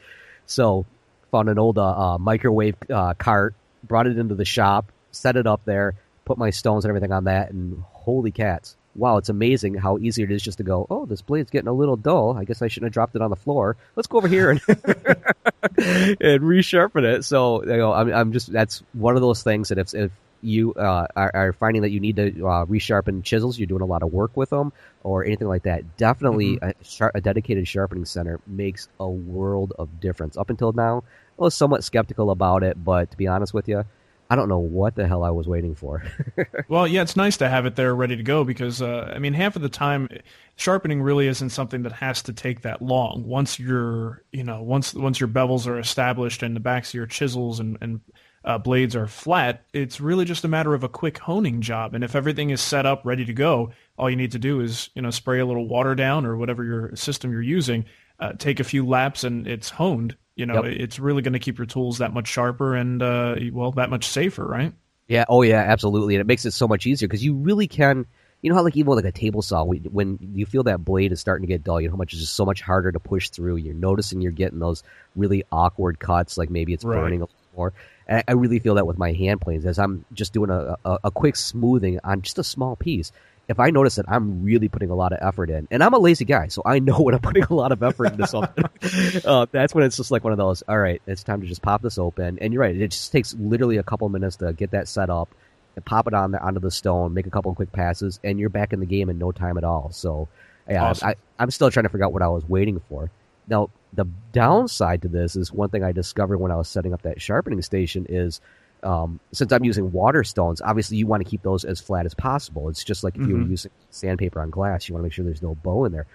So, 0.45 0.85
found 1.31 1.49
an 1.49 1.57
old 1.57 1.77
uh, 1.77 2.13
uh, 2.13 2.17
microwave 2.19 2.75
uh, 2.89 3.15
cart, 3.15 3.55
brought 3.83 4.07
it 4.07 4.17
into 4.17 4.35
the 4.35 4.45
shop, 4.45 4.91
set 5.15 5.35
it 5.35 5.47
up 5.47 5.61
there, 5.65 5.95
put 6.25 6.37
my 6.37 6.49
stones 6.49 6.85
and 6.85 6.89
everything 6.89 7.11
on 7.11 7.25
that, 7.25 7.51
and 7.51 7.83
holy 7.91 8.31
cats! 8.31 8.75
Wow, 8.95 9.17
it's 9.17 9.29
amazing 9.29 9.75
how 9.75 9.97
easy 9.97 10.23
it 10.23 10.31
is 10.31 10.41
just 10.41 10.59
to 10.59 10.63
go. 10.63 10.87
Oh, 10.89 11.05
this 11.05 11.21
blade's 11.21 11.51
getting 11.51 11.67
a 11.67 11.73
little 11.73 11.97
dull. 11.97 12.37
I 12.37 12.45
guess 12.45 12.61
I 12.61 12.69
shouldn't 12.69 12.87
have 12.87 12.93
dropped 12.93 13.15
it 13.15 13.21
on 13.21 13.29
the 13.29 13.35
floor. 13.35 13.75
Let's 13.95 14.07
go 14.07 14.17
over 14.17 14.27
here 14.27 14.51
and 14.51 14.61
and 14.67 16.41
resharpen 16.41 17.03
it. 17.03 17.25
So, 17.25 17.61
you 17.63 17.77
know, 17.77 17.91
I'm, 17.91 18.13
I'm 18.13 18.31
just 18.31 18.51
that's 18.51 18.83
one 18.93 19.15
of 19.15 19.21
those 19.21 19.43
things 19.43 19.69
that 19.69 19.77
if 19.77 19.93
if 19.93 20.11
you 20.45 20.73
uh, 20.75 21.07
are, 21.15 21.31
are, 21.33 21.53
finding 21.53 21.81
that 21.81 21.89
you 21.89 21.99
need 21.99 22.15
to 22.17 22.27
uh, 22.45 22.65
resharpen 22.65 23.23
chisels, 23.23 23.57
you're 23.57 23.67
doing 23.67 23.81
a 23.81 23.85
lot 23.85 24.03
of 24.03 24.13
work 24.13 24.37
with 24.37 24.51
them, 24.51 24.71
or 25.03 25.25
anything 25.25 25.47
like 25.47 25.63
that, 25.63 25.97
definitely 25.97 26.57
mm-hmm. 26.57 26.69
a, 26.69 26.83
shar- 26.83 27.11
a, 27.15 27.21
dedicated 27.21 27.67
sharpening 27.67 28.05
center 28.05 28.39
makes 28.45 28.87
a 28.99 29.09
world 29.09 29.73
of 29.77 29.99
difference. 29.99 30.37
Up 30.37 30.49
until 30.49 30.71
now, 30.71 31.03
I 31.39 31.43
was 31.43 31.55
somewhat 31.55 31.83
skeptical 31.83 32.29
about 32.29 32.63
it, 32.63 32.81
but 32.81 33.11
to 33.11 33.17
be 33.17 33.27
honest 33.27 33.53
with 33.53 33.67
you, 33.67 33.85
I 34.29 34.35
don't 34.35 34.49
know 34.49 34.59
what 34.59 34.95
the 34.95 35.07
hell 35.07 35.23
I 35.23 35.29
was 35.29 35.47
waiting 35.47 35.75
for. 35.75 36.03
well, 36.67 36.87
yeah, 36.87 37.03
it's 37.03 37.15
nice 37.15 37.37
to 37.37 37.49
have 37.49 37.65
it 37.65 37.75
there 37.75 37.93
ready 37.93 38.15
to 38.15 38.23
go 38.23 38.43
because, 38.43 38.81
uh, 38.81 39.11
I 39.13 39.19
mean, 39.19 39.33
half 39.33 39.55
of 39.55 39.61
the 39.61 39.69
time, 39.69 40.09
sharpening 40.55 41.01
really 41.01 41.27
isn't 41.27 41.51
something 41.51 41.83
that 41.83 41.91
has 41.91 42.23
to 42.23 42.33
take 42.33 42.61
that 42.61 42.81
long. 42.81 43.23
Once 43.27 43.59
your, 43.59 44.23
you 44.31 44.43
know, 44.43 44.63
once 44.63 44.95
once 44.95 45.19
your 45.19 45.29
bevels 45.29 45.67
are 45.67 45.77
established 45.77 46.41
and 46.41 46.55
the 46.55 46.59
backs 46.59 46.89
of 46.89 46.95
your 46.95 47.05
chisels 47.05 47.59
and, 47.59 47.77
and 47.81 48.01
uh, 48.45 48.57
blades 48.57 48.95
are 48.95 49.07
flat, 49.07 49.63
it's 49.73 50.01
really 50.01 50.25
just 50.25 50.43
a 50.43 50.47
matter 50.47 50.73
of 50.73 50.83
a 50.83 50.89
quick 50.89 51.19
honing 51.19 51.61
job. 51.61 51.93
And 51.93 52.03
if 52.03 52.15
everything 52.15 52.49
is 52.49 52.61
set 52.61 52.85
up, 52.85 53.01
ready 53.05 53.25
to 53.25 53.33
go, 53.33 53.71
all 53.97 54.09
you 54.09 54.15
need 54.15 54.31
to 54.31 54.39
do 54.39 54.59
is 54.59 54.89
you 54.95 55.03
know 55.03 55.11
spray 55.11 55.39
a 55.39 55.45
little 55.45 55.67
water 55.67 55.93
down 55.93 56.25
or 56.25 56.35
whatever 56.35 56.63
your 56.63 56.95
system 56.95 57.31
you're 57.31 57.41
using, 57.43 57.85
uh, 58.19 58.33
take 58.33 58.59
a 58.59 58.63
few 58.63 58.87
laps, 58.87 59.23
and 59.23 59.47
it's 59.47 59.69
honed. 59.69 60.15
You 60.35 60.45
know, 60.45 60.65
yep. 60.65 60.79
it's 60.79 60.99
really 60.99 61.21
going 61.21 61.33
to 61.33 61.39
keep 61.39 61.57
your 61.57 61.65
tools 61.65 61.99
that 61.99 62.13
much 62.13 62.27
sharper 62.27 62.75
and 62.75 63.01
uh, 63.01 63.35
well, 63.51 63.71
that 63.73 63.89
much 63.89 64.05
safer, 64.07 64.45
right? 64.45 64.73
Yeah. 65.07 65.25
Oh, 65.29 65.41
yeah. 65.43 65.61
Absolutely. 65.61 66.15
And 66.15 66.21
it 66.21 66.27
makes 66.27 66.45
it 66.45 66.51
so 66.51 66.67
much 66.67 66.85
easier 66.85 67.07
because 67.07 67.23
you 67.23 67.35
really 67.35 67.67
can. 67.67 68.05
You 68.41 68.49
know 68.49 68.57
how 68.57 68.63
like 68.63 68.77
even 68.77 68.91
with 68.91 69.03
like 69.03 69.11
a 69.11 69.17
table 69.17 69.41
saw, 69.41 69.63
when 69.63 70.19
you 70.35 70.45
feel 70.45 70.63
that 70.63 70.85
blade 70.85 71.11
is 71.11 71.19
starting 71.19 71.47
to 71.47 71.51
get 71.51 71.63
dull, 71.63 71.81
you 71.81 71.87
know 71.87 71.93
how 71.93 71.97
much 71.97 72.13
it's 72.13 72.21
just 72.21 72.35
so 72.35 72.45
much 72.45 72.61
harder 72.61 72.91
to 72.91 72.99
push 72.99 73.29
through. 73.29 73.55
You're 73.55 73.73
noticing 73.73 74.21
you're 74.21 74.31
getting 74.31 74.59
those 74.59 74.83
really 75.15 75.43
awkward 75.51 75.97
cuts, 75.97 76.37
like 76.37 76.51
maybe 76.51 76.71
it's 76.71 76.83
right. 76.83 76.99
burning 76.99 77.21
a 77.21 77.23
little 77.23 77.35
more. 77.55 77.73
And 78.07 78.23
I 78.27 78.33
really 78.33 78.59
feel 78.59 78.75
that 78.75 78.85
with 78.85 78.97
my 78.99 79.13
hand 79.13 79.41
planes 79.41 79.65
as 79.65 79.79
I'm 79.79 80.05
just 80.13 80.33
doing 80.33 80.51
a, 80.51 80.77
a, 80.85 80.99
a, 81.05 81.11
quick 81.11 81.35
smoothing 81.35 81.99
on 82.03 82.21
just 82.21 82.37
a 82.37 82.43
small 82.43 82.75
piece. 82.75 83.11
If 83.47 83.59
I 83.59 83.69
notice 83.69 83.95
that 83.95 84.05
I'm 84.07 84.43
really 84.43 84.69
putting 84.69 84.89
a 84.89 84.95
lot 84.95 85.13
of 85.13 85.19
effort 85.21 85.49
in, 85.49 85.67
and 85.69 85.83
I'm 85.83 85.93
a 85.93 85.99
lazy 85.99 86.25
guy, 86.25 86.47
so 86.47 86.61
I 86.65 86.79
know 86.79 86.99
when 86.99 87.13
I'm 87.13 87.21
putting 87.21 87.43
a 87.43 87.53
lot 87.53 87.71
of 87.71 87.83
effort 87.83 88.13
into 88.13 88.27
something, 88.27 88.65
uh, 89.25 89.45
that's 89.51 89.75
when 89.75 89.83
it's 89.83 89.97
just 89.97 90.11
like 90.11 90.23
one 90.23 90.33
of 90.33 90.37
those, 90.37 90.63
all 90.67 90.77
right, 90.77 91.01
it's 91.05 91.23
time 91.23 91.41
to 91.41 91.47
just 91.47 91.61
pop 91.61 91.81
this 91.81 91.97
open. 91.97 92.39
And 92.39 92.53
you're 92.53 92.61
right, 92.61 92.75
it 92.75 92.91
just 92.91 93.11
takes 93.11 93.35
literally 93.35 93.77
a 93.77 93.83
couple 93.83 94.09
minutes 94.09 94.37
to 94.37 94.53
get 94.53 94.71
that 94.71 94.87
set 94.87 95.09
up, 95.09 95.29
and 95.75 95.85
pop 95.85 96.07
it 96.07 96.13
on 96.13 96.31
there 96.31 96.41
onto 96.41 96.59
the 96.59 96.71
stone, 96.71 97.13
make 97.13 97.27
a 97.27 97.29
couple 97.29 97.53
quick 97.53 97.71
passes, 97.71 98.19
and 98.23 98.39
you're 98.39 98.49
back 98.49 98.73
in 98.73 98.79
the 98.79 98.85
game 98.85 99.09
in 99.09 99.17
no 99.19 99.31
time 99.31 99.57
at 99.57 99.63
all. 99.63 99.91
So, 99.91 100.27
yeah, 100.69 100.85
awesome. 100.85 101.09
I, 101.09 101.15
I'm 101.37 101.51
still 101.51 101.69
trying 101.69 101.83
to 101.83 101.89
figure 101.89 102.05
out 102.05 102.13
what 102.13 102.21
I 102.21 102.29
was 102.29 102.47
waiting 102.47 102.81
for. 102.89 103.11
Now, 103.47 103.69
the 103.93 104.05
downside 104.31 105.03
to 105.03 105.07
this 105.07 105.35
is 105.35 105.51
one 105.51 105.69
thing 105.69 105.83
I 105.83 105.91
discovered 105.91 106.37
when 106.37 106.51
I 106.51 106.55
was 106.55 106.67
setting 106.67 106.93
up 106.93 107.03
that 107.03 107.21
sharpening 107.21 107.61
station 107.61 108.05
is 108.09 108.41
um, 108.85 109.19
since 109.31 109.51
I'm 109.51 109.63
using 109.63 109.91
water 109.91 110.23
stones, 110.23 110.61
obviously 110.61 110.97
you 110.97 111.07
want 111.07 111.23
to 111.23 111.29
keep 111.29 111.41
those 111.41 111.65
as 111.65 111.81
flat 111.81 112.05
as 112.05 112.13
possible. 112.13 112.69
It's 112.69 112.83
just 112.83 113.03
like 113.03 113.15
if 113.15 113.21
mm-hmm. 113.21 113.29
you 113.31 113.37
were 113.37 113.43
using 113.43 113.71
sandpaper 113.89 114.39
on 114.39 114.51
glass, 114.51 114.87
you 114.87 114.93
want 114.93 115.01
to 115.01 115.05
make 115.05 115.13
sure 115.13 115.25
there's 115.25 115.41
no 115.41 115.55
bow 115.55 115.85
in 115.85 115.91
there. 115.91 116.05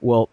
Well, 0.00 0.28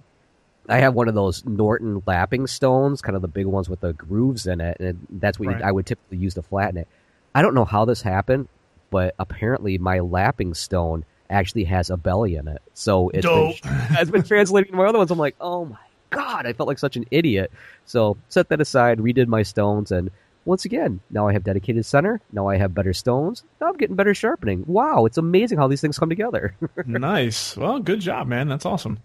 I 0.68 0.80
have 0.80 0.94
one 0.94 1.08
of 1.08 1.16
those 1.16 1.46
Norton 1.46 2.04
lapping 2.06 2.48
stones, 2.48 3.02
kind 3.02 3.16
of 3.16 3.22
the 3.22 3.28
big 3.28 3.46
ones 3.46 3.70
with 3.70 3.80
the 3.80 3.94
grooves 3.94 4.46
in 4.46 4.62
it, 4.62 4.78
and 4.80 5.08
that's 5.10 5.40
what 5.40 5.48
right. 5.48 5.60
you, 5.60 5.66
I 5.66 5.72
would 5.72 5.86
typically 5.86 6.18
use 6.18 6.34
to 6.34 6.42
flatten 6.42 6.78
it. 6.78 6.88
I 7.34 7.42
don't 7.42 7.54
know 7.54 7.66
how 7.66 7.86
this 7.86 8.02
happened, 8.02 8.50
but 8.90 9.16
apparently 9.18 9.78
my 9.78 10.00
lapping 10.00 10.54
stone 10.54 11.06
actually 11.30 11.64
has 11.66 11.90
a 11.90 11.98
belly 11.98 12.36
in 12.36 12.48
it. 12.48 12.62
So 12.74 13.10
it's 13.10 13.26
been, 13.26 13.54
has 13.70 14.12
been 14.12 14.24
translating 14.24 14.72
to 14.72 14.78
my 14.78 14.86
other 14.86 14.98
ones. 14.98 15.12
I'm 15.12 15.20
like, 15.20 15.36
oh 15.40 15.66
my 15.66 15.78
god, 16.10 16.46
I 16.46 16.54
felt 16.54 16.68
like 16.68 16.80
such 16.80 16.98
an 16.98 17.06
idiot. 17.12 17.52
So 17.86 18.18
set 18.30 18.50
that 18.50 18.60
aside, 18.60 19.00
redid 19.00 19.28
my 19.28 19.44
stones, 19.44 19.92
and 19.92 20.10
once 20.46 20.64
again, 20.64 21.02
now 21.10 21.28
I 21.28 21.34
have 21.34 21.44
dedicated 21.44 21.86
center. 21.86 22.22
Now 22.32 22.48
I 22.48 22.58
have 22.58 22.74
better 22.74 22.94
stones. 22.94 23.44
Now 23.60 23.68
I'm 23.68 23.78
getting 23.78 23.96
better 23.96 24.14
sharpening. 24.14 24.64
Wow, 24.68 25.06
it's 25.06 25.18
amazing 25.18 25.58
how 25.58 25.68
these 25.68 25.82
things 25.82 25.98
come 25.98 26.10
together. 26.10 26.56
nice. 26.86 27.58
Well, 27.58 27.80
good 27.80 28.00
job, 28.00 28.28
man. 28.28 28.48
That's 28.48 28.66
awesome. 28.66 29.00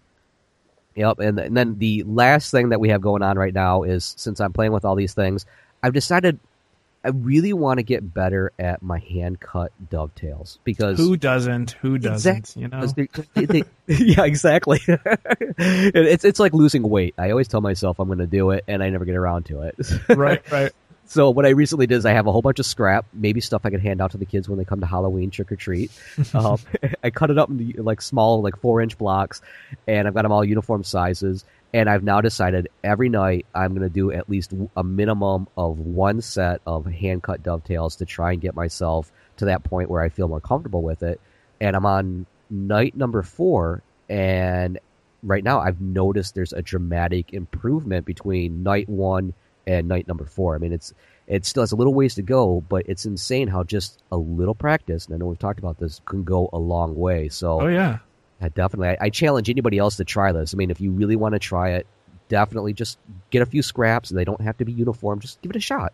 Yep, 0.97 1.21
and, 1.21 1.39
and 1.39 1.57
then 1.57 1.79
the 1.79 2.03
last 2.03 2.51
thing 2.51 2.71
that 2.71 2.81
we 2.81 2.91
have 2.91 3.01
going 3.01 3.23
on 3.23 3.39
right 3.39 3.55
now 3.55 3.85
is 3.85 4.15
since 4.19 4.41
I'm 4.41 4.53
playing 4.53 4.73
with 4.73 4.85
all 4.85 4.97
these 4.97 5.15
things, 5.15 5.47
I've 5.83 5.95
decided 5.95 6.39
I 7.03 7.09
really 7.09 7.55
want 7.55 7.79
to 7.79 7.83
get 7.83 8.13
better 8.13 8.53
at 8.59 8.83
my 8.83 8.99
hand 8.99 9.41
cut 9.41 9.73
dovetails 9.89 10.59
because 10.65 10.99
who 10.99 11.17
doesn't? 11.17 11.71
Who 11.81 11.97
doesn't? 11.97 12.37
Exactly, 12.37 12.63
you 12.63 12.69
know? 12.69 12.87
They, 13.35 13.47
they, 13.47 13.63
yeah, 13.87 14.25
exactly. 14.25 14.81
it's 14.87 16.27
it's 16.27 16.39
like 16.39 16.53
losing 16.53 16.83
weight. 16.83 17.15
I 17.17 17.31
always 17.31 17.49
tell 17.49 17.63
myself 17.63 17.99
I'm 17.99 18.09
going 18.09 18.19
to 18.19 18.27
do 18.27 18.51
it, 18.51 18.65
and 18.69 18.83
I 18.83 18.91
never 18.91 19.07
get 19.07 19.17
around 19.17 19.47
to 19.47 19.63
it. 19.63 19.77
right, 20.11 20.43
right. 20.51 20.73
So 21.11 21.29
what 21.31 21.45
I 21.45 21.49
recently 21.49 21.89
did 21.89 21.97
is 21.97 22.07
I 22.07 22.13
have 22.13 22.29
a 22.29 22.33
whole 22.33 22.41
bunch 22.41 22.61
of 22.61 22.67
scrap, 22.67 23.05
maybe 23.13 23.41
stuff 23.41 23.63
I 23.65 23.71
could 23.71 23.81
hand 23.81 24.01
out 24.01 24.13
to 24.13 24.17
the 24.17 24.25
kids 24.25 24.49
when 24.49 24.59
they 24.59 24.65
come 24.65 24.79
to 24.79 24.87
Halloween 24.87 25.31
trick 25.31 25.51
or 25.51 25.57
treat. 25.57 25.91
um, 26.35 26.59
I 27.03 27.11
cut 27.11 27.33
it 27.33 27.39
up 27.39 27.51
into 27.51 27.83
like 27.83 28.01
small, 28.01 28.43
like 28.43 28.57
four 28.61 28.81
inch 28.81 28.97
blocks, 28.97 29.43
and 29.89 30.07
I've 30.07 30.15
got 30.15 30.23
them 30.23 30.31
all 30.31 30.45
uniform 30.45 30.85
sizes. 30.85 31.45
And 31.75 31.91
I've 31.91 32.05
now 32.05 32.21
decided 32.21 32.69
every 32.85 33.09
night 33.09 33.45
I'm 33.53 33.71
going 33.71 33.83
to 33.83 33.93
do 33.93 34.13
at 34.13 34.31
least 34.31 34.55
a 34.77 34.85
minimum 34.85 35.49
of 35.57 35.81
one 35.81 36.21
set 36.21 36.61
of 36.65 36.87
hand 36.87 37.25
cut 37.25 37.43
dovetails 37.43 37.97
to 37.97 38.07
try 38.07 38.31
and 38.31 38.41
get 38.41 38.55
myself 38.55 39.11
to 39.39 39.47
that 39.47 39.65
point 39.65 39.91
where 39.91 40.03
I 40.03 40.11
feel 40.11 40.29
more 40.29 40.41
comfortable 40.41 40.83
with 40.83 41.03
it. 41.03 41.21
And 41.61 41.75
I'm 41.75 41.87
on 41.87 42.27
night 42.51 42.97
number 42.97 43.25
four, 43.25 43.83
and 44.09 44.79
right 45.25 45.43
now 45.43 45.59
I've 45.59 45.81
noticed 45.81 46.37
there's 46.37 46.53
a 46.53 46.63
dramatic 46.63 47.33
improvement 47.33 48.07
between 48.07 48.63
night 48.63 48.89
one 48.89 49.35
and 49.67 49.89
night 49.89 50.09
number 50.09 50.25
four. 50.25 50.55
I 50.55 50.59
mean, 50.59 50.73
it's 50.73 50.93
it 51.27 51.47
still 51.47 51.63
has 51.63 51.73
a 51.73 51.77
little 51.77 51.95
ways 51.95 52.17
to 52.17 52.23
go, 52.23 52.61
but 52.69 52.85
it's 52.87 53.07
insane 53.07 53.47
how 53.47 53.63
just 53.63 54.03
a 54.11 54.17
little 54.17 54.55
practice, 54.55 55.07
and 55.07 55.15
I 55.15 55.19
know 55.19 55.27
we've 55.27 55.39
talked 55.39 55.61
about 55.61 55.79
this, 55.79 56.01
can 56.05 56.25
go 56.25 56.51
a 56.53 56.59
long 56.59 56.97
way. 56.97 57.29
So, 57.29 57.61
oh 57.61 57.69
yeah, 57.69 57.99
yeah, 58.41 58.49
definitely. 58.55 58.89
I, 58.89 58.97
I, 59.01 59.11
challenge 59.11 59.49
anybody 59.49 59.79
else 59.79 59.97
to 59.99 60.05
try 60.05 60.33
this. 60.33 60.55
I 60.55 60.57
mean, 60.57 60.71
if 60.71 60.81
you 60.81 60.91
really 60.91 61.15
want 61.15 61.35
to 61.35 61.39
try 61.39 61.71
it, 61.71 61.87
definitely 62.29 62.73
just 62.73 62.99
get 63.31 63.43
a 63.43 63.47
few 63.47 63.63
scraps, 63.63 64.11
and 64.11 64.19
they 64.19 64.25
don't 64.25 64.41
have 64.41 64.57
to 64.59 64.65
be 64.65 64.73
uniform. 64.73 65.21
Just 65.21 65.41
give 65.41 65.51
it 65.51 65.57
a 65.57 65.61
shot. 65.61 65.93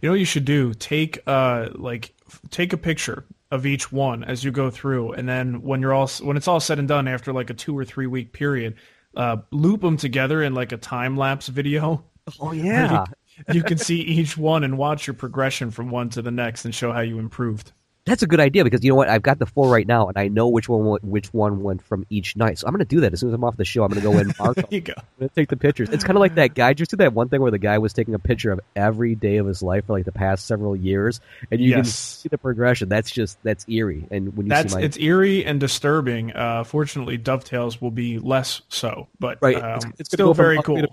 You 0.00 0.08
know 0.08 0.12
what 0.12 0.20
you 0.20 0.26
should 0.26 0.44
do? 0.44 0.72
Take 0.74 1.20
uh 1.26 1.70
like 1.74 2.14
take 2.50 2.72
a 2.72 2.76
picture 2.76 3.24
of 3.50 3.66
each 3.66 3.90
one 3.90 4.22
as 4.22 4.44
you 4.44 4.52
go 4.52 4.70
through, 4.70 5.12
and 5.12 5.28
then 5.28 5.62
when 5.62 5.80
you're 5.80 5.94
all 5.94 6.08
when 6.22 6.36
it's 6.36 6.46
all 6.46 6.60
said 6.60 6.78
and 6.78 6.86
done 6.86 7.08
after 7.08 7.32
like 7.32 7.50
a 7.50 7.54
two 7.54 7.76
or 7.76 7.84
three 7.84 8.06
week 8.06 8.32
period, 8.32 8.76
uh, 9.16 9.38
loop 9.50 9.80
them 9.80 9.96
together 9.96 10.42
in 10.42 10.54
like 10.54 10.72
a 10.72 10.76
time 10.76 11.16
lapse 11.16 11.48
video. 11.48 12.04
Oh 12.40 12.52
yeah. 12.52 13.04
You, 13.48 13.54
you 13.54 13.62
can 13.62 13.78
see 13.78 14.00
each 14.00 14.36
one 14.36 14.64
and 14.64 14.78
watch 14.78 15.06
your 15.06 15.14
progression 15.14 15.70
from 15.70 15.90
one 15.90 16.08
to 16.10 16.22
the 16.22 16.30
next 16.30 16.64
and 16.64 16.74
show 16.74 16.92
how 16.92 17.00
you 17.00 17.18
improved. 17.18 17.72
That's 18.06 18.22
a 18.22 18.26
good 18.26 18.40
idea 18.40 18.64
because 18.64 18.84
you 18.84 18.90
know 18.90 18.96
what? 18.96 19.08
I've 19.08 19.22
got 19.22 19.38
the 19.38 19.46
four 19.46 19.70
right 19.70 19.86
now, 19.86 20.08
and 20.08 20.18
I 20.18 20.28
know 20.28 20.46
which 20.48 20.68
one 20.68 20.98
which 21.02 21.32
one 21.32 21.62
went 21.62 21.82
from 21.82 22.04
each 22.10 22.36
night. 22.36 22.58
So 22.58 22.66
I'm 22.66 22.74
going 22.74 22.80
to 22.80 22.84
do 22.84 23.00
that 23.00 23.14
as 23.14 23.20
soon 23.20 23.30
as 23.30 23.34
I'm 23.34 23.42
off 23.44 23.56
the 23.56 23.64
show. 23.64 23.82
I'm 23.82 23.90
going 23.90 24.02
to 24.02 24.06
go 24.06 24.18
in 24.18 24.18
and 24.28 24.38
mark. 24.38 24.56
there 24.56 24.66
you 24.70 24.82
go. 24.82 24.92
I'm 24.98 25.04
going 25.20 25.28
to 25.30 25.34
take 25.34 25.48
the 25.48 25.56
pictures. 25.56 25.88
It's 25.88 26.04
kind 26.04 26.14
of 26.14 26.20
like 26.20 26.34
that 26.34 26.54
guy. 26.54 26.74
Just 26.74 26.90
did 26.90 26.98
that 26.98 27.14
one 27.14 27.30
thing 27.30 27.40
where 27.40 27.50
the 27.50 27.58
guy 27.58 27.78
was 27.78 27.94
taking 27.94 28.12
a 28.12 28.18
picture 28.18 28.52
of 28.52 28.60
every 28.76 29.14
day 29.14 29.38
of 29.38 29.46
his 29.46 29.62
life 29.62 29.86
for 29.86 29.94
like 29.94 30.04
the 30.04 30.12
past 30.12 30.46
several 30.46 30.76
years, 30.76 31.22
and 31.50 31.62
you 31.62 31.70
yes. 31.70 31.76
can 31.76 31.84
see 31.86 32.28
the 32.28 32.36
progression. 32.36 32.90
That's 32.90 33.10
just 33.10 33.42
that's 33.42 33.66
eerie. 33.70 34.06
And 34.10 34.36
when 34.36 34.46
you 34.46 34.50
that's 34.50 34.74
see 34.74 34.80
my... 34.80 34.84
it's 34.84 34.98
eerie 34.98 35.42
and 35.46 35.58
disturbing. 35.58 36.36
Uh, 36.36 36.64
fortunately, 36.64 37.16
dovetails 37.16 37.80
will 37.80 37.90
be 37.90 38.18
less 38.18 38.60
so, 38.68 39.08
but 39.18 39.38
right. 39.40 39.56
Um, 39.56 39.76
it's, 39.76 40.00
it's 40.00 40.10
still 40.12 40.34
very 40.34 40.58
cool. 40.62 40.84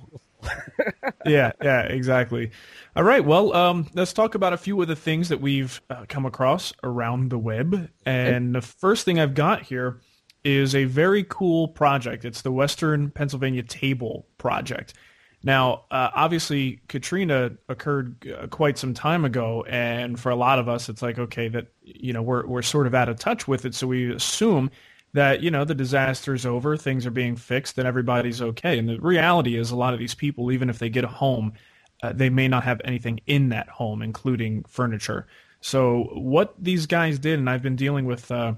Yeah, 1.26 1.52
yeah, 1.62 1.82
exactly. 1.84 2.52
All 2.96 3.04
right, 3.04 3.24
well, 3.24 3.54
um, 3.54 3.88
let's 3.94 4.14
talk 4.14 4.36
about 4.36 4.54
a 4.54 4.58
few 4.58 4.82
of 4.82 4.88
the 4.88 4.96
things 4.96 5.30
that 5.30 5.42
we've 5.42 5.82
uh, 5.90 6.06
come 6.08 6.26
across 6.26 6.74
around 6.84 7.30
the 7.30 7.38
web. 7.38 7.90
And 8.06 8.54
the 8.56 8.62
first 8.62 9.06
thing 9.06 9.20
I've 9.20 9.34
got 9.34 9.64
here 9.64 10.02
is 10.44 10.76
a 10.76 10.86
very 10.86 11.24
cool 11.24 11.68
project. 11.68 12.26
It's 12.26 12.42
the 12.42 12.52
Western 12.52 13.12
Pennsylvania 13.12 13.64
Table 13.64 14.28
Project. 14.38 14.94
Now, 15.44 15.86
uh, 15.90 16.10
obviously, 16.14 16.82
Katrina 16.88 17.52
occurred 17.68 18.32
uh, 18.32 18.48
quite 18.48 18.78
some 18.78 18.94
time 18.94 19.26
ago, 19.26 19.66
and 19.68 20.20
for 20.20 20.30
a 20.30 20.36
lot 20.36 20.60
of 20.60 20.70
us, 20.70 20.88
it's 20.88 21.02
like 21.02 21.18
okay, 21.18 21.48
that 21.48 21.68
you 21.82 22.14
know 22.14 22.22
we're 22.22 22.46
we're 22.46 22.62
sort 22.62 22.86
of 22.86 22.94
out 22.94 23.10
of 23.10 23.18
touch 23.18 23.48
with 23.48 23.66
it, 23.66 23.74
so 23.74 23.88
we 23.88 24.14
assume 24.14 24.70
that 25.14 25.42
you 25.42 25.52
know 25.52 25.66
the 25.66 25.76
disaster 25.76 26.34
is 26.34 26.46
over, 26.46 26.78
things 26.78 27.06
are 27.06 27.12
being 27.12 27.36
fixed, 27.36 27.78
and 27.78 27.88
everybody's 27.88 28.42
okay. 28.42 28.78
And 28.78 28.88
the 28.88 29.00
reality 29.00 29.58
is, 29.58 29.72
a 29.72 29.76
lot 29.76 29.94
of 29.94 30.00
these 30.00 30.16
people, 30.16 30.52
even 30.52 30.70
if 30.70 30.80
they 30.80 30.90
get 30.90 31.04
a 31.04 31.10
home, 31.10 31.54
uh, 32.04 32.14
they 32.14 32.30
may 32.30 32.48
not 32.48 32.64
have 32.64 32.82
anything 32.84 33.20
in 33.28 33.50
that 33.50 33.70
home, 33.70 34.02
including 34.02 34.64
furniture. 34.64 35.28
So 35.60 36.10
what 36.14 36.56
these 36.58 36.88
guys 36.88 37.20
did, 37.20 37.40
and 37.40 37.50
I've 37.50 37.62
been 37.62 37.76
dealing 37.76 38.06
with, 38.06 38.32
uh, 38.32 38.54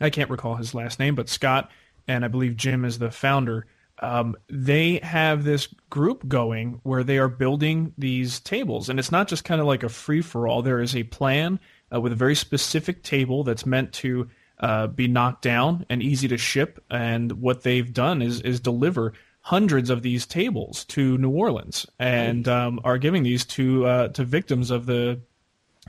I 0.00 0.10
can't 0.10 0.30
recall 0.30 0.56
his 0.56 0.74
last 0.74 0.98
name, 0.98 1.14
but 1.14 1.28
Scott 1.28 1.70
and 2.08 2.24
I 2.24 2.28
believe 2.28 2.56
Jim 2.56 2.84
is 2.84 2.98
the 2.98 3.10
founder. 3.10 3.66
Um, 4.00 4.36
they 4.50 4.98
have 5.02 5.44
this 5.44 5.68
group 5.88 6.28
going 6.28 6.80
where 6.82 7.02
they 7.02 7.18
are 7.18 7.28
building 7.28 7.94
these 7.96 8.40
tables, 8.40 8.88
and 8.88 8.98
it's 8.98 9.12
not 9.12 9.28
just 9.28 9.44
kind 9.44 9.60
of 9.60 9.66
like 9.66 9.82
a 9.82 9.88
free 9.88 10.20
for 10.20 10.46
all. 10.46 10.62
There 10.62 10.82
is 10.82 10.94
a 10.94 11.04
plan 11.04 11.58
uh, 11.94 12.00
with 12.00 12.12
a 12.12 12.16
very 12.16 12.34
specific 12.34 13.02
table 13.02 13.44
that's 13.44 13.64
meant 13.64 13.92
to 13.94 14.28
uh, 14.60 14.86
be 14.86 15.08
knocked 15.08 15.42
down 15.42 15.84
and 15.88 16.02
easy 16.02 16.28
to 16.28 16.38
ship. 16.38 16.82
And 16.90 17.32
what 17.32 17.62
they've 17.62 17.92
done 17.92 18.22
is 18.22 18.40
is 18.40 18.60
deliver 18.60 19.12
hundreds 19.40 19.90
of 19.90 20.02
these 20.02 20.26
tables 20.26 20.84
to 20.86 21.16
New 21.18 21.30
Orleans 21.30 21.86
and 22.00 22.48
um, 22.48 22.80
are 22.82 22.98
giving 22.98 23.22
these 23.22 23.44
to 23.44 23.86
uh, 23.86 24.08
to 24.08 24.24
victims 24.24 24.70
of 24.70 24.86
the 24.86 25.20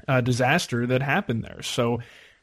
uh, 0.07 0.21
disaster 0.21 0.85
that 0.87 1.01
happened 1.01 1.43
there. 1.43 1.61
So 1.63 1.99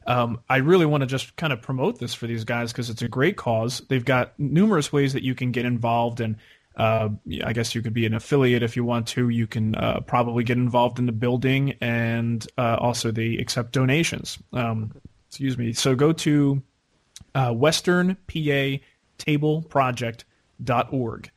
um, 0.07 0.41
I 0.49 0.57
really 0.57 0.87
want 0.87 1.03
to 1.03 1.07
just 1.07 1.37
kind 1.37 1.53
of 1.53 1.63
promote 1.63 1.99
this 1.99 2.15
for 2.15 2.27
these 2.27 2.45
guys 2.45 2.73
because 2.73 2.91
it's 2.91 3.03
a 3.03 3.09
great 3.09 3.37
cause. 3.37 3.81
They've 3.89 4.05
got 4.05 4.39
numerous 4.39 4.93
ways 4.93 5.13
that 5.13 5.23
you 5.23 5.35
can 5.35 5.53
get 5.53 5.65
involved 5.65 6.21
and. 6.21 6.37
Uh, 6.77 7.11
I 7.45 7.53
guess 7.53 7.77
you 7.77 7.83
could 7.83 7.95
be 7.95 8.05
an 8.05 8.15
affiliate 8.15 8.65
if 8.65 8.75
you 8.75 8.83
want 8.83 9.07
to. 9.07 9.29
You 9.29 9.47
can 9.47 9.77
uh, 9.77 10.01
probably 10.01 10.43
get 10.43 10.57
involved 10.57 10.99
in 10.99 11.07
the 11.07 11.13
building, 11.13 11.77
and 11.81 12.45
uh, 12.59 12.79
also 12.81 13.13
they 13.13 13.37
accept 13.37 13.71
donations. 13.71 14.39
Um, 14.53 14.91
excuse 15.35 15.59
me. 15.59 15.73
So 15.73 15.97
go 15.97 16.13
to 16.13 16.63
uh, 17.35 17.53
Western 17.53 18.17
PA 18.29 18.79
Table 19.19 19.63
Project 19.63 20.27
org 20.93 21.29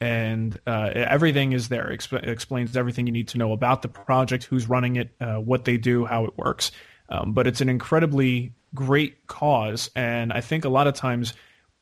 and 0.00 0.58
uh, 0.66 0.90
everything 0.94 1.52
is 1.52 1.68
there. 1.68 1.90
Exp- 1.92 2.26
explains 2.26 2.74
everything 2.74 3.06
you 3.06 3.12
need 3.12 3.28
to 3.28 3.38
know 3.38 3.52
about 3.52 3.82
the 3.82 3.88
project, 3.88 4.44
who's 4.44 4.66
running 4.66 4.96
it, 4.96 5.10
uh, 5.20 5.36
what 5.36 5.66
they 5.66 5.76
do, 5.76 6.06
how 6.06 6.24
it 6.24 6.38
works. 6.38 6.72
Um, 7.10 7.34
but 7.34 7.46
it's 7.46 7.60
an 7.60 7.68
incredibly 7.68 8.54
great 8.74 9.26
cause, 9.26 9.90
and 9.94 10.32
I 10.32 10.40
think 10.40 10.64
a 10.64 10.70
lot 10.70 10.86
of 10.86 10.94
times, 10.94 11.34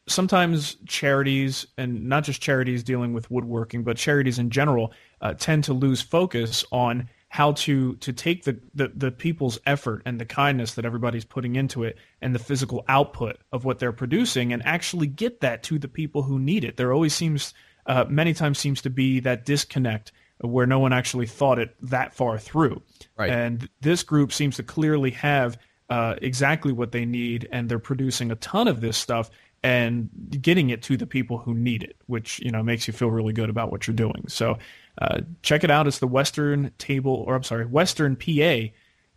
sometimes 0.09 0.77
charities, 0.87 1.65
and 1.79 2.09
not 2.09 2.25
just 2.25 2.43
charities 2.43 2.83
dealing 2.83 3.13
with 3.13 3.31
woodworking, 3.31 3.85
but 3.85 3.97
charities 3.97 4.41
in 4.41 4.51
general, 4.51 4.93
uh, 5.21 5.35
tend 5.35 5.63
to 5.65 5.73
lose 5.73 6.03
focus 6.03 6.65
on 6.73 7.09
how 7.33 7.53
to 7.53 7.95
to 7.97 8.13
take 8.13 8.45
the, 8.45 8.61
the 8.75 8.93
the 8.95 9.11
people's 9.11 9.59
effort 9.65 10.03
and 10.05 10.21
the 10.21 10.27
kindness 10.27 10.75
that 10.75 10.85
everybody's 10.85 11.25
putting 11.25 11.57
into 11.57 11.83
it 11.83 11.97
and 12.21 12.35
the 12.35 12.39
physical 12.39 12.85
output 12.89 13.39
of 13.53 13.65
what 13.65 13.79
they're 13.79 13.91
producing 13.91 14.53
and 14.53 14.63
actually 14.67 15.07
get 15.07 15.41
that 15.41 15.63
to 15.63 15.79
the 15.79 15.89
people 15.89 16.23
who 16.23 16.39
need 16.39 16.63
it. 16.63 16.77
There 16.77 16.93
always 16.93 17.15
seems 17.15 17.55
uh, 17.87 18.05
many 18.07 18.35
times 18.35 18.59
seems 18.59 18.83
to 18.83 18.91
be 18.91 19.19
that 19.21 19.47
disconnect 19.47 20.13
where 20.43 20.67
no 20.67 20.79
one 20.79 20.93
actually 20.93 21.25
thought 21.25 21.59
it 21.59 21.75
that 21.81 22.13
far 22.13 22.39
through. 22.39 22.83
Right. 23.17 23.31
And 23.31 23.67
this 23.81 24.03
group 24.03 24.31
seems 24.31 24.57
to 24.57 24.63
clearly 24.63 25.13
have 25.13 25.57
uh, 25.89 26.17
exactly 26.21 26.73
what 26.73 26.93
they 26.93 27.07
need, 27.07 27.49
and 27.51 27.67
they're 27.67 27.79
producing 27.79 28.31
a 28.31 28.37
ton 28.37 28.69
of 28.69 28.83
this 28.83 28.99
stuff 28.99 29.31
and 29.63 30.11
getting 30.39 30.69
it 30.69 30.83
to 30.83 30.99
the 30.99 31.07
people 31.07 31.39
who 31.39 31.55
need 31.55 31.83
it, 31.83 31.97
which 32.09 32.41
you 32.41 32.51
know 32.51 32.63
makes 32.63 32.87
you 32.87 32.93
feel 32.93 33.11
really 33.11 33.33
good 33.33 33.49
about 33.49 33.73
what 33.73 33.87
you're 33.87 33.97
doing. 33.97 34.25
So 34.29 34.59
uh, 34.99 35.21
check 35.43 35.65
it 35.65 35.71
out. 35.71 35.87
It's 35.87 35.99
the 35.99 36.07
Western 36.07 36.73
Table, 36.79 37.25
or 37.27 37.35
I'm 37.35 37.43
sorry, 37.43 37.67
Western 37.67 38.17
PA 38.17 38.71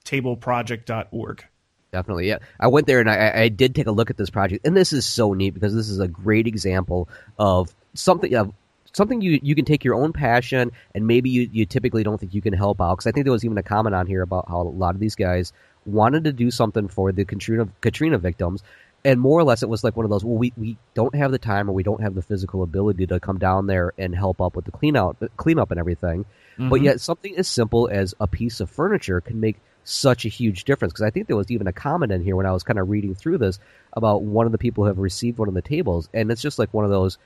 Table 0.03 0.38
Tableproject.org. 0.38 1.45
Definitely, 1.91 2.27
yeah. 2.27 2.39
I 2.59 2.67
went 2.67 2.88
there 2.88 2.99
and 2.99 3.09
I, 3.09 3.43
I 3.43 3.49
did 3.49 3.73
take 3.73 3.88
a 3.88 3.91
look 3.91 4.09
at 4.09 4.17
this 4.17 4.29
project, 4.29 4.65
and 4.65 4.75
this 4.75 4.93
is 4.93 5.05
so 5.05 5.33
neat 5.33 5.53
because 5.53 5.73
this 5.73 5.89
is 5.89 5.99
a 5.99 6.07
great 6.07 6.47
example 6.47 7.09
of 7.39 7.73
something 7.93 8.33
of 8.35 8.53
something 8.93 9.21
you 9.21 9.39
you 9.41 9.55
can 9.55 9.65
take 9.65 9.83
your 9.83 9.95
own 9.95 10.13
passion 10.13 10.71
and 10.93 11.05
maybe 11.05 11.29
you, 11.29 11.49
you 11.51 11.65
typically 11.65 12.03
don't 12.03 12.17
think 12.17 12.33
you 12.33 12.41
can 12.41 12.53
help 12.53 12.81
out 12.81 12.95
because 12.95 13.07
I 13.07 13.11
think 13.11 13.25
there 13.25 13.33
was 13.33 13.43
even 13.43 13.57
a 13.57 13.63
comment 13.63 13.93
on 13.95 14.07
here 14.07 14.21
about 14.21 14.47
how 14.47 14.61
a 14.61 14.63
lot 14.63 14.95
of 14.95 15.01
these 15.01 15.15
guys 15.15 15.53
wanted 15.85 16.23
to 16.23 16.33
do 16.33 16.49
something 16.49 16.88
for 16.88 17.11
the 17.11 17.25
Katrina 17.25 17.67
Katrina 17.81 18.17
victims 18.17 18.63
and 19.05 19.21
more 19.21 19.39
or 19.39 19.43
less 19.43 19.63
it 19.63 19.69
was 19.69 19.83
like 19.83 19.95
one 19.95 20.05
of 20.05 20.09
those 20.09 20.25
well 20.25 20.37
we, 20.37 20.51
we 20.57 20.77
don't 20.93 21.15
have 21.15 21.31
the 21.31 21.37
time 21.37 21.69
or 21.69 21.73
we 21.73 21.83
don't 21.83 22.01
have 22.01 22.15
the 22.15 22.21
physical 22.21 22.63
ability 22.63 23.07
to 23.07 23.19
come 23.19 23.37
down 23.37 23.67
there 23.67 23.93
and 23.97 24.13
help 24.13 24.41
up 24.41 24.55
with 24.55 24.65
the 24.65 24.71
clean 24.71 24.97
out 24.97 25.15
cleanup 25.37 25.71
and 25.71 25.79
everything 25.79 26.25
mm-hmm. 26.57 26.69
but 26.69 26.81
yet 26.81 26.99
something 26.99 27.37
as 27.37 27.47
simple 27.47 27.87
as 27.89 28.13
a 28.19 28.27
piece 28.27 28.59
of 28.59 28.69
furniture 28.69 29.21
can 29.21 29.39
make 29.39 29.57
such 29.85 30.25
a 30.25 30.29
huge 30.29 30.65
difference 30.65 30.91
because 30.91 31.05
I 31.05 31.11
think 31.11 31.27
there 31.27 31.37
was 31.37 31.51
even 31.51 31.67
a 31.67 31.73
comment 31.73 32.11
in 32.11 32.23
here 32.23 32.35
when 32.35 32.47
I 32.47 32.51
was 32.51 32.63
kind 32.63 32.79
of 32.79 32.89
reading 32.89 33.15
through 33.15 33.37
this 33.37 33.59
about 33.93 34.23
one 34.23 34.45
of 34.45 34.51
the 34.51 34.57
people 34.57 34.83
who 34.83 34.87
have 34.87 34.97
received 34.97 35.37
one 35.37 35.47
of 35.47 35.53
the 35.53 35.61
tables, 35.61 36.09
and 36.13 36.31
it's 36.31 36.41
just 36.41 36.59
like 36.59 36.73
one 36.73 36.83
of 36.83 36.91
those. 36.91 37.17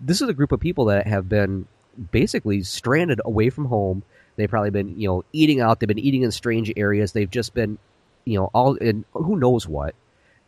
This 0.00 0.20
is 0.20 0.28
a 0.28 0.34
group 0.34 0.52
of 0.52 0.60
people 0.60 0.86
that 0.86 1.06
have 1.06 1.28
been 1.28 1.66
basically 2.10 2.62
stranded 2.62 3.20
away 3.24 3.50
from 3.50 3.64
home. 3.66 4.02
They've 4.36 4.50
probably 4.50 4.70
been, 4.70 5.00
you 5.00 5.08
know, 5.08 5.24
eating 5.32 5.60
out. 5.60 5.80
They've 5.80 5.88
been 5.88 5.98
eating 5.98 6.22
in 6.22 6.30
strange 6.30 6.72
areas. 6.76 7.12
They've 7.12 7.30
just 7.30 7.54
been, 7.54 7.78
you 8.24 8.38
know, 8.38 8.50
all 8.52 8.74
in 8.74 9.04
who 9.12 9.36
knows 9.36 9.66
what. 9.66 9.94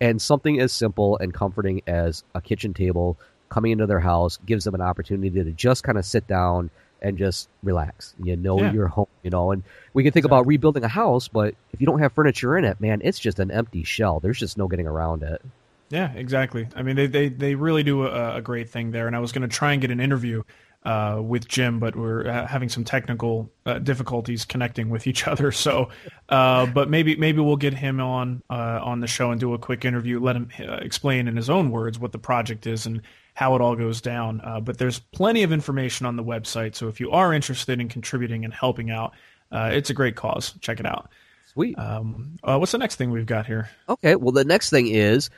And 0.01 0.21
something 0.21 0.61
as 0.61 0.73
simple 0.73 1.17
and 1.19 1.33
comforting 1.33 1.83
as 1.87 2.23
a 2.35 2.41
kitchen 2.41 2.75
table 2.75 3.19
coming 3.49 3.73
into 3.73 3.87
their 3.87 4.01
house 4.01 4.39
gives 4.45 4.65
them 4.65 4.75
an 4.75 4.81
opportunity 4.81 5.31
to 5.43 5.53
just 5.53 5.85
kind 5.85 5.99
of 5.99 6.05
sit 6.05 6.27
down 6.27 6.71
and 7.01 7.17
just 7.17 7.49
relax. 7.63 8.15
You 8.23 8.37
know, 8.37 8.59
yeah. 8.61 8.73
you're 8.73 8.89
home, 8.89 9.07
you 9.23 9.31
know, 9.31 9.53
and 9.53 9.63
we 9.95 10.03
can 10.03 10.13
think 10.13 10.25
exactly. 10.25 10.39
about 10.39 10.47
rebuilding 10.47 10.85
a 10.85 10.89
house, 10.89 11.29
but 11.29 11.55
if 11.73 11.81
you 11.81 11.87
don't 11.87 12.01
have 12.01 12.13
furniture 12.13 12.57
in 12.59 12.65
it, 12.65 12.81
man, 12.81 13.01
it's 13.05 13.19
just 13.19 13.39
an 13.39 13.51
empty 13.51 13.85
shell. 13.85 14.21
There's 14.21 14.39
just 14.39 14.59
no 14.59 14.69
getting 14.69 14.87
around 14.87 15.23
it. 15.23 15.41
Yeah, 15.89 16.13
exactly. 16.13 16.69
I 16.75 16.83
mean, 16.83 16.97
they 16.97 17.07
they, 17.07 17.29
they 17.29 17.55
really 17.55 17.83
do 17.83 18.07
a, 18.07 18.37
a 18.37 18.43
great 18.43 18.71
thing 18.71 18.91
there. 18.91 19.07
And 19.07 19.15
I 19.15 19.21
was 19.21 19.33
going 19.33 19.49
to 19.49 19.55
try 19.55 19.73
and 19.73 19.81
get 19.81 19.91
an 19.91 20.01
interview 20.01 20.43
uh, 20.85 21.21
with 21.21 21.49
Jim, 21.49 21.79
but 21.81 21.97
we're 21.97 22.29
uh, 22.29 22.47
having 22.47 22.69
some 22.69 22.85
technical 22.85 23.51
uh, 23.65 23.79
difficulties 23.79 24.45
connecting 24.45 24.89
with 24.89 25.07
each 25.07 25.27
other. 25.29 25.53
So, 25.53 25.89
uh, 26.29 26.67
but 26.67 26.89
maybe 26.89 27.17
maybe 27.17 27.41
we'll 27.41 27.57
get 27.57 27.75
him 27.75 28.01
on 28.01 28.43
uh, 28.49 28.81
on 28.83 29.01
the 29.01 29.07
show 29.07 29.31
and 29.31 29.41
do 29.41 29.55
a 29.55 29.59
quick 29.59 29.85
interview. 29.85 30.21
Let 30.21 30.37
him 30.37 30.49
uh, 30.61 30.75
explain 30.75 31.29
in 31.29 31.37
his 31.37 31.51
own 31.51 31.71
words 31.71 31.99
what 31.99 32.13
the 32.13 32.19
project 32.19 32.67
is 32.67 32.87
and 32.87 33.03
how 33.35 33.55
it 33.55 33.61
all 33.61 33.77
goes 33.77 34.01
down. 34.01 34.41
Uh, 34.43 34.61
but 34.61 34.79
there's 34.79 34.99
plenty 34.99 35.43
of 35.43 35.53
information 35.53 36.07
on 36.07 36.17
the 36.17 36.25
website. 36.25 36.75
So 36.75 36.89
if 36.89 37.01
you 37.01 37.11
are 37.11 37.35
interested 37.35 37.81
in 37.81 37.89
contributing 37.89 38.45
and 38.45 38.55
helping 38.55 38.91
out, 38.91 39.13
uh, 39.53 39.71
it's 39.73 39.91
a 39.91 39.95
great 39.95 40.17
cause. 40.17 40.55
Check 40.61 40.81
it 40.81 40.87
out. 40.87 41.11
Sweet. 41.53 41.79
Um, 41.79 42.39
uh, 42.43 42.57
what's 42.59 42.73
the 42.73 42.79
next 42.79 42.97
thing 42.97 43.11
we've 43.11 43.27
got 43.27 43.47
here? 43.47 43.69
Okay. 43.89 44.17
Well, 44.17 44.33
the 44.33 44.45
next 44.45 44.71
thing 44.71 44.87
is 44.87 45.31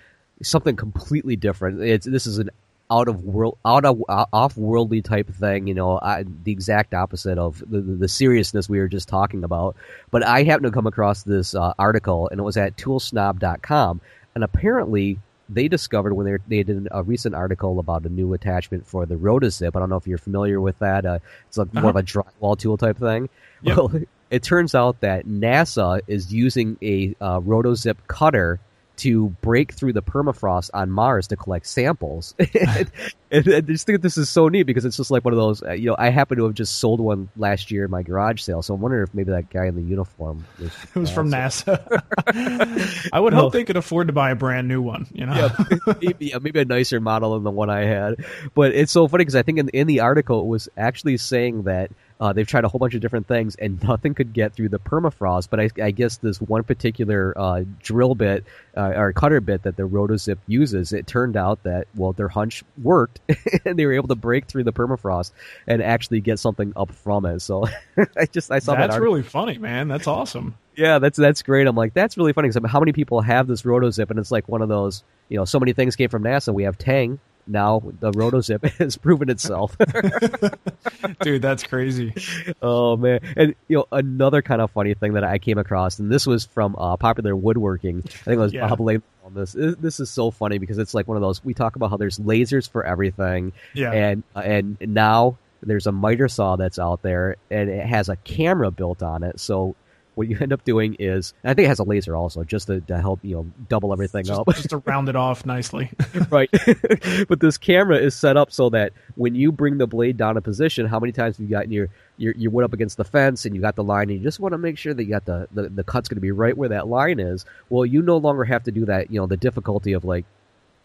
something 0.42 0.76
completely 0.76 1.36
different. 1.36 1.82
It's, 1.82 2.06
this 2.06 2.26
is 2.26 2.38
an 2.38 2.50
out 2.90 3.08
of 3.08 3.22
world, 3.22 3.58
out 3.64 3.84
of 3.84 4.02
uh, 4.08 4.26
off 4.32 4.56
worldly 4.56 5.02
type 5.02 5.28
thing. 5.34 5.66
You 5.66 5.74
know, 5.74 5.98
I, 6.00 6.24
the 6.44 6.52
exact 6.52 6.94
opposite 6.94 7.38
of 7.38 7.62
the, 7.68 7.80
the, 7.80 8.08
seriousness 8.08 8.68
we 8.68 8.78
were 8.78 8.88
just 8.88 9.08
talking 9.08 9.44
about. 9.44 9.76
But 10.10 10.24
I 10.24 10.42
happened 10.42 10.66
to 10.66 10.72
come 10.72 10.86
across 10.86 11.22
this 11.22 11.54
uh, 11.54 11.74
article, 11.78 12.28
and 12.28 12.40
it 12.40 12.42
was 12.42 12.56
at 12.56 12.76
toolsnob.com, 12.76 14.00
and 14.34 14.44
apparently 14.44 15.18
they 15.48 15.68
discovered 15.68 16.14
when 16.14 16.26
they 16.26 16.38
they 16.48 16.62
did 16.62 16.88
a 16.90 17.02
recent 17.02 17.34
article 17.34 17.78
about 17.78 18.04
a 18.04 18.08
new 18.08 18.32
attachment 18.34 18.86
for 18.86 19.06
the 19.06 19.16
Rotozip. 19.16 19.76
I 19.76 19.78
don't 19.78 19.90
know 19.90 19.96
if 19.96 20.06
you're 20.06 20.18
familiar 20.18 20.60
with 20.60 20.78
that. 20.78 21.04
Uh, 21.04 21.18
it's 21.48 21.58
like 21.58 21.68
uh-huh. 21.68 21.80
more 21.80 21.90
of 21.90 21.96
a 21.96 22.02
drywall 22.02 22.58
tool 22.58 22.76
type 22.76 22.98
thing. 22.98 23.28
Yep. 23.62 23.76
Well, 23.76 24.02
it 24.30 24.42
turns 24.42 24.74
out 24.74 25.00
that 25.00 25.26
NASA 25.26 26.02
is 26.06 26.32
using 26.32 26.76
a 26.82 27.16
uh, 27.18 27.40
Rotozip 27.40 27.96
cutter 28.08 28.60
to 28.98 29.28
break 29.40 29.72
through 29.72 29.92
the 29.92 30.02
permafrost 30.02 30.70
on 30.74 30.90
Mars 30.90 31.28
to 31.28 31.36
collect 31.36 31.66
samples. 31.66 32.34
and, 32.38 32.90
and, 33.30 33.54
I 33.54 33.60
just 33.60 33.86
think 33.86 34.02
this 34.02 34.18
is 34.18 34.28
so 34.28 34.48
neat 34.48 34.64
because 34.64 34.84
it's 34.84 34.96
just 34.96 35.10
like 35.10 35.24
one 35.24 35.32
of 35.32 35.38
those. 35.38 35.62
Uh, 35.62 35.72
you 35.72 35.86
know, 35.86 35.96
I 35.98 36.10
happen 36.10 36.38
to 36.38 36.44
have 36.44 36.54
just 36.54 36.78
sold 36.78 37.00
one 37.00 37.28
last 37.36 37.70
year 37.70 37.84
in 37.84 37.90
my 37.90 38.02
garage 38.02 38.40
sale, 38.40 38.62
so 38.62 38.74
I'm 38.74 38.80
wondering 38.80 39.04
if 39.04 39.14
maybe 39.14 39.30
that 39.32 39.50
guy 39.50 39.66
in 39.66 39.76
the 39.76 39.82
uniform 39.82 40.44
was, 40.58 40.72
it 40.94 40.98
was 40.98 41.10
NASA. 41.10 41.14
from 41.14 41.30
NASA. 42.26 43.08
I 43.12 43.20
would 43.20 43.32
hope 43.32 43.52
they 43.52 43.64
could 43.64 43.76
afford 43.76 44.08
to 44.08 44.12
buy 44.12 44.30
a 44.30 44.36
brand 44.36 44.68
new 44.68 44.82
one. 44.82 45.06
You 45.12 45.26
know, 45.26 45.34
yeah, 45.34 45.94
maybe, 46.00 46.26
yeah, 46.26 46.38
maybe 46.38 46.60
a 46.60 46.64
nicer 46.64 47.00
model 47.00 47.34
than 47.34 47.44
the 47.44 47.50
one 47.50 47.70
I 47.70 47.84
had. 47.84 48.24
But 48.54 48.74
it's 48.74 48.92
so 48.92 49.08
funny 49.08 49.22
because 49.22 49.36
I 49.36 49.42
think 49.42 49.58
in, 49.58 49.68
in 49.70 49.86
the 49.86 50.00
article 50.00 50.40
it 50.40 50.46
was 50.46 50.68
actually 50.76 51.16
saying 51.16 51.64
that 51.64 51.90
uh, 52.20 52.32
they've 52.32 52.46
tried 52.46 52.64
a 52.64 52.68
whole 52.68 52.78
bunch 52.78 52.94
of 52.94 53.00
different 53.00 53.26
things, 53.26 53.56
and 53.56 53.82
nothing 53.88 54.14
could 54.14 54.32
get 54.32 54.52
through 54.52 54.68
the 54.68 54.78
permafrost. 54.78 55.48
But 55.50 55.60
I, 55.60 55.70
I 55.82 55.90
guess 55.90 56.16
this 56.16 56.40
one 56.40 56.64
particular 56.64 57.32
uh, 57.36 57.64
drill 57.82 58.14
bit 58.14 58.44
uh, 58.76 58.92
or 58.96 59.12
cutter 59.12 59.40
bit 59.40 59.62
that 59.62 59.76
the 59.76 59.84
Rotozip 59.84 60.38
uses, 60.46 60.92
it 60.92 61.06
turned 61.06 61.36
out 61.36 61.62
that 61.64 61.86
well, 61.94 62.12
their 62.12 62.28
hunch 62.28 62.64
worked, 62.82 63.20
and 63.64 63.78
they 63.78 63.86
were 63.86 63.92
able 63.92 64.08
to 64.08 64.16
break 64.16 64.46
through 64.46 64.64
the 64.64 64.72
permafrost 64.72 65.32
and 65.66 65.82
actually 65.82 66.20
get 66.20 66.38
something 66.38 66.72
up 66.76 66.92
from 66.92 67.24
it. 67.24 67.40
So 67.40 67.66
I 68.16 68.26
just 68.26 68.50
I 68.50 68.58
saw 68.58 68.74
that's 68.74 68.94
that 68.94 69.02
really 69.02 69.22
funny, 69.22 69.58
man. 69.58 69.88
That's 69.88 70.06
awesome. 70.06 70.56
Yeah, 70.76 71.00
that's 71.00 71.18
that's 71.18 71.42
great. 71.42 71.66
I'm 71.66 71.76
like, 71.76 71.92
that's 71.92 72.16
really 72.16 72.32
funny. 72.32 72.48
Because 72.48 72.70
how 72.70 72.78
many 72.78 72.92
people 72.92 73.20
have 73.20 73.46
this 73.46 73.62
Rotozip, 73.62 74.10
and 74.10 74.18
it's 74.18 74.30
like 74.30 74.48
one 74.48 74.62
of 74.62 74.68
those, 74.68 75.02
you 75.28 75.36
know, 75.36 75.44
so 75.44 75.58
many 75.58 75.72
things 75.72 75.96
came 75.96 76.08
from 76.08 76.22
NASA. 76.22 76.54
We 76.54 76.64
have 76.64 76.78
Tang, 76.78 77.18
now 77.48 77.82
the 78.00 78.12
rotozip 78.12 78.68
has 78.78 78.96
proven 78.96 79.30
itself. 79.30 79.76
Dude, 81.20 81.42
that's 81.42 81.62
crazy. 81.62 82.14
Oh 82.62 82.96
man, 82.96 83.20
and 83.36 83.54
you 83.68 83.78
know 83.78 83.86
another 83.92 84.42
kind 84.42 84.60
of 84.60 84.70
funny 84.70 84.94
thing 84.94 85.14
that 85.14 85.24
I 85.24 85.38
came 85.38 85.58
across, 85.58 85.98
and 85.98 86.10
this 86.10 86.26
was 86.26 86.46
from 86.46 86.76
uh, 86.76 86.96
Popular 86.96 87.34
Woodworking. 87.34 88.02
I 88.04 88.08
think 88.08 88.34
it 88.34 88.38
was 88.38 88.52
yeah. 88.52 88.68
Bob 88.68 88.80
Lang 88.80 89.02
on 89.24 89.34
this. 89.34 89.52
This 89.52 90.00
is 90.00 90.10
so 90.10 90.30
funny 90.30 90.58
because 90.58 90.78
it's 90.78 90.94
like 90.94 91.08
one 91.08 91.16
of 91.16 91.22
those. 91.22 91.44
We 91.44 91.54
talk 91.54 91.76
about 91.76 91.90
how 91.90 91.96
there's 91.96 92.18
lasers 92.18 92.68
for 92.68 92.84
everything, 92.84 93.52
yeah, 93.74 93.92
and 93.92 94.22
uh, 94.34 94.40
and 94.40 94.76
now 94.80 95.38
there's 95.62 95.86
a 95.86 95.92
miter 95.92 96.28
saw 96.28 96.56
that's 96.56 96.78
out 96.78 97.02
there, 97.02 97.36
and 97.50 97.68
it 97.68 97.86
has 97.86 98.08
a 98.08 98.16
camera 98.16 98.70
built 98.70 99.02
on 99.02 99.22
it, 99.22 99.40
so 99.40 99.74
what 100.18 100.28
you 100.28 100.36
end 100.40 100.52
up 100.52 100.64
doing 100.64 100.96
is, 100.98 101.32
I 101.44 101.54
think 101.54 101.66
it 101.66 101.68
has 101.68 101.78
a 101.78 101.84
laser 101.84 102.16
also, 102.16 102.42
just 102.42 102.66
to, 102.66 102.80
to 102.82 103.00
help 103.00 103.20
you 103.22 103.36
know 103.36 103.46
double 103.68 103.92
everything 103.92 104.24
just, 104.24 104.40
up, 104.40 104.48
just 104.48 104.70
to 104.70 104.78
round 104.78 105.08
it 105.08 105.14
off 105.14 105.46
nicely. 105.46 105.90
right. 106.30 106.50
but 107.28 107.38
this 107.38 107.56
camera 107.56 107.96
is 107.96 108.16
set 108.16 108.36
up 108.36 108.50
so 108.50 108.68
that 108.70 108.92
when 109.14 109.36
you 109.36 109.52
bring 109.52 109.78
the 109.78 109.86
blade 109.86 110.16
down 110.16 110.36
a 110.36 110.40
position, 110.40 110.86
how 110.86 110.98
many 110.98 111.12
times 111.12 111.36
have 111.36 111.44
you 111.44 111.50
gotten 111.50 111.70
your 111.70 111.88
your 112.16 112.34
you 112.36 112.50
went 112.50 112.64
up 112.64 112.72
against 112.72 112.96
the 112.96 113.04
fence 113.04 113.44
and 113.44 113.54
you 113.54 113.60
got 113.60 113.76
the 113.76 113.84
line, 113.84 114.10
and 114.10 114.18
you 114.18 114.24
just 114.24 114.40
want 114.40 114.52
to 114.52 114.58
make 114.58 114.76
sure 114.76 114.92
that 114.92 115.04
you 115.04 115.10
got 115.10 115.24
the 115.24 115.46
the, 115.52 115.68
the 115.68 115.84
cut's 115.84 116.08
going 116.08 116.16
to 116.16 116.20
be 116.20 116.32
right 116.32 116.56
where 116.56 116.70
that 116.70 116.88
line 116.88 117.20
is. 117.20 117.44
Well, 117.70 117.86
you 117.86 118.02
no 118.02 118.16
longer 118.16 118.42
have 118.42 118.64
to 118.64 118.72
do 118.72 118.86
that. 118.86 119.12
You 119.12 119.20
know 119.20 119.28
the 119.28 119.36
difficulty 119.36 119.92
of 119.92 120.04
like 120.04 120.24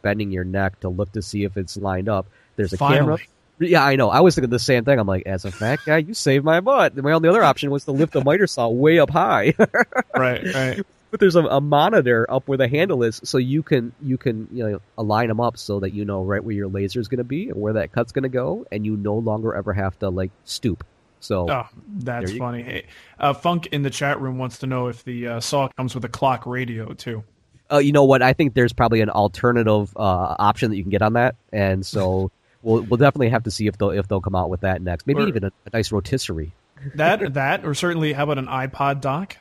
bending 0.03 0.31
your 0.31 0.43
neck 0.43 0.79
to 0.81 0.89
look 0.89 1.11
to 1.13 1.23
see 1.23 1.43
if 1.43 1.57
it's 1.57 1.75
lined 1.75 2.07
up. 2.07 2.27
There's 2.55 2.71
a 2.73 2.77
Finally. 2.77 2.99
camera 2.99 3.17
yeah, 3.59 3.83
I 3.83 3.95
know. 3.95 4.09
I 4.09 4.21
was 4.21 4.35
thinking 4.35 4.49
the 4.49 4.59
same 4.59 4.83
thing. 4.85 4.99
I'm 4.99 5.07
like, 5.07 5.25
as 5.25 5.45
a 5.45 5.51
fat 5.51 5.79
guy, 5.85 5.97
you 5.97 6.13
saved 6.13 6.43
my 6.43 6.59
butt. 6.59 6.95
My 6.97 7.11
only 7.11 7.29
other 7.29 7.43
option 7.43 7.71
was 7.71 7.85
to 7.85 7.91
lift 7.91 8.13
the 8.13 8.23
miter 8.23 8.47
saw 8.47 8.67
way 8.67 8.99
up 8.99 9.09
high. 9.09 9.53
right, 10.15 10.43
right. 10.53 10.81
But 11.11 11.19
there's 11.19 11.35
a, 11.35 11.43
a, 11.43 11.61
monitor 11.61 12.25
up 12.27 12.47
where 12.47 12.57
the 12.57 12.67
handle 12.67 13.03
is, 13.03 13.21
so 13.23 13.37
you 13.37 13.61
can 13.61 13.93
you 14.01 14.17
can 14.17 14.47
you 14.51 14.67
know 14.67 14.81
align 14.97 15.27
them 15.27 15.39
up 15.39 15.59
so 15.59 15.79
that 15.81 15.93
you 15.93 16.05
know 16.05 16.23
right 16.23 16.43
where 16.43 16.55
your 16.55 16.67
laser 16.67 16.99
is 16.99 17.07
going 17.07 17.19
to 17.19 17.23
be 17.23 17.49
and 17.49 17.61
where 17.61 17.73
that 17.73 17.91
cut's 17.91 18.11
going 18.11 18.23
to 18.23 18.29
go, 18.29 18.65
and 18.71 18.83
you 18.83 18.97
no 18.97 19.15
longer 19.15 19.53
ever 19.53 19.73
have 19.73 19.97
to 19.99 20.09
like 20.09 20.31
stoop. 20.43 20.83
So 21.19 21.49
oh, 21.49 21.67
that's 21.99 22.35
funny. 22.35 22.63
Hey, 22.63 22.85
uh, 23.19 23.33
Funk 23.33 23.67
in 23.67 23.83
the 23.83 23.91
chat 23.91 24.19
room 24.19 24.39
wants 24.39 24.57
to 24.59 24.67
know 24.67 24.87
if 24.87 25.03
the 25.03 25.27
uh, 25.27 25.39
saw 25.39 25.67
comes 25.77 25.93
with 25.93 26.03
a 26.03 26.09
clock 26.09 26.47
radio 26.47 26.93
too. 26.93 27.23
Uh, 27.71 27.77
you 27.77 27.91
know 27.91 28.05
what? 28.05 28.23
I 28.23 28.33
think 28.33 28.55
there's 28.55 28.73
probably 28.73 29.01
an 29.01 29.11
alternative 29.11 29.95
uh, 29.95 30.35
option 30.39 30.71
that 30.71 30.77
you 30.77 30.83
can 30.83 30.89
get 30.89 31.03
on 31.03 31.13
that, 31.13 31.35
and 31.51 31.85
so 31.85 32.31
we'll 32.63 32.81
we'll 32.83 32.97
definitely 32.97 33.29
have 33.29 33.43
to 33.43 33.51
see 33.51 33.67
if 33.67 33.77
they'll 33.77 33.91
if 33.91 34.07
they'll 34.07 34.21
come 34.21 34.35
out 34.35 34.49
with 34.49 34.61
that 34.61 34.81
next. 34.81 35.05
Maybe 35.05 35.21
or, 35.21 35.27
even 35.27 35.43
a, 35.43 35.51
a, 35.65 35.69
nice 35.73 35.91
rotisserie. 35.91 36.53
that 36.95 37.21
or 37.21 37.29
that, 37.29 37.65
or 37.65 37.73
certainly 37.73 38.13
how 38.13 38.23
about 38.23 38.39
an 38.39 38.47
iPod 38.47 39.01
dock? 39.01 39.37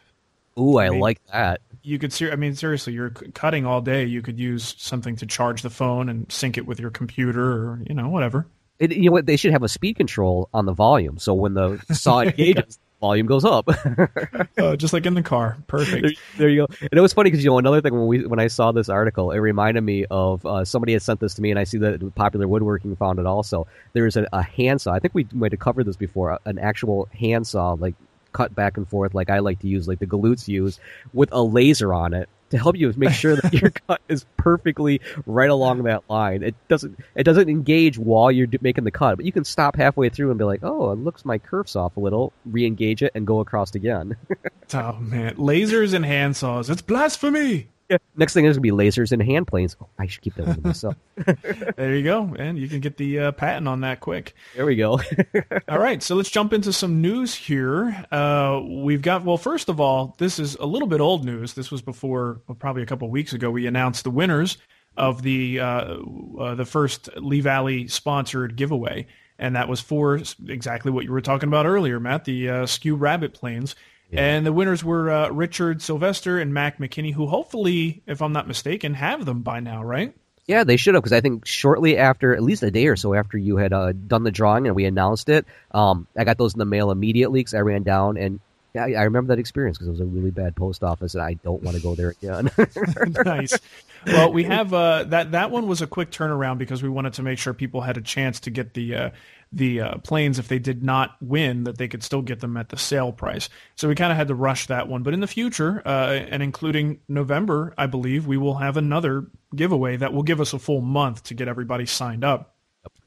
Ooh, 0.59 0.77
I, 0.77 0.87
I 0.87 0.91
mean, 0.91 1.01
like 1.01 1.25
that. 1.33 1.61
You 1.83 1.99
could 1.99 2.13
see. 2.13 2.31
I 2.31 2.37
mean, 2.37 2.55
seriously, 2.55 2.93
you're 2.93 3.11
cutting 3.11 3.65
all 3.65 3.81
day. 3.81 4.05
You 4.05 4.23
could 4.23 4.39
use 4.39 4.75
something 4.79 5.17
to 5.17 5.27
charge 5.27 5.63
the 5.63 5.71
phone 5.71 6.09
and 6.09 6.31
sync 6.31 6.59
it 6.59 6.67
with 6.67 6.79
your 6.79 6.91
computer, 6.91 7.43
or 7.43 7.81
you 7.89 7.95
know, 7.95 8.09
whatever. 8.09 8.47
It, 8.79 8.93
you 8.93 9.07
know 9.07 9.13
what? 9.13 9.27
They 9.27 9.37
should 9.37 9.53
have 9.53 9.63
a 9.63 9.69
speed 9.69 9.97
control 9.97 10.49
on 10.53 10.67
the 10.67 10.73
volume, 10.73 11.19
so 11.19 11.35
when 11.35 11.55
the 11.55 11.83
saw 11.93 12.21
engages, 12.21 12.79
volume 13.03 13.27
goes 13.27 13.45
up. 13.45 13.69
uh, 14.59 14.77
just 14.77 14.95
like 14.95 15.05
in 15.05 15.12
the 15.12 15.23
car. 15.23 15.59
Perfect. 15.67 16.03
There, 16.03 16.12
there 16.38 16.49
you 16.49 16.67
go. 16.67 16.75
And 16.81 16.93
it 16.93 17.01
was 17.01 17.12
funny 17.12 17.31
because 17.31 17.45
you 17.45 17.51
know 17.51 17.59
another 17.59 17.83
thing 17.83 17.93
when 17.93 18.07
we 18.07 18.27
when 18.27 18.38
I 18.38 18.47
saw 18.47 18.73
this 18.73 18.88
article, 18.88 19.33
it 19.33 19.38
reminded 19.38 19.83
me 19.83 20.07
of 20.11 20.47
uh, 20.47 20.65
somebody 20.65 20.95
had 20.95 21.03
sent 21.03 21.21
this 21.21 21.35
to 21.35 21.43
me, 21.43 21.51
and 21.51 21.59
I 21.59 21.65
see 21.65 21.79
that 21.79 22.15
Popular 22.15 22.49
Woodworking 22.49 22.97
found 22.97 23.19
it 23.19 23.27
also. 23.27 23.67
There's 23.93 24.17
a, 24.17 24.27
a 24.33 24.43
handsaw. 24.43 24.93
I 24.93 25.01
think 25.01 25.15
we 25.15 25.27
might 25.33 25.53
have 25.53 25.61
covered 25.61 25.85
this 25.85 25.97
before. 25.97 26.38
An 26.47 26.59
actual 26.59 27.09
handsaw, 27.12 27.75
like 27.75 27.95
cut 28.33 28.55
back 28.55 28.79
and 28.79 28.88
forth, 28.88 29.12
like 29.12 29.29
I 29.29 29.41
like 29.41 29.59
to 29.61 29.69
use, 29.69 29.87
like 29.87 29.99
the 29.99 30.07
galoots 30.07 30.49
use, 30.49 30.79
with 31.12 31.29
a 31.33 31.43
laser 31.43 31.93
on 31.93 32.15
it 32.15 32.31
to 32.53 32.59
help 32.59 32.77
you 32.77 32.88
is 32.88 32.97
make 32.97 33.12
sure 33.12 33.37
that 33.37 33.53
your 33.53 33.71
cut 33.88 34.01
is 34.09 34.25
perfectly 34.37 35.01
right 35.27 35.51
along 35.51 35.83
that 35.85 36.05
line. 36.09 36.43
It 36.43 36.55
doesn't 36.69 36.99
it 37.15 37.25
doesn't 37.25 37.49
engage 37.49 37.99
while 37.99 38.31
you're 38.31 38.49
making 38.61 38.85
the 38.85 38.91
cut, 38.91 39.17
but 39.17 39.25
you 39.25 39.33
can 39.33 39.45
stop 39.45 39.77
halfway 39.77 40.09
through 40.09 40.31
and 40.31 40.38
be 40.38 40.45
like, 40.45 40.61
"Oh, 40.62 40.93
it 40.93 40.99
looks 40.99 41.25
my 41.25 41.38
curve's 41.38 41.77
off 41.77 41.97
a 41.97 42.01
little." 42.01 42.33
Re-engage 42.47 43.03
it 43.03 43.12
and 43.15 43.27
go 43.27 43.41
across 43.41 43.75
again. 43.75 44.17
oh 44.75 44.93
man, 44.95 45.35
lasers 45.37 45.95
and 45.95 46.05
handsaws! 46.05 46.71
It's 46.71 46.83
blasphemy. 46.83 47.69
Next 48.16 48.35
thing 48.35 48.44
is 48.44 48.57
gonna 48.57 48.62
be 48.62 48.70
lasers 48.70 49.12
and 49.12 49.22
hand 49.22 49.46
planes. 49.46 49.76
Oh, 49.81 49.88
I 49.98 50.07
should 50.07 50.22
keep 50.22 50.35
that 50.35 50.46
one 50.46 50.57
to 50.57 50.66
myself. 50.68 50.96
there 51.76 51.94
you 51.94 52.02
go, 52.02 52.35
and 52.38 52.59
you 52.59 52.68
can 52.68 52.81
get 52.81 52.96
the 52.96 53.18
uh, 53.18 53.33
patent 53.33 53.68
on 53.68 53.81
that 53.81 54.00
quick. 54.00 54.35
There 54.55 54.66
we 54.66 54.76
go. 54.76 55.00
all 55.68 55.78
right, 55.78 56.02
so 56.02 56.14
let's 56.14 56.31
jump 56.31 56.52
into 56.52 56.72
some 56.72 57.00
news 57.00 57.35
here. 57.35 58.05
Uh, 58.11 58.61
we've 58.64 59.02
got 59.02 59.24
well, 59.24 59.37
first 59.37 59.68
of 59.68 59.81
all, 59.81 60.14
this 60.18 60.38
is 60.38 60.57
a 60.57 60.66
little 60.66 60.88
bit 60.88 61.00
old 61.00 61.24
news. 61.24 61.55
This 61.55 61.70
was 61.70 61.83
before, 61.83 62.40
well, 62.46 62.57
probably 62.57 62.83
a 62.83 62.87
couple 62.87 63.09
weeks 63.11 63.33
ago. 63.33 63.50
We 63.50 63.66
announced 63.66 64.05
the 64.05 64.11
winners 64.11 64.59
of 64.96 65.22
the 65.22 65.61
uh, 65.61 65.96
uh 66.38 66.55
the 66.55 66.66
first 66.66 67.09
Lee 67.16 67.40
Valley 67.40 67.88
sponsored 67.88 68.57
giveaway, 68.57 69.07
and 69.38 69.57
that 69.57 69.68
was 69.68 69.81
for 69.81 70.20
exactly 70.48 70.92
what 70.92 71.05
you 71.05 71.12
were 71.12 71.20
talking 71.20 71.48
about 71.48 71.66
earlier, 71.66 71.98
Matt. 71.98 72.24
The 72.24 72.48
uh, 72.48 72.66
Skew 72.66 72.94
Rabbet 72.94 73.35
planes 73.35 73.74
And 74.18 74.46
the 74.46 74.53
winners 74.53 74.85
were 74.85 75.11
uh, 75.11 75.29
Richard 75.31 75.81
Sylvester 75.81 76.38
and 76.38 76.53
Mac 76.53 76.79
McKinney, 76.79 77.14
who 77.14 77.27
hopefully, 77.27 78.03
if 78.07 78.20
I'm 78.20 78.33
not 78.33 78.46
mistaken, 78.46 78.94
have 78.94 79.25
them 79.25 79.42
by 79.42 79.61
now, 79.61 79.83
right? 79.83 80.14
Yeah, 80.46 80.64
they 80.64 80.77
should 80.77 80.94
have 80.94 81.03
because 81.03 81.12
I 81.12 81.20
think 81.20 81.46
shortly 81.46 81.96
after, 81.96 82.35
at 82.35 82.42
least 82.42 82.62
a 82.62 82.70
day 82.70 82.88
or 82.88 82.96
so 82.96 83.14
after 83.14 83.38
you 83.38 83.57
had 83.57 83.72
uh, 83.72 83.92
done 83.92 84.25
the 84.25 84.33
drawing 84.33 84.66
and 84.66 84.75
we 84.75 84.85
announced 84.85 85.29
it, 85.29 85.46
um, 85.70 86.07
I 86.16 86.25
got 86.25 86.37
those 86.37 86.55
in 86.55 86.59
the 86.59 86.64
mail 86.64 86.90
immediately 86.90 87.40
because 87.40 87.55
I 87.55 87.61
ran 87.61 87.85
down 87.85 88.16
and 88.16 88.40
I, 88.75 88.94
I 88.94 89.03
remember 89.03 89.35
that 89.35 89.40
experience 89.40 89.79
because 89.79 89.88
it 89.88 89.90
was 89.92 90.01
a 90.01 90.07
really 90.07 90.31
bad 90.31 90.57
post 90.57 90.83
office 90.83 91.14
and 91.14 91.22
I 91.22 91.35
don't 91.35 91.62
want 91.62 91.77
to 91.77 91.83
go 91.83 91.94
there 91.94 92.11
again. 92.11 92.51
nice. 93.25 93.59
Well, 94.07 94.33
we 94.33 94.44
have 94.44 94.72
uh, 94.75 95.05
that. 95.05 95.33
That 95.33 95.51
one 95.51 95.68
was 95.68 95.83
a 95.83 95.87
quick 95.87 96.11
turnaround 96.11 96.59
because 96.59 96.83
we 96.83 96.88
wanted 96.88 97.14
to 97.14 97.22
make 97.22 97.38
sure 97.38 97.53
people 97.55 97.83
had 97.83 97.96
a 97.96 98.01
chance 98.01 98.40
to 98.40 98.51
get 98.51 98.75
the 98.75 98.94
uh, 98.94 99.11
the 99.53 99.81
uh, 99.81 99.99
planes 99.99 100.38
if 100.38 100.49
they 100.49 100.59
did 100.59 100.83
not 100.83 101.17
win 101.21 101.65
that 101.65 101.79
they 101.79 101.88
could 101.88 102.03
still 102.03 102.23
get 102.23 102.41
them 102.41 102.57
at 102.57 102.71
the 102.71 102.79
sale 102.79 103.12
price. 103.12 103.49
So 103.77 103.88
we 103.88 103.95
kind 103.95 104.11
of 104.11 104.17
had 104.17 104.29
to 104.29 104.35
rush 104.35 104.67
that 104.67 104.88
one. 104.88 105.03
But 105.03 105.15
in 105.15 105.21
the 105.21 105.27
future, 105.27 105.83
uh, 105.85 106.12
and 106.12 106.43
including 106.43 107.01
November, 107.09 107.75
I 107.77 107.87
believe 107.87 108.27
we 108.27 108.38
will 108.38 108.55
have 108.55 108.77
another 108.77 109.27
giveaway 109.55 109.97
that 109.99 110.12
will 110.12 110.23
give 110.23 110.41
us 110.41 110.53
a 110.53 110.59
full 110.59 110.81
month 110.81 111.25
to 111.25 111.35
get 111.35 111.49
everybody 111.49 111.87
signed 111.87 112.25
up. 112.25 112.57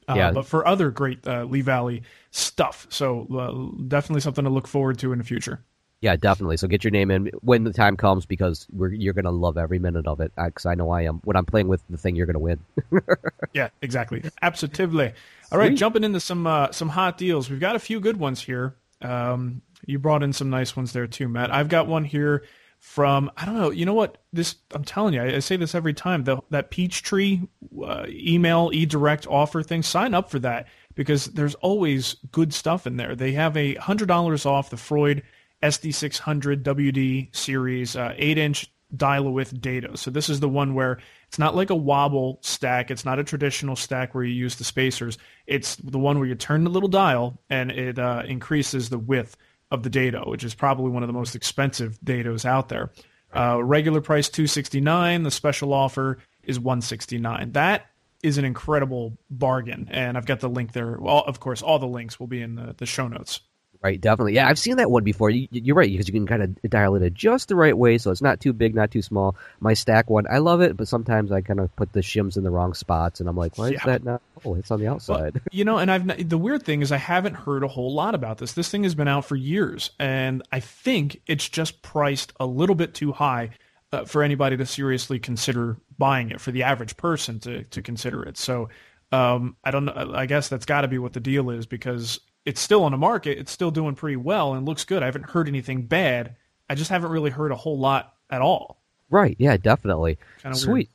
Uh, 0.08 0.14
yeah. 0.16 0.30
But 0.30 0.46
for 0.46 0.66
other 0.66 0.90
great 0.90 1.26
uh, 1.26 1.44
Lee 1.44 1.62
Valley 1.62 2.02
stuff, 2.30 2.86
so 2.90 3.26
uh, 3.36 3.82
definitely 3.88 4.20
something 4.20 4.44
to 4.44 4.50
look 4.50 4.68
forward 4.68 4.98
to 5.00 5.12
in 5.12 5.18
the 5.18 5.24
future. 5.24 5.64
Yeah, 6.06 6.14
definitely. 6.14 6.56
So 6.56 6.68
get 6.68 6.84
your 6.84 6.92
name 6.92 7.10
in 7.10 7.32
when 7.40 7.64
the 7.64 7.72
time 7.72 7.96
comes 7.96 8.26
because 8.26 8.68
you're 8.72 9.12
going 9.12 9.24
to 9.24 9.32
love 9.32 9.58
every 9.58 9.80
minute 9.80 10.06
of 10.06 10.20
it. 10.20 10.30
Because 10.36 10.64
I 10.64 10.76
know 10.76 10.90
I 10.90 11.02
am. 11.02 11.16
When 11.24 11.36
I'm 11.36 11.44
playing 11.44 11.66
with 11.66 11.82
the 11.90 11.96
thing, 11.96 12.14
you're 12.14 12.26
going 12.26 12.34
to 12.34 12.38
win. 12.38 12.60
yeah, 13.52 13.70
exactly. 13.82 14.22
Absolutely. 14.40 15.12
All 15.50 15.58
right, 15.58 15.74
jumping 15.74 16.04
into 16.04 16.20
some 16.20 16.46
uh, 16.46 16.70
some 16.70 16.90
hot 16.90 17.18
deals. 17.18 17.50
We've 17.50 17.58
got 17.58 17.74
a 17.74 17.80
few 17.80 17.98
good 17.98 18.18
ones 18.18 18.40
here. 18.40 18.76
Um, 19.02 19.62
you 19.84 19.98
brought 19.98 20.22
in 20.22 20.32
some 20.32 20.48
nice 20.48 20.76
ones 20.76 20.92
there 20.92 21.08
too, 21.08 21.26
Matt. 21.28 21.52
I've 21.52 21.68
got 21.68 21.88
one 21.88 22.04
here 22.04 22.44
from 22.78 23.28
I 23.36 23.44
don't 23.44 23.56
know. 23.56 23.70
You 23.70 23.84
know 23.84 23.94
what? 23.94 24.18
This 24.32 24.54
I'm 24.70 24.84
telling 24.84 25.12
you, 25.12 25.22
I, 25.22 25.34
I 25.34 25.38
say 25.40 25.56
this 25.56 25.74
every 25.74 25.92
time. 25.92 26.22
The, 26.22 26.38
that 26.50 26.70
Peachtree 26.70 27.40
uh, 27.84 28.06
email 28.08 28.70
e-direct 28.72 29.26
offer 29.26 29.60
thing. 29.64 29.82
Sign 29.82 30.14
up 30.14 30.30
for 30.30 30.38
that 30.38 30.68
because 30.94 31.24
there's 31.26 31.56
always 31.56 32.14
good 32.30 32.54
stuff 32.54 32.86
in 32.86 32.96
there. 32.96 33.16
They 33.16 33.32
have 33.32 33.56
a 33.56 33.74
hundred 33.74 34.06
dollars 34.06 34.46
off 34.46 34.70
the 34.70 34.76
Freud 34.76 35.24
SD600 35.66 36.62
WD 36.62 37.34
series, 37.34 37.96
uh, 37.96 38.14
eight 38.16 38.38
inch 38.38 38.70
dial 38.94 39.32
with 39.32 39.60
data. 39.60 39.96
So 39.96 40.10
this 40.10 40.28
is 40.28 40.40
the 40.40 40.48
one 40.48 40.74
where 40.74 40.98
it's 41.26 41.38
not 41.38 41.56
like 41.56 41.70
a 41.70 41.76
wobble 41.76 42.38
stack. 42.42 42.90
It's 42.90 43.04
not 43.04 43.18
a 43.18 43.24
traditional 43.24 43.76
stack 43.76 44.14
where 44.14 44.24
you 44.24 44.32
use 44.32 44.56
the 44.56 44.64
spacers. 44.64 45.18
It's 45.46 45.76
the 45.76 45.98
one 45.98 46.18
where 46.18 46.28
you 46.28 46.34
turn 46.34 46.64
the 46.64 46.70
little 46.70 46.88
dial 46.88 47.40
and 47.50 47.70
it 47.70 47.98
uh, 47.98 48.22
increases 48.26 48.88
the 48.88 48.98
width 48.98 49.36
of 49.70 49.82
the 49.82 49.90
dado, 49.90 50.24
which 50.28 50.44
is 50.44 50.54
probably 50.54 50.90
one 50.90 51.02
of 51.02 51.08
the 51.08 51.12
most 51.12 51.34
expensive 51.34 51.98
dados 52.04 52.44
out 52.44 52.68
there. 52.68 52.92
Uh, 53.34 53.62
regular 53.62 54.00
price 54.00 54.28
269. 54.28 55.24
The 55.24 55.30
special 55.30 55.72
offer 55.72 56.18
is 56.44 56.60
169. 56.60 57.52
That 57.52 57.86
is 58.22 58.38
an 58.38 58.44
incredible 58.44 59.18
bargain, 59.28 59.88
and 59.90 60.16
I've 60.16 60.26
got 60.26 60.40
the 60.40 60.48
link 60.48 60.72
there. 60.72 60.96
Well, 60.98 61.22
of 61.26 61.40
course, 61.40 61.60
all 61.60 61.78
the 61.78 61.86
links 61.86 62.18
will 62.18 62.28
be 62.28 62.40
in 62.40 62.54
the, 62.54 62.74
the 62.78 62.86
show 62.86 63.08
notes. 63.08 63.40
Right, 63.82 64.00
definitely. 64.00 64.34
Yeah, 64.34 64.48
I've 64.48 64.58
seen 64.58 64.76
that 64.76 64.90
one 64.90 65.04
before. 65.04 65.30
You, 65.30 65.48
are 65.72 65.76
right 65.76 65.90
because 65.90 66.08
you 66.08 66.12
can 66.12 66.26
kind 66.26 66.42
of 66.42 66.70
dial 66.70 66.94
it 66.96 67.14
just 67.14 67.48
the 67.48 67.56
right 67.56 67.76
way, 67.76 67.98
so 67.98 68.10
it's 68.10 68.22
not 68.22 68.40
too 68.40 68.52
big, 68.52 68.74
not 68.74 68.90
too 68.90 69.02
small. 69.02 69.36
My 69.60 69.74
stack 69.74 70.10
one, 70.10 70.26
I 70.30 70.38
love 70.38 70.60
it, 70.60 70.76
but 70.76 70.88
sometimes 70.88 71.32
I 71.32 71.40
kind 71.40 71.60
of 71.60 71.74
put 71.76 71.92
the 71.92 72.00
shims 72.00 72.36
in 72.36 72.44
the 72.44 72.50
wrong 72.50 72.74
spots, 72.74 73.20
and 73.20 73.28
I'm 73.28 73.36
like, 73.36 73.58
why 73.58 73.68
yeah. 73.68 73.76
is 73.76 73.82
that 73.84 74.04
not? 74.04 74.22
Oh, 74.44 74.54
it's 74.54 74.70
on 74.70 74.80
the 74.80 74.86
outside. 74.86 75.34
Well, 75.34 75.42
you 75.52 75.64
know, 75.64 75.78
and 75.78 75.90
I've 75.90 76.06
not, 76.06 76.28
the 76.28 76.38
weird 76.38 76.62
thing 76.62 76.82
is 76.82 76.92
I 76.92 76.96
haven't 76.96 77.34
heard 77.34 77.62
a 77.62 77.68
whole 77.68 77.92
lot 77.92 78.14
about 78.14 78.38
this. 78.38 78.52
This 78.52 78.70
thing 78.70 78.84
has 78.84 78.94
been 78.94 79.08
out 79.08 79.24
for 79.24 79.36
years, 79.36 79.90
and 79.98 80.42
I 80.52 80.60
think 80.60 81.20
it's 81.26 81.48
just 81.48 81.82
priced 81.82 82.32
a 82.40 82.46
little 82.46 82.74
bit 82.76 82.94
too 82.94 83.12
high 83.12 83.50
uh, 83.92 84.04
for 84.04 84.22
anybody 84.22 84.56
to 84.56 84.66
seriously 84.66 85.18
consider 85.18 85.76
buying 85.98 86.30
it. 86.30 86.40
For 86.40 86.50
the 86.50 86.62
average 86.62 86.96
person 86.96 87.40
to 87.40 87.64
to 87.64 87.82
consider 87.82 88.22
it, 88.22 88.36
so. 88.36 88.68
Um, 89.12 89.56
I 89.62 89.70
don't 89.70 89.84
know. 89.84 90.12
I 90.16 90.26
guess 90.26 90.48
that's 90.48 90.66
got 90.66 90.80
to 90.80 90.88
be 90.88 90.98
what 90.98 91.12
the 91.12 91.20
deal 91.20 91.50
is 91.50 91.64
because 91.64 92.18
it's 92.46 92.60
still 92.60 92.84
on 92.84 92.92
the 92.92 92.98
market. 92.98 93.38
It's 93.38 93.52
still 93.52 93.70
doing 93.70 93.94
pretty 93.94 94.16
well 94.16 94.54
and 94.54 94.64
looks 94.64 94.84
good. 94.84 95.02
I 95.02 95.06
haven't 95.06 95.26
heard 95.26 95.48
anything 95.48 95.82
bad. 95.82 96.36
I 96.70 96.74
just 96.74 96.90
haven't 96.90 97.10
really 97.10 97.30
heard 97.30 97.52
a 97.52 97.56
whole 97.56 97.78
lot 97.78 98.14
at 98.30 98.40
all. 98.40 98.78
Right. 99.10 99.36
Yeah. 99.38 99.58
Definitely. 99.58 100.18
Kinda 100.42 100.56
Sweet. 100.56 100.72
Weird. 100.72 100.88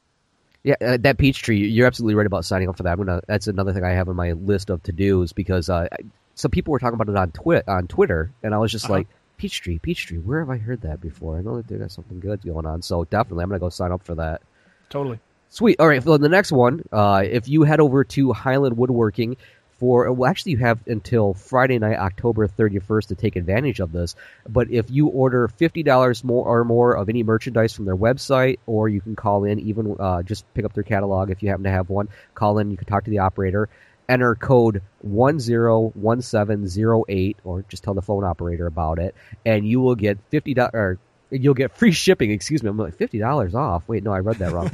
Yeah, 0.63 0.75
uh, 0.79 0.97
that 0.97 1.17
Peachtree. 1.17 1.57
You're 1.57 1.87
absolutely 1.87 2.15
right 2.15 2.27
about 2.27 2.45
signing 2.45 2.69
up 2.69 2.77
for 2.77 2.83
that. 2.83 2.97
Gonna, 2.97 3.21
that's 3.27 3.47
another 3.47 3.73
thing 3.73 3.83
I 3.83 3.91
have 3.91 4.09
on 4.09 4.15
my 4.15 4.33
list 4.33 4.69
of 4.69 4.83
to 4.83 4.91
dos 4.91 5.33
because 5.33 5.69
uh, 5.69 5.87
some 6.35 6.51
people 6.51 6.71
were 6.71 6.79
talking 6.79 6.93
about 6.93 7.09
it 7.09 7.17
on 7.17 7.31
Twi- 7.31 7.63
on 7.67 7.87
Twitter, 7.87 8.31
and 8.43 8.53
I 8.53 8.59
was 8.59 8.71
just 8.71 8.85
uh-huh. 8.85 8.93
like, 8.93 9.07
Peachtree, 9.37 9.79
Peachtree. 9.79 10.19
Where 10.19 10.39
have 10.39 10.51
I 10.51 10.57
heard 10.57 10.81
that 10.81 11.01
before? 11.01 11.39
I 11.39 11.41
know 11.41 11.57
that 11.57 11.67
they 11.67 11.77
got 11.77 11.91
something 11.91 12.19
good 12.19 12.43
going 12.43 12.67
on. 12.67 12.83
So 12.83 13.05
definitely, 13.05 13.41
I'm 13.41 13.49
gonna 13.49 13.59
go 13.59 13.69
sign 13.69 13.91
up 13.91 14.03
for 14.03 14.13
that. 14.15 14.43
Totally. 14.89 15.19
Sweet. 15.49 15.79
All 15.79 15.87
right. 15.87 16.03
The 16.03 16.17
next 16.29 16.51
one, 16.51 16.83
uh, 16.91 17.23
if 17.25 17.47
you 17.47 17.63
head 17.63 17.79
over 17.79 18.03
to 18.03 18.31
Highland 18.31 18.77
Woodworking, 18.77 19.37
for 19.81 20.09
well 20.13 20.29
actually 20.29 20.51
you 20.51 20.59
have 20.59 20.79
until 20.85 21.33
Friday 21.33 21.79
night 21.79 21.97
October 21.97 22.47
31st 22.47 23.07
to 23.07 23.15
take 23.15 23.35
advantage 23.35 23.79
of 23.79 23.91
this. 23.91 24.13
But 24.47 24.69
if 24.69 24.91
you 24.91 25.07
order 25.07 25.47
$50 25.47 26.23
more 26.23 26.45
or 26.45 26.63
more 26.63 26.95
of 26.95 27.09
any 27.09 27.23
merchandise 27.23 27.73
from 27.73 27.85
their 27.85 27.97
website 27.97 28.59
or 28.67 28.87
you 28.87 29.01
can 29.01 29.15
call 29.15 29.43
in 29.43 29.59
even 29.59 29.95
uh, 29.99 30.21
just 30.21 30.45
pick 30.53 30.65
up 30.65 30.73
their 30.73 30.83
catalog 30.83 31.31
if 31.31 31.41
you 31.41 31.49
happen 31.49 31.63
to 31.63 31.71
have 31.71 31.89
one 31.89 32.09
call 32.35 32.59
in 32.59 32.69
you 32.69 32.77
can 32.77 32.85
talk 32.85 33.05
to 33.05 33.09
the 33.09 33.17
operator. 33.19 33.69
Enter 34.07 34.35
code 34.35 34.83
101708 34.99 37.37
or 37.43 37.65
just 37.67 37.83
tell 37.83 37.95
the 37.95 38.03
phone 38.03 38.23
operator 38.23 38.67
about 38.67 38.99
it 38.99 39.15
and 39.47 39.67
you 39.67 39.81
will 39.81 39.95
get 39.95 40.19
$50 40.29 40.69
or 40.73 40.99
you'll 41.31 41.53
get 41.53 41.77
free 41.77 41.91
shipping. 41.91 42.31
Excuse 42.31 42.61
me. 42.61 42.69
I'm 42.69 42.77
like 42.77 42.95
fifty 42.95 43.17
dollars 43.17 43.55
off. 43.55 43.87
Wait, 43.87 44.03
no, 44.03 44.11
I 44.11 44.19
read 44.19 44.37
that 44.37 44.51
wrong. 44.51 44.69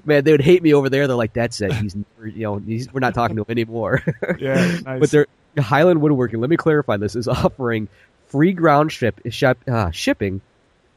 Man, 0.06 0.24
they 0.24 0.32
would 0.32 0.40
hate 0.40 0.62
me 0.62 0.72
over 0.74 0.88
there. 0.88 1.06
They're 1.06 1.16
like, 1.16 1.32
"That's 1.32 1.60
it. 1.60 1.72
He's, 1.72 1.94
you 2.24 2.42
know, 2.42 2.56
he's, 2.56 2.92
we're 2.92 3.00
not 3.00 3.14
talking 3.14 3.36
to 3.36 3.42
him 3.42 3.50
anymore." 3.50 4.02
yeah, 4.38 4.78
nice. 4.84 5.00
but 5.00 5.10
they're 5.10 5.26
Highland 5.58 6.00
Woodworking. 6.00 6.40
Let 6.40 6.48
me 6.50 6.56
clarify. 6.56 6.96
This 6.96 7.16
is 7.16 7.28
offering 7.28 7.88
free 8.28 8.52
ground 8.52 8.92
ship, 8.92 9.20
ship 9.30 9.58
uh, 9.68 9.90
shipping 9.90 10.40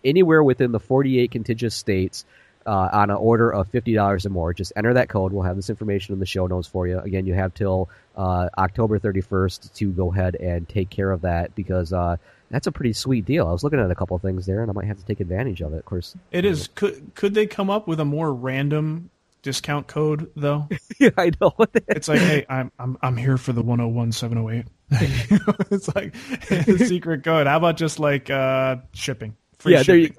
anywhere 0.03 0.43
within 0.43 0.71
the 0.71 0.79
48 0.79 1.31
contiguous 1.31 1.75
states. 1.75 2.25
Uh, 2.65 2.89
on 2.91 3.11
an 3.11 3.15
order 3.17 3.53
of 3.53 3.67
fifty 3.67 3.93
dollars 3.93 4.25
or 4.25 4.29
more, 4.29 4.53
just 4.53 4.73
enter 4.75 4.93
that 4.95 5.07
code. 5.07 5.31
We'll 5.31 5.43
have 5.43 5.55
this 5.55 5.69
information 5.69 6.13
in 6.13 6.19
the 6.19 6.25
show 6.25 6.47
notes 6.47 6.67
for 6.67 6.87
you. 6.87 6.97
Again, 6.97 7.27
you 7.27 7.35
have 7.35 7.53
till 7.53 7.89
uh, 8.15 8.49
October 8.57 8.97
thirty 8.97 9.21
first 9.21 9.75
to 9.75 9.91
go 9.91 10.11
ahead 10.11 10.35
and 10.35 10.67
take 10.67 10.89
care 10.89 11.11
of 11.11 11.21
that 11.21 11.53
because 11.53 11.93
uh, 11.93 12.17
that's 12.49 12.67
a 12.67 12.71
pretty 12.71 12.93
sweet 12.93 13.25
deal. 13.25 13.47
I 13.47 13.51
was 13.51 13.63
looking 13.63 13.79
at 13.79 13.91
a 13.91 13.95
couple 13.95 14.17
things 14.17 14.45
there, 14.45 14.61
and 14.61 14.69
I 14.69 14.73
might 14.73 14.85
have 14.85 14.97
to 14.97 15.05
take 15.05 15.19
advantage 15.19 15.61
of 15.61 15.73
it. 15.73 15.77
Of 15.77 15.85
course, 15.85 16.15
it 16.31 16.45
is. 16.45 16.67
Could 16.73 17.13
could 17.15 17.33
they 17.33 17.45
come 17.45 17.69
up 17.69 17.87
with 17.87 17.99
a 17.99 18.05
more 18.05 18.33
random 18.33 19.09
discount 19.41 19.87
code 19.87 20.31
though? 20.35 20.67
yeah, 20.99 21.11
I 21.17 21.31
know. 21.39 21.53
it's 21.87 22.07
like, 22.07 22.19
hey, 22.19 22.45
I'm 22.49 22.71
I'm 22.79 22.97
I'm 23.01 23.17
here 23.17 23.37
for 23.37 23.53
the 23.53 23.61
one 23.61 23.79
hundred 23.79 23.91
oh 23.91 23.93
one 23.93 24.11
seven 24.11 24.37
hundred 24.37 24.65
oh 24.91 24.99
eight. 24.99 25.67
it's 25.71 25.93
like 25.95 26.15
secret 26.87 27.23
code. 27.23 27.47
How 27.47 27.57
about 27.57 27.77
just 27.77 27.99
like 27.99 28.29
uh, 28.29 28.77
shipping? 28.93 29.35
Free 29.65 29.73
yeah, 29.73 29.81
shipping. 29.81 30.15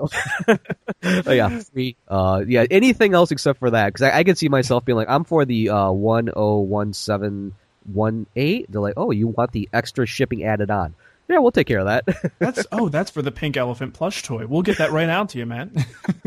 there 0.46 0.58
you 0.58 0.58
go. 1.04 1.22
oh 1.30 1.32
yeah, 1.32 1.60
free. 1.60 1.96
Uh, 2.08 2.42
yeah, 2.44 2.64
anything 2.68 3.14
else 3.14 3.30
except 3.30 3.60
for 3.60 3.70
that 3.70 3.86
because 3.86 4.02
I, 4.02 4.18
I 4.18 4.24
could 4.24 4.36
see 4.36 4.48
myself 4.48 4.84
being 4.84 4.96
like, 4.96 5.08
I'm 5.08 5.22
for 5.22 5.44
the 5.44 5.68
uh, 5.68 5.92
one 5.92 6.30
oh 6.34 6.58
one 6.58 6.92
seven 6.92 7.54
one 7.84 8.26
eight. 8.34 8.66
They're 8.68 8.80
like, 8.80 8.94
oh, 8.96 9.12
you 9.12 9.28
want 9.28 9.52
the 9.52 9.68
extra 9.72 10.04
shipping 10.04 10.42
added 10.42 10.72
on? 10.72 10.96
Yeah, 11.28 11.38
we'll 11.38 11.52
take 11.52 11.68
care 11.68 11.78
of 11.78 11.86
that. 11.86 12.32
that's 12.40 12.66
oh, 12.72 12.88
that's 12.88 13.12
for 13.12 13.22
the 13.22 13.30
pink 13.30 13.56
elephant 13.56 13.94
plush 13.94 14.24
toy. 14.24 14.48
We'll 14.48 14.62
get 14.62 14.78
that 14.78 14.90
right 14.90 15.08
out 15.08 15.28
to 15.28 15.38
you, 15.38 15.46
man. 15.46 15.70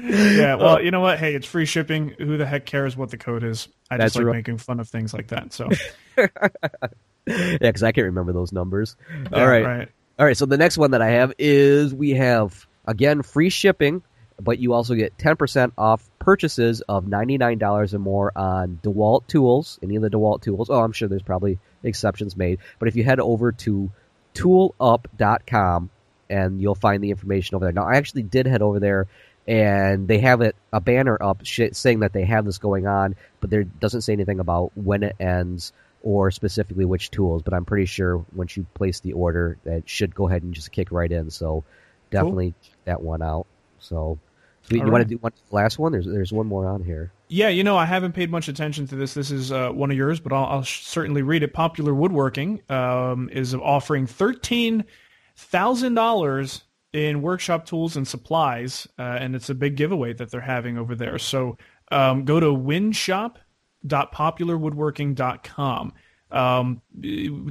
yeah, 0.00 0.54
well, 0.54 0.80
you 0.80 0.92
know 0.92 1.00
what? 1.00 1.18
Hey, 1.18 1.34
it's 1.34 1.46
free 1.48 1.66
shipping. 1.66 2.14
Who 2.18 2.36
the 2.36 2.46
heck 2.46 2.66
cares 2.66 2.96
what 2.96 3.10
the 3.10 3.18
code 3.18 3.42
is? 3.42 3.66
I 3.90 3.98
just 3.98 4.14
like 4.14 4.26
right. 4.26 4.36
making 4.36 4.58
fun 4.58 4.78
of 4.78 4.88
things 4.88 5.12
like 5.12 5.26
that. 5.28 5.52
So 5.52 5.68
yeah, 6.16 7.58
because 7.58 7.82
I 7.82 7.90
can't 7.90 8.04
remember 8.04 8.32
those 8.32 8.52
numbers. 8.52 8.94
Yeah, 9.10 9.40
All 9.40 9.48
right. 9.48 9.64
right. 9.64 9.88
All 10.18 10.26
right. 10.26 10.36
So 10.36 10.46
the 10.46 10.58
next 10.58 10.78
one 10.78 10.92
that 10.92 11.02
I 11.02 11.10
have 11.10 11.32
is 11.38 11.94
we 11.94 12.10
have 12.10 12.66
again 12.86 13.22
free 13.22 13.50
shipping 13.50 14.02
but 14.42 14.58
you 14.58 14.72
also 14.72 14.94
get 14.94 15.16
10% 15.18 15.72
off 15.78 16.08
purchases 16.18 16.80
of 16.82 17.04
$99 17.04 17.94
or 17.94 17.98
more 17.98 18.32
on 18.36 18.78
DeWalt 18.82 19.26
tools, 19.26 19.78
any 19.82 19.96
of 19.96 20.02
the 20.02 20.10
DeWalt 20.10 20.42
tools. 20.42 20.70
Oh, 20.70 20.80
I'm 20.80 20.92
sure 20.92 21.08
there's 21.08 21.22
probably 21.22 21.58
exceptions 21.82 22.36
made. 22.36 22.58
But 22.78 22.88
if 22.88 22.96
you 22.96 23.04
head 23.04 23.20
over 23.20 23.52
to 23.52 23.90
toolup.com 24.34 25.90
and 26.28 26.60
you'll 26.60 26.74
find 26.74 27.02
the 27.02 27.10
information 27.10 27.54
over 27.54 27.66
there. 27.66 27.72
Now, 27.72 27.84
I 27.84 27.96
actually 27.96 28.22
did 28.22 28.46
head 28.46 28.62
over 28.62 28.80
there 28.80 29.06
and 29.46 30.08
they 30.08 30.18
have 30.18 30.40
it 30.40 30.56
a 30.72 30.80
banner 30.80 31.18
up 31.20 31.46
saying 31.46 32.00
that 32.00 32.12
they 32.12 32.24
have 32.24 32.44
this 32.44 32.58
going 32.58 32.86
on, 32.86 33.16
but 33.40 33.50
there 33.50 33.64
doesn't 33.64 34.02
say 34.02 34.12
anything 34.12 34.40
about 34.40 34.72
when 34.76 35.02
it 35.02 35.16
ends 35.20 35.72
or 36.02 36.30
specifically 36.30 36.84
which 36.84 37.10
tools. 37.10 37.42
But 37.42 37.54
I'm 37.54 37.64
pretty 37.64 37.86
sure 37.86 38.24
once 38.34 38.56
you 38.56 38.66
place 38.74 39.00
the 39.00 39.12
order, 39.12 39.58
that 39.64 39.88
should 39.88 40.14
go 40.14 40.28
ahead 40.28 40.42
and 40.42 40.54
just 40.54 40.72
kick 40.72 40.90
right 40.92 41.10
in. 41.10 41.30
So 41.30 41.64
definitely 42.10 42.52
cool. 42.52 42.70
check 42.70 42.84
that 42.84 43.02
one 43.02 43.22
out. 43.22 43.46
So 43.78 44.18
do 44.68 44.76
you, 44.76 44.82
right. 44.82 44.92
want 44.92 45.02
to 45.02 45.08
do 45.08 45.16
one 45.18 45.32
last 45.50 45.78
one? 45.78 45.92
There's 45.92 46.06
there's 46.06 46.32
one 46.32 46.46
more 46.46 46.68
on 46.68 46.84
here. 46.84 47.12
Yeah, 47.28 47.48
you 47.48 47.64
know, 47.64 47.76
I 47.76 47.86
haven't 47.86 48.12
paid 48.12 48.30
much 48.30 48.48
attention 48.48 48.86
to 48.88 48.96
this. 48.96 49.14
This 49.14 49.30
is 49.30 49.50
uh, 49.50 49.70
one 49.70 49.90
of 49.90 49.96
yours, 49.96 50.20
but 50.20 50.32
I'll, 50.32 50.44
I'll, 50.44 50.64
certainly 50.64 51.22
read 51.22 51.42
it. 51.42 51.52
Popular 51.52 51.94
Woodworking 51.94 52.62
um, 52.68 53.28
is 53.32 53.54
offering 53.54 54.06
13 54.06 54.84
thousand 55.34 55.94
dollars 55.94 56.62
in 56.92 57.22
workshop 57.22 57.66
tools 57.66 57.96
and 57.96 58.06
supplies, 58.06 58.86
uh, 58.98 59.02
and 59.02 59.34
it's 59.34 59.50
a 59.50 59.54
big 59.54 59.76
giveaway 59.76 60.12
that 60.12 60.30
they're 60.30 60.40
having 60.40 60.78
over 60.78 60.94
there. 60.94 61.18
So 61.18 61.56
um, 61.90 62.24
go 62.24 62.38
to 62.38 62.52
winshop.popularwoodworking.com. 63.82 65.92
Um, 66.30 66.80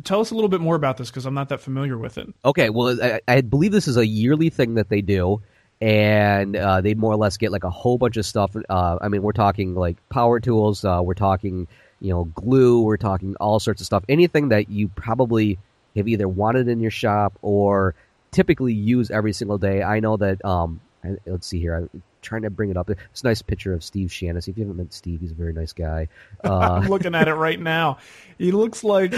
tell 0.03 0.21
us 0.21 0.31
a 0.31 0.35
little 0.35 0.49
bit 0.49 0.59
more 0.59 0.75
about 0.75 0.97
this 0.97 1.11
because 1.11 1.27
I'm 1.27 1.35
not 1.35 1.49
that 1.49 1.61
familiar 1.61 1.99
with 1.99 2.17
it. 2.17 2.33
Okay, 2.43 2.71
well, 2.71 2.99
I, 3.01 3.21
I, 3.27 3.41
believe 3.41 3.71
this 3.71 3.87
is 3.87 3.95
a 3.95 4.07
yearly 4.07 4.49
thing 4.49 4.73
that 4.73 4.89
they 4.89 5.01
do, 5.01 5.39
and 5.79 6.55
uh, 6.55 6.81
they 6.81 6.95
more 6.95 7.13
or 7.13 7.17
less 7.17 7.37
get 7.37 7.51
like 7.51 7.63
a 7.63 7.69
whole 7.69 7.99
bunch 7.99 8.17
of 8.17 8.25
stuff. 8.25 8.55
Uh, 8.69 8.97
I 8.99 9.07
mean, 9.07 9.21
we're 9.21 9.33
talking 9.33 9.75
like 9.75 9.97
power 10.09 10.39
tools, 10.39 10.83
uh, 10.83 10.99
we're 11.03 11.13
talking 11.13 11.67
you 11.99 12.09
know 12.09 12.23
glue, 12.23 12.81
we're 12.81 12.97
talking 12.97 13.35
all 13.39 13.59
sorts 13.59 13.81
of 13.81 13.85
stuff. 13.85 14.03
Anything 14.09 14.49
that 14.49 14.69
you 14.69 14.87
probably 14.87 15.59
have 15.95 16.07
either 16.07 16.27
wanted 16.27 16.67
in 16.67 16.79
your 16.79 16.89
shop 16.89 17.33
or 17.43 17.93
typically 18.31 18.73
use 18.73 19.11
every 19.11 19.33
single 19.33 19.59
day. 19.59 19.83
I 19.83 19.99
know 19.99 20.17
that. 20.17 20.43
Um, 20.43 20.81
let's 21.25 21.47
see 21.47 21.59
here. 21.59 21.75
I'm 21.75 22.03
trying 22.21 22.43
to 22.43 22.49
bring 22.49 22.69
it 22.69 22.77
up. 22.77 22.89
It's 22.89 23.21
a 23.21 23.25
nice 23.25 23.41
picture 23.41 23.73
of 23.73 23.83
Steve 23.83 24.09
Shanesy. 24.09 24.49
If 24.49 24.57
you 24.57 24.63
haven't 24.63 24.77
met 24.77 24.93
Steve, 24.93 25.21
he's 25.21 25.31
a 25.31 25.35
very 25.35 25.53
nice 25.53 25.73
guy. 25.73 26.07
Uh, 26.43 26.57
I'm 26.59 26.87
looking 26.87 27.15
at 27.15 27.27
it 27.27 27.33
right 27.33 27.59
now. 27.59 27.97
He 28.37 28.51
looks 28.51 28.83
like 28.83 29.13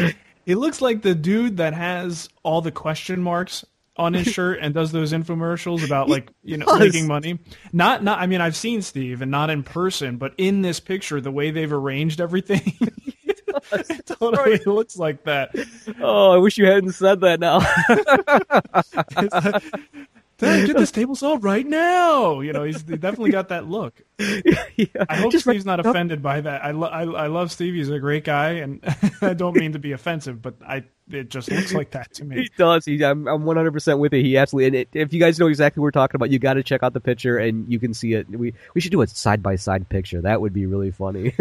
he 0.45 0.55
looks 0.55 0.81
like 0.81 1.01
the 1.01 1.15
dude 1.15 1.57
that 1.57 1.73
has 1.73 2.29
all 2.43 2.61
the 2.61 2.71
question 2.71 3.21
marks 3.21 3.65
on 3.95 4.13
his 4.13 4.27
shirt 4.33 4.59
and 4.61 4.73
does 4.73 4.91
those 4.91 5.13
infomercials 5.13 5.85
about 5.85 6.09
like 6.09 6.31
you 6.43 6.57
know 6.57 6.77
making 6.77 7.07
money. 7.07 7.39
Not 7.71 8.03
not. 8.03 8.19
I 8.19 8.27
mean, 8.27 8.41
I've 8.41 8.55
seen 8.55 8.81
Steve 8.81 9.21
and 9.21 9.31
not 9.31 9.49
in 9.49 9.63
person, 9.63 10.17
but 10.17 10.33
in 10.37 10.61
this 10.61 10.79
picture, 10.79 11.21
the 11.21 11.31
way 11.31 11.51
they've 11.51 11.71
arranged 11.71 12.21
everything. 12.21 12.73
it 13.71 14.05
totally 14.19 14.51
right. 14.51 14.67
looks 14.67 14.97
like 14.97 15.23
that. 15.23 15.55
Oh, 16.01 16.31
I 16.31 16.37
wish 16.37 16.57
you 16.57 16.65
hadn't 16.65 16.93
said 16.93 17.21
that 17.21 17.39
now. 17.39 17.59
Get 20.43 20.77
this 20.77 20.91
table 20.91 21.15
solved 21.15 21.43
right 21.43 21.65
now. 21.65 22.39
You 22.41 22.53
know, 22.53 22.63
he's 22.63 22.83
definitely 22.83 23.31
got 23.31 23.49
that 23.49 23.67
look. 23.67 24.01
Yeah, 24.75 25.05
I 25.07 25.17
hope 25.17 25.33
Steve's 25.33 25.65
not 25.65 25.79
offended 25.85 26.23
by 26.23 26.41
that. 26.41 26.65
I, 26.65 26.71
lo- 26.71 26.87
I, 26.87 27.03
I 27.03 27.27
love 27.27 27.51
Steve. 27.51 27.75
He's 27.75 27.89
a 27.89 27.99
great 27.99 28.23
guy, 28.23 28.53
and 28.53 28.79
I 29.21 29.35
don't 29.35 29.55
mean 29.55 29.73
to 29.73 29.79
be 29.79 29.91
offensive, 29.91 30.41
but 30.41 30.55
I 30.65 30.85
it 31.11 31.29
just 31.29 31.51
looks 31.51 31.73
like 31.73 31.91
that 31.91 32.11
to 32.15 32.25
me. 32.25 32.35
He 32.43 32.49
does. 32.57 32.85
He, 32.85 33.03
I'm, 33.03 33.27
I'm 33.27 33.43
100% 33.43 33.99
with 33.99 34.13
it. 34.13 34.23
He 34.23 34.35
absolutely. 34.35 34.65
And 34.67 34.75
it, 34.75 34.89
if 34.93 35.13
you 35.13 35.19
guys 35.19 35.37
know 35.39 35.47
exactly 35.47 35.81
what 35.81 35.85
we're 35.85 35.91
talking 35.91 36.15
about, 36.15 36.31
you 36.31 36.39
got 36.39 36.55
to 36.55 36.63
check 36.63 36.81
out 36.81 36.93
the 36.93 37.01
picture, 37.01 37.37
and 37.37 37.71
you 37.71 37.79
can 37.79 37.93
see 37.93 38.13
it. 38.13 38.27
We 38.29 38.53
we 38.73 38.81
should 38.81 38.91
do 38.91 39.01
a 39.01 39.07
side 39.07 39.43
by 39.43 39.57
side 39.57 39.87
picture. 39.89 40.21
That 40.21 40.41
would 40.41 40.53
be 40.53 40.65
really 40.65 40.91
funny. 40.91 41.35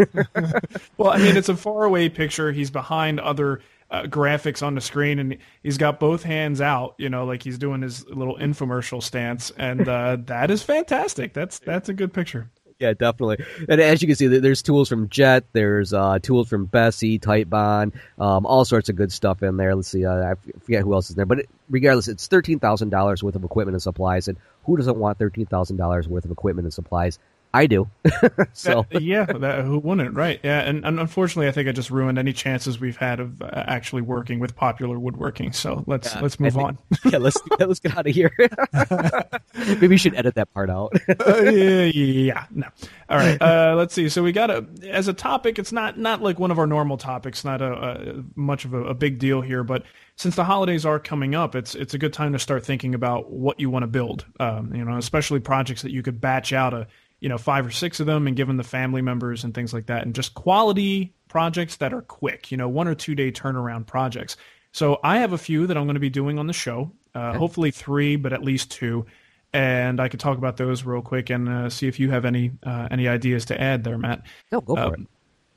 well, 0.97 1.09
I 1.09 1.17
mean, 1.17 1.35
it's 1.35 1.49
a 1.49 1.55
far 1.55 1.85
away 1.85 2.09
picture. 2.09 2.51
He's 2.51 2.69
behind 2.69 3.19
other 3.19 3.61
uh, 3.93 4.03
graphics 4.03 4.65
on 4.65 4.73
the 4.73 4.81
screen, 4.81 5.19
and 5.19 5.37
he's 5.61 5.77
got 5.77 5.99
both 5.99 6.23
hands 6.23 6.59
out, 6.59 6.95
you 6.97 7.09
know, 7.09 7.25
like 7.25 7.43
he's 7.43 7.59
doing 7.59 7.81
his 7.81 8.05
little 8.09 8.37
infomercial 8.37 9.01
stance, 9.01 9.51
and 9.51 9.87
uh, 9.87 10.17
that 10.25 10.49
is 10.49 10.63
fantastic. 10.63 11.33
That's 11.33 11.59
that's 11.59 11.87
a 11.87 11.93
good 11.93 12.11
picture. 12.11 12.49
Yeah, 12.79 12.93
definitely. 12.93 13.45
And 13.69 13.79
as 13.79 14.01
you 14.01 14.07
can 14.07 14.17
see, 14.17 14.27
there's 14.27 14.61
tools 14.63 14.89
from 14.89 15.07
Jet, 15.07 15.45
there's 15.53 15.93
uh, 15.93 16.19
tools 16.19 16.49
from 16.49 16.67
Bessey 16.67 17.19
Titebond, 17.19 17.93
um, 18.19 18.45
all 18.45 18.65
sorts 18.65 18.89
of 18.89 18.95
good 18.95 19.11
stuff 19.11 19.41
in 19.43 19.55
there. 19.55 19.73
Let's 19.75 19.87
see, 19.87 20.05
uh, 20.05 20.31
I 20.31 20.33
forget 20.59 20.81
who 20.81 20.93
else 20.93 21.09
is 21.09 21.15
there, 21.15 21.27
but 21.27 21.39
it, 21.39 21.49
regardless, 21.69 22.07
it's 22.07 22.27
thirteen 22.27 22.59
thousand 22.59 22.89
dollars 22.89 23.23
worth 23.23 23.35
of 23.35 23.43
equipment 23.43 23.75
and 23.75 23.81
supplies, 23.81 24.27
and 24.27 24.37
who 24.65 24.75
doesn't 24.75 24.97
want 24.97 25.19
thirteen 25.19 25.45
thousand 25.45 25.77
dollars 25.77 26.07
worth 26.07 26.25
of 26.25 26.31
equipment 26.31 26.65
and 26.65 26.73
supplies? 26.73 27.19
I 27.53 27.67
do. 27.67 27.87
so 28.53 28.87
that, 28.91 29.03
yeah, 29.03 29.25
that, 29.25 29.63
who 29.63 29.77
wouldn't, 29.77 30.15
right? 30.15 30.39
Yeah, 30.43 30.61
and, 30.61 30.83
and, 30.83 30.99
unfortunately, 30.99 31.47
I 31.47 31.51
think 31.51 31.69
I 31.69 31.71
just 31.71 31.91
ruined 31.91 32.17
any 32.17 32.33
chances 32.33 32.79
we've 32.79 32.97
had 32.97 33.19
of 33.19 33.43
uh, 33.43 33.49
actually 33.53 34.01
working 34.01 34.39
with 34.39 34.55
popular 34.55 34.97
woodworking. 34.97 35.51
So 35.51 35.83
let's 35.85 36.15
yeah, 36.15 36.21
let's 36.21 36.39
move 36.39 36.53
think, 36.53 36.65
on. 36.65 36.77
yeah, 37.05 37.19
let's 37.19 37.37
let's 37.59 37.79
get 37.79 37.95
out 37.95 38.07
of 38.07 38.13
here. 38.15 38.31
Maybe 39.55 39.87
we 39.87 39.97
should 39.97 40.15
edit 40.15 40.33
that 40.33 40.51
part 40.51 40.71
out. 40.71 40.93
uh, 41.07 41.41
yeah, 41.43 41.83
yeah, 41.83 42.45
no. 42.49 42.67
All 43.07 43.17
right, 43.17 43.39
uh, 43.39 43.75
let's 43.77 43.93
see. 43.93 44.09
So 44.09 44.23
we 44.23 44.31
got 44.31 44.49
a 44.49 44.65
as 44.89 45.07
a 45.07 45.13
topic. 45.13 45.59
It's 45.59 45.71
not 45.71 45.99
not 45.99 46.23
like 46.23 46.39
one 46.39 46.49
of 46.49 46.57
our 46.57 46.65
normal 46.65 46.97
topics. 46.97 47.45
Not 47.45 47.61
a, 47.61 47.71
a 47.71 48.23
much 48.35 48.65
of 48.65 48.73
a, 48.73 48.83
a 48.85 48.93
big 48.95 49.19
deal 49.19 49.41
here, 49.41 49.63
but 49.63 49.83
since 50.15 50.35
the 50.35 50.43
holidays 50.43 50.85
are 50.85 50.99
coming 50.99 51.35
up, 51.35 51.53
it's 51.53 51.75
it's 51.75 51.93
a 51.93 51.97
good 51.99 52.13
time 52.13 52.33
to 52.33 52.39
start 52.39 52.65
thinking 52.65 52.95
about 52.95 53.31
what 53.31 53.59
you 53.59 53.69
want 53.69 53.83
to 53.83 53.87
build. 53.87 54.25
Um, 54.39 54.73
you 54.73 54.83
know, 54.83 54.97
especially 54.97 55.39
projects 55.39 55.83
that 55.83 55.91
you 55.91 56.01
could 56.01 56.19
batch 56.19 56.51
out 56.51 56.73
a 56.73 56.87
you 57.23 57.29
know 57.29 57.37
five 57.37 57.65
or 57.65 57.71
six 57.71 58.01
of 58.01 58.05
them 58.05 58.27
and 58.27 58.35
give 58.35 58.47
them 58.47 58.57
the 58.57 58.63
family 58.63 59.01
members 59.01 59.45
and 59.45 59.53
things 59.53 59.73
like 59.73 59.85
that 59.85 60.03
and 60.03 60.13
just 60.13 60.33
quality 60.33 61.15
projects 61.29 61.77
that 61.77 61.93
are 61.93 62.01
quick 62.01 62.51
you 62.51 62.57
know 62.57 62.67
one 62.67 62.85
or 62.85 62.93
two 62.93 63.15
day 63.15 63.31
turnaround 63.31 63.87
projects 63.87 64.35
so 64.73 64.99
i 65.05 65.19
have 65.19 65.31
a 65.31 65.37
few 65.37 65.65
that 65.65 65.77
i'm 65.77 65.85
going 65.85 65.93
to 65.93 66.01
be 66.01 66.09
doing 66.09 66.37
on 66.37 66.47
the 66.47 66.53
show 66.53 66.91
uh, 67.15 67.29
okay. 67.29 67.37
hopefully 67.37 67.71
three 67.71 68.17
but 68.17 68.33
at 68.33 68.43
least 68.43 68.69
two 68.69 69.05
and 69.53 70.01
i 70.01 70.09
could 70.09 70.19
talk 70.19 70.37
about 70.37 70.57
those 70.57 70.83
real 70.83 71.01
quick 71.01 71.29
and 71.29 71.47
uh, 71.47 71.69
see 71.69 71.87
if 71.87 71.97
you 71.97 72.11
have 72.11 72.25
any 72.25 72.51
uh, 72.63 72.89
any 72.91 73.07
ideas 73.07 73.45
to 73.45 73.59
add 73.59 73.85
there 73.85 73.97
matt 73.97 74.21
no 74.51 74.59
go 74.59 74.75
for 74.75 74.81
um, 74.81 74.93
it 74.93 75.07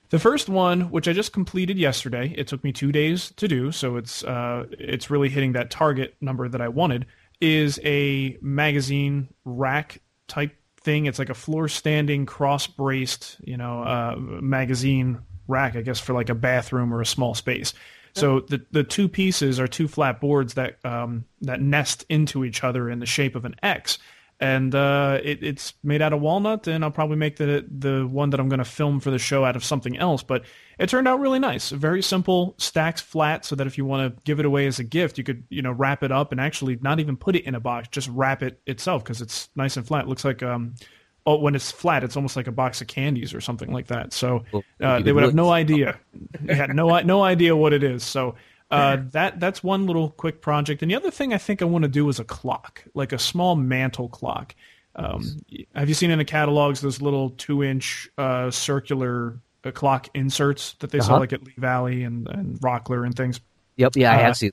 the 0.08 0.20
first 0.20 0.48
one, 0.48 0.82
which 0.92 1.08
I 1.08 1.12
just 1.12 1.32
completed 1.32 1.76
yesterday, 1.78 2.32
it 2.38 2.46
took 2.46 2.62
me 2.62 2.72
two 2.72 2.92
days 2.92 3.32
to 3.38 3.48
do, 3.48 3.72
so 3.72 3.96
it's 3.96 4.22
uh, 4.22 4.66
it's 4.70 5.10
really 5.10 5.28
hitting 5.28 5.54
that 5.54 5.68
target 5.68 6.14
number 6.20 6.48
that 6.48 6.60
I 6.60 6.68
wanted. 6.68 7.06
Is 7.40 7.80
a 7.82 8.38
magazine 8.40 9.28
rack 9.44 10.00
type 10.28 10.54
thing. 10.86 11.04
It's 11.04 11.18
like 11.18 11.28
a 11.28 11.34
floor 11.34 11.68
standing, 11.68 12.24
cross 12.24 12.66
braced, 12.66 13.36
you 13.44 13.58
know, 13.58 13.82
uh, 13.82 14.14
magazine 14.16 15.18
rack, 15.48 15.76
I 15.76 15.82
guess, 15.82 16.00
for 16.00 16.14
like 16.14 16.30
a 16.30 16.34
bathroom 16.34 16.94
or 16.94 17.02
a 17.02 17.06
small 17.06 17.34
space. 17.34 17.74
So 18.14 18.40
the 18.40 18.64
the 18.70 18.82
two 18.82 19.08
pieces 19.08 19.60
are 19.60 19.68
two 19.68 19.88
flat 19.88 20.22
boards 20.22 20.54
that 20.54 20.82
um, 20.86 21.26
that 21.42 21.60
nest 21.60 22.06
into 22.08 22.46
each 22.46 22.64
other 22.64 22.88
in 22.88 22.98
the 22.98 23.04
shape 23.04 23.36
of 23.36 23.44
an 23.44 23.56
X, 23.62 23.98
and 24.38 24.74
uh, 24.74 25.18
it, 25.22 25.42
it's 25.42 25.72
made 25.82 26.02
out 26.02 26.12
of 26.12 26.20
walnut. 26.20 26.66
And 26.66 26.84
I'll 26.84 26.90
probably 26.90 27.16
make 27.16 27.36
the 27.36 27.66
the 27.70 28.06
one 28.06 28.30
that 28.30 28.40
I'm 28.40 28.48
going 28.48 28.58
to 28.58 28.64
film 28.64 29.00
for 29.00 29.10
the 29.10 29.18
show 29.18 29.44
out 29.44 29.56
of 29.56 29.64
something 29.64 29.96
else. 29.96 30.22
But 30.22 30.44
it 30.78 30.88
turned 30.88 31.08
out 31.08 31.20
really 31.20 31.38
nice. 31.38 31.70
Very 31.70 32.02
simple, 32.02 32.54
stacks 32.58 33.00
flat, 33.00 33.44
so 33.44 33.56
that 33.56 33.66
if 33.66 33.78
you 33.78 33.84
want 33.84 34.14
to 34.14 34.22
give 34.24 34.38
it 34.38 34.46
away 34.46 34.66
as 34.66 34.78
a 34.78 34.84
gift, 34.84 35.16
you 35.18 35.24
could 35.24 35.44
you 35.48 35.62
know 35.62 35.72
wrap 35.72 36.02
it 36.02 36.12
up 36.12 36.32
and 36.32 36.40
actually 36.40 36.78
not 36.82 37.00
even 37.00 37.16
put 37.16 37.36
it 37.36 37.44
in 37.44 37.54
a 37.54 37.60
box, 37.60 37.88
just 37.88 38.08
wrap 38.08 38.42
it 38.42 38.60
itself 38.66 39.02
because 39.02 39.22
it's 39.22 39.48
nice 39.56 39.76
and 39.76 39.86
flat. 39.86 40.04
It 40.04 40.08
looks 40.08 40.24
like 40.24 40.42
um, 40.42 40.74
oh, 41.26 41.38
when 41.38 41.54
it's 41.54 41.70
flat, 41.70 42.04
it's 42.04 42.16
almost 42.16 42.36
like 42.36 42.46
a 42.46 42.52
box 42.52 42.80
of 42.80 42.86
candies 42.86 43.34
or 43.34 43.40
something 43.40 43.72
like 43.72 43.88
that. 43.88 44.12
So 44.12 44.44
uh, 44.82 45.00
they 45.00 45.12
would 45.12 45.24
have 45.24 45.34
no 45.34 45.50
idea. 45.50 45.98
they 46.40 46.54
had 46.54 46.74
no 46.74 47.00
no 47.00 47.22
idea 47.22 47.56
what 47.56 47.72
it 47.72 47.82
is. 47.82 48.04
So 48.04 48.36
uh, 48.70 48.98
that 49.12 49.40
that's 49.40 49.62
one 49.62 49.86
little 49.86 50.10
quick 50.10 50.40
project. 50.40 50.82
And 50.82 50.90
the 50.90 50.96
other 50.96 51.10
thing 51.10 51.32
I 51.32 51.38
think 51.38 51.62
I 51.62 51.64
want 51.64 51.82
to 51.82 51.88
do 51.88 52.08
is 52.08 52.18
a 52.18 52.24
clock, 52.24 52.84
like 52.94 53.12
a 53.12 53.18
small 53.18 53.56
mantle 53.56 54.08
clock. 54.08 54.54
Um, 54.94 55.40
have 55.74 55.88
you 55.88 55.94
seen 55.94 56.10
in 56.10 56.18
the 56.18 56.24
catalogs 56.24 56.80
those 56.80 57.02
little 57.02 57.30
two 57.30 57.62
inch 57.62 58.08
uh, 58.16 58.50
circular 58.50 59.38
clock 59.72 60.08
inserts 60.14 60.74
that 60.80 60.90
they 60.90 60.98
uh-huh. 60.98 61.08
sell 61.08 61.18
like 61.20 61.32
at 61.32 61.42
Lee 61.44 61.54
Valley 61.56 62.02
and, 62.02 62.28
and 62.28 62.58
Rockler 62.60 63.04
and 63.04 63.14
things. 63.14 63.40
Yep, 63.76 63.96
yeah, 63.96 64.12
I 64.12 64.16
have 64.16 64.30
uh, 64.32 64.34
seen. 64.34 64.52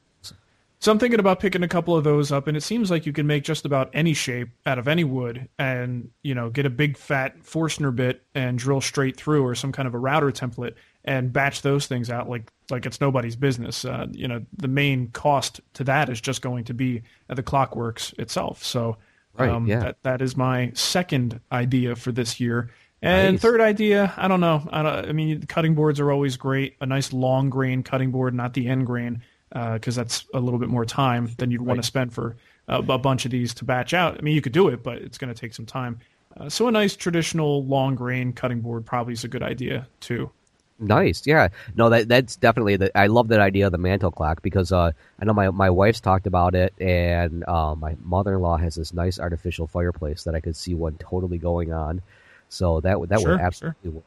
So 0.79 0.91
I'm 0.91 0.99
thinking 0.99 1.21
about 1.21 1.39
picking 1.39 1.63
a 1.63 1.67
couple 1.67 1.95
of 1.95 2.03
those 2.03 2.29
up, 2.29 2.47
and 2.47 2.57
it 2.57 2.61
seems 2.61 2.91
like 2.91 3.05
you 3.05 3.13
can 3.13 3.25
make 3.25 3.45
just 3.45 3.63
about 3.63 3.89
any 3.93 4.13
shape 4.13 4.49
out 4.65 4.77
of 4.77 4.89
any 4.89 5.05
wood, 5.05 5.47
and 5.57 6.09
you 6.23 6.35
know, 6.35 6.49
get 6.49 6.65
a 6.65 6.69
big 6.69 6.97
fat 6.97 7.41
Forstner 7.41 7.95
bit 7.95 8.21
and 8.35 8.59
drill 8.59 8.81
straight 8.81 9.15
through, 9.15 9.45
or 9.45 9.55
some 9.55 9.71
kind 9.71 9.87
of 9.87 9.93
a 9.93 9.97
router 9.97 10.31
template, 10.31 10.73
and 11.05 11.31
batch 11.31 11.61
those 11.61 11.87
things 11.87 12.09
out 12.09 12.29
like 12.29 12.51
like 12.73 12.85
it's 12.85 12.99
nobody's 12.99 13.35
business. 13.35 13.85
Uh, 13.85 14.07
you 14.11 14.27
know, 14.27 14.43
the 14.57 14.67
main 14.67 15.09
cost 15.09 15.61
to 15.73 15.83
that 15.85 16.09
is 16.09 16.19
just 16.19 16.41
going 16.41 16.65
to 16.65 16.73
be 16.73 17.03
the 17.27 17.43
clockworks 17.43 18.17
itself. 18.19 18.63
So, 18.63 18.97
right, 19.37 19.49
um, 19.49 19.65
yeah. 19.65 19.79
that 19.79 20.03
that 20.03 20.21
is 20.21 20.35
my 20.35 20.71
second 20.73 21.39
idea 21.51 21.95
for 21.95 22.11
this 22.11 22.39
year. 22.39 22.71
And 23.01 23.33
nice. 23.33 23.41
third 23.41 23.59
idea, 23.59 24.13
I 24.15 24.29
don't 24.29 24.39
know. 24.39 24.67
I, 24.71 24.81
don't, 24.81 25.09
I, 25.09 25.11
mean, 25.11 25.45
cutting 25.45 25.75
boards 25.75 25.99
are 25.99 26.09
always 26.09 26.37
great. 26.37 26.77
A 26.79 26.85
nice 26.85 27.11
long 27.11 27.49
grain 27.49 27.83
cutting 27.83 28.11
board, 28.11 28.33
not 28.33 28.53
the 28.53 28.67
end 28.67 28.85
grain, 28.85 29.21
because 29.49 29.97
uh, 29.97 30.01
that's 30.01 30.25
a 30.33 30.39
little 30.39 30.59
bit 30.59 30.69
more 30.69 30.85
time 30.85 31.29
than 31.37 31.51
you'd 31.51 31.61
want 31.61 31.81
to 31.81 31.85
spend 31.85 32.13
for 32.13 32.37
a, 32.69 32.77
a, 32.77 32.97
bunch 32.97 33.25
of 33.25 33.31
these 33.31 33.53
to 33.55 33.65
batch 33.65 33.93
out. 33.93 34.17
I 34.17 34.21
mean, 34.21 34.33
you 34.35 34.41
could 34.41 34.53
do 34.53 34.69
it, 34.69 34.83
but 34.83 34.99
it's 34.99 35.17
going 35.17 35.33
to 35.33 35.39
take 35.39 35.53
some 35.53 35.65
time. 35.65 35.99
Uh, 36.37 36.47
so 36.47 36.67
a 36.69 36.71
nice 36.71 36.95
traditional 36.95 37.65
long 37.65 37.95
grain 37.95 38.31
cutting 38.31 38.61
board 38.61 38.85
probably 38.85 39.13
is 39.13 39.25
a 39.25 39.27
good 39.27 39.43
idea 39.43 39.85
too. 39.99 40.31
Nice, 40.79 41.25
yeah. 41.25 41.49
No, 41.75 41.89
that 41.89 42.07
that's 42.07 42.35
definitely 42.35 42.77
the. 42.77 42.97
I 42.97 43.07
love 43.07 43.29
that 43.29 43.39
idea 43.39 43.67
of 43.67 43.71
the 43.71 43.77
mantle 43.77 44.11
clock 44.11 44.41
because 44.41 44.71
uh, 44.71 44.91
I 45.19 45.25
know 45.25 45.33
my 45.33 45.49
my 45.51 45.69
wife's 45.69 46.01
talked 46.01 46.27
about 46.27 46.55
it, 46.55 46.73
and 46.79 47.43
uh, 47.47 47.75
my 47.75 47.95
mother 48.01 48.33
in 48.33 48.41
law 48.41 48.57
has 48.57 48.75
this 48.75 48.93
nice 48.93 49.19
artificial 49.19 49.67
fireplace 49.67 50.23
that 50.23 50.35
I 50.35 50.39
could 50.39 50.55
see 50.55 50.73
one 50.73 50.95
totally 50.97 51.37
going 51.37 51.71
on. 51.71 52.01
So 52.49 52.81
that 52.81 52.99
would 52.99 53.09
that 53.09 53.21
sure, 53.21 53.31
would 53.31 53.41
absolutely 53.41 53.77
sure. 53.83 53.91
work. 53.91 54.03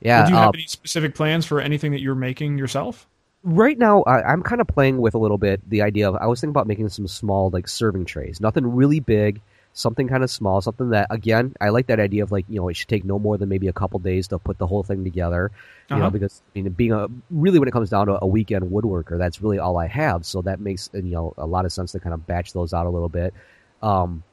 Yeah. 0.00 0.24
do 0.26 0.30
you 0.30 0.36
have 0.36 0.48
um, 0.48 0.54
any 0.54 0.66
specific 0.66 1.14
plans 1.14 1.44
for 1.46 1.60
anything 1.60 1.92
that 1.92 2.00
you're 2.00 2.14
making 2.14 2.58
yourself? 2.58 3.06
Right 3.44 3.78
now, 3.78 4.02
I, 4.02 4.32
am 4.32 4.42
kind 4.42 4.60
of 4.60 4.66
playing 4.66 4.98
with 4.98 5.14
a 5.14 5.18
little 5.18 5.38
bit 5.38 5.68
the 5.68 5.82
idea 5.82 6.08
of 6.08 6.16
I 6.16 6.26
was 6.26 6.40
thinking 6.40 6.50
about 6.50 6.66
making 6.66 6.88
some 6.88 7.06
small 7.06 7.50
like 7.50 7.68
serving 7.68 8.04
trays, 8.04 8.40
nothing 8.40 8.66
really 8.66 9.00
big, 9.00 9.40
something 9.78 10.08
kind 10.08 10.24
of 10.24 10.30
small, 10.30 10.60
something 10.60 10.90
that 10.90 11.06
again, 11.08 11.54
I 11.60 11.68
like 11.68 11.86
that 11.86 12.00
idea 12.00 12.24
of 12.24 12.32
like 12.32 12.46
you 12.48 12.56
know 12.56 12.68
it 12.68 12.74
should 12.74 12.88
take 12.88 13.04
no 13.04 13.18
more 13.18 13.38
than 13.38 13.48
maybe 13.48 13.68
a 13.68 13.72
couple 13.72 14.00
days 14.00 14.28
to 14.28 14.38
put 14.38 14.58
the 14.58 14.66
whole 14.66 14.82
thing 14.82 15.04
together. 15.04 15.52
You 15.88 15.96
uh-huh. 15.96 16.04
know, 16.04 16.10
because 16.10 16.42
I 16.54 16.58
mean, 16.58 16.72
being 16.72 16.92
a 16.92 17.06
really 17.30 17.60
when 17.60 17.68
it 17.68 17.72
comes 17.72 17.90
down 17.90 18.08
to 18.08 18.18
a 18.20 18.26
weekend 18.26 18.64
woodworker, 18.64 19.18
that's 19.18 19.40
really 19.40 19.60
all 19.60 19.78
I 19.78 19.86
have. 19.86 20.26
So 20.26 20.42
that 20.42 20.58
makes 20.58 20.90
you 20.92 21.02
know 21.02 21.32
a 21.38 21.46
lot 21.46 21.64
of 21.64 21.72
sense 21.72 21.92
to 21.92 22.00
kind 22.00 22.12
of 22.12 22.26
batch 22.26 22.52
those 22.52 22.74
out 22.74 22.86
a 22.86 22.90
little 22.90 23.08
bit. 23.08 23.32
Um, 23.80 24.24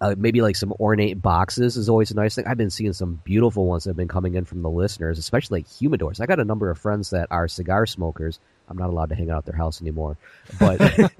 uh, 0.00 0.14
maybe 0.16 0.40
like 0.40 0.56
some 0.56 0.72
ornate 0.80 1.20
boxes 1.20 1.76
is 1.76 1.90
always 1.90 2.10
a 2.10 2.14
nice 2.14 2.34
thing. 2.34 2.46
I've 2.46 2.56
been 2.56 2.70
seeing 2.70 2.94
some 2.94 3.20
beautiful 3.22 3.66
ones 3.66 3.84
that 3.84 3.90
have 3.90 3.98
been 3.98 4.08
coming 4.08 4.34
in 4.34 4.46
from 4.46 4.62
the 4.62 4.70
listeners, 4.70 5.18
especially 5.18 5.58
like 5.58 5.66
humidors. 5.68 6.22
I 6.22 6.26
got 6.26 6.40
a 6.40 6.44
number 6.44 6.70
of 6.70 6.78
friends 6.78 7.10
that 7.10 7.28
are 7.30 7.48
cigar 7.48 7.84
smokers. 7.84 8.40
I'm 8.66 8.78
not 8.78 8.88
allowed 8.88 9.10
to 9.10 9.14
hang 9.14 9.30
out 9.30 9.38
at 9.38 9.44
their 9.44 9.56
house 9.56 9.82
anymore, 9.82 10.16
but 10.58 10.78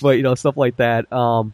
but 0.00 0.10
you 0.10 0.22
know 0.22 0.36
stuff 0.36 0.56
like 0.56 0.76
that. 0.76 1.12
Um, 1.12 1.52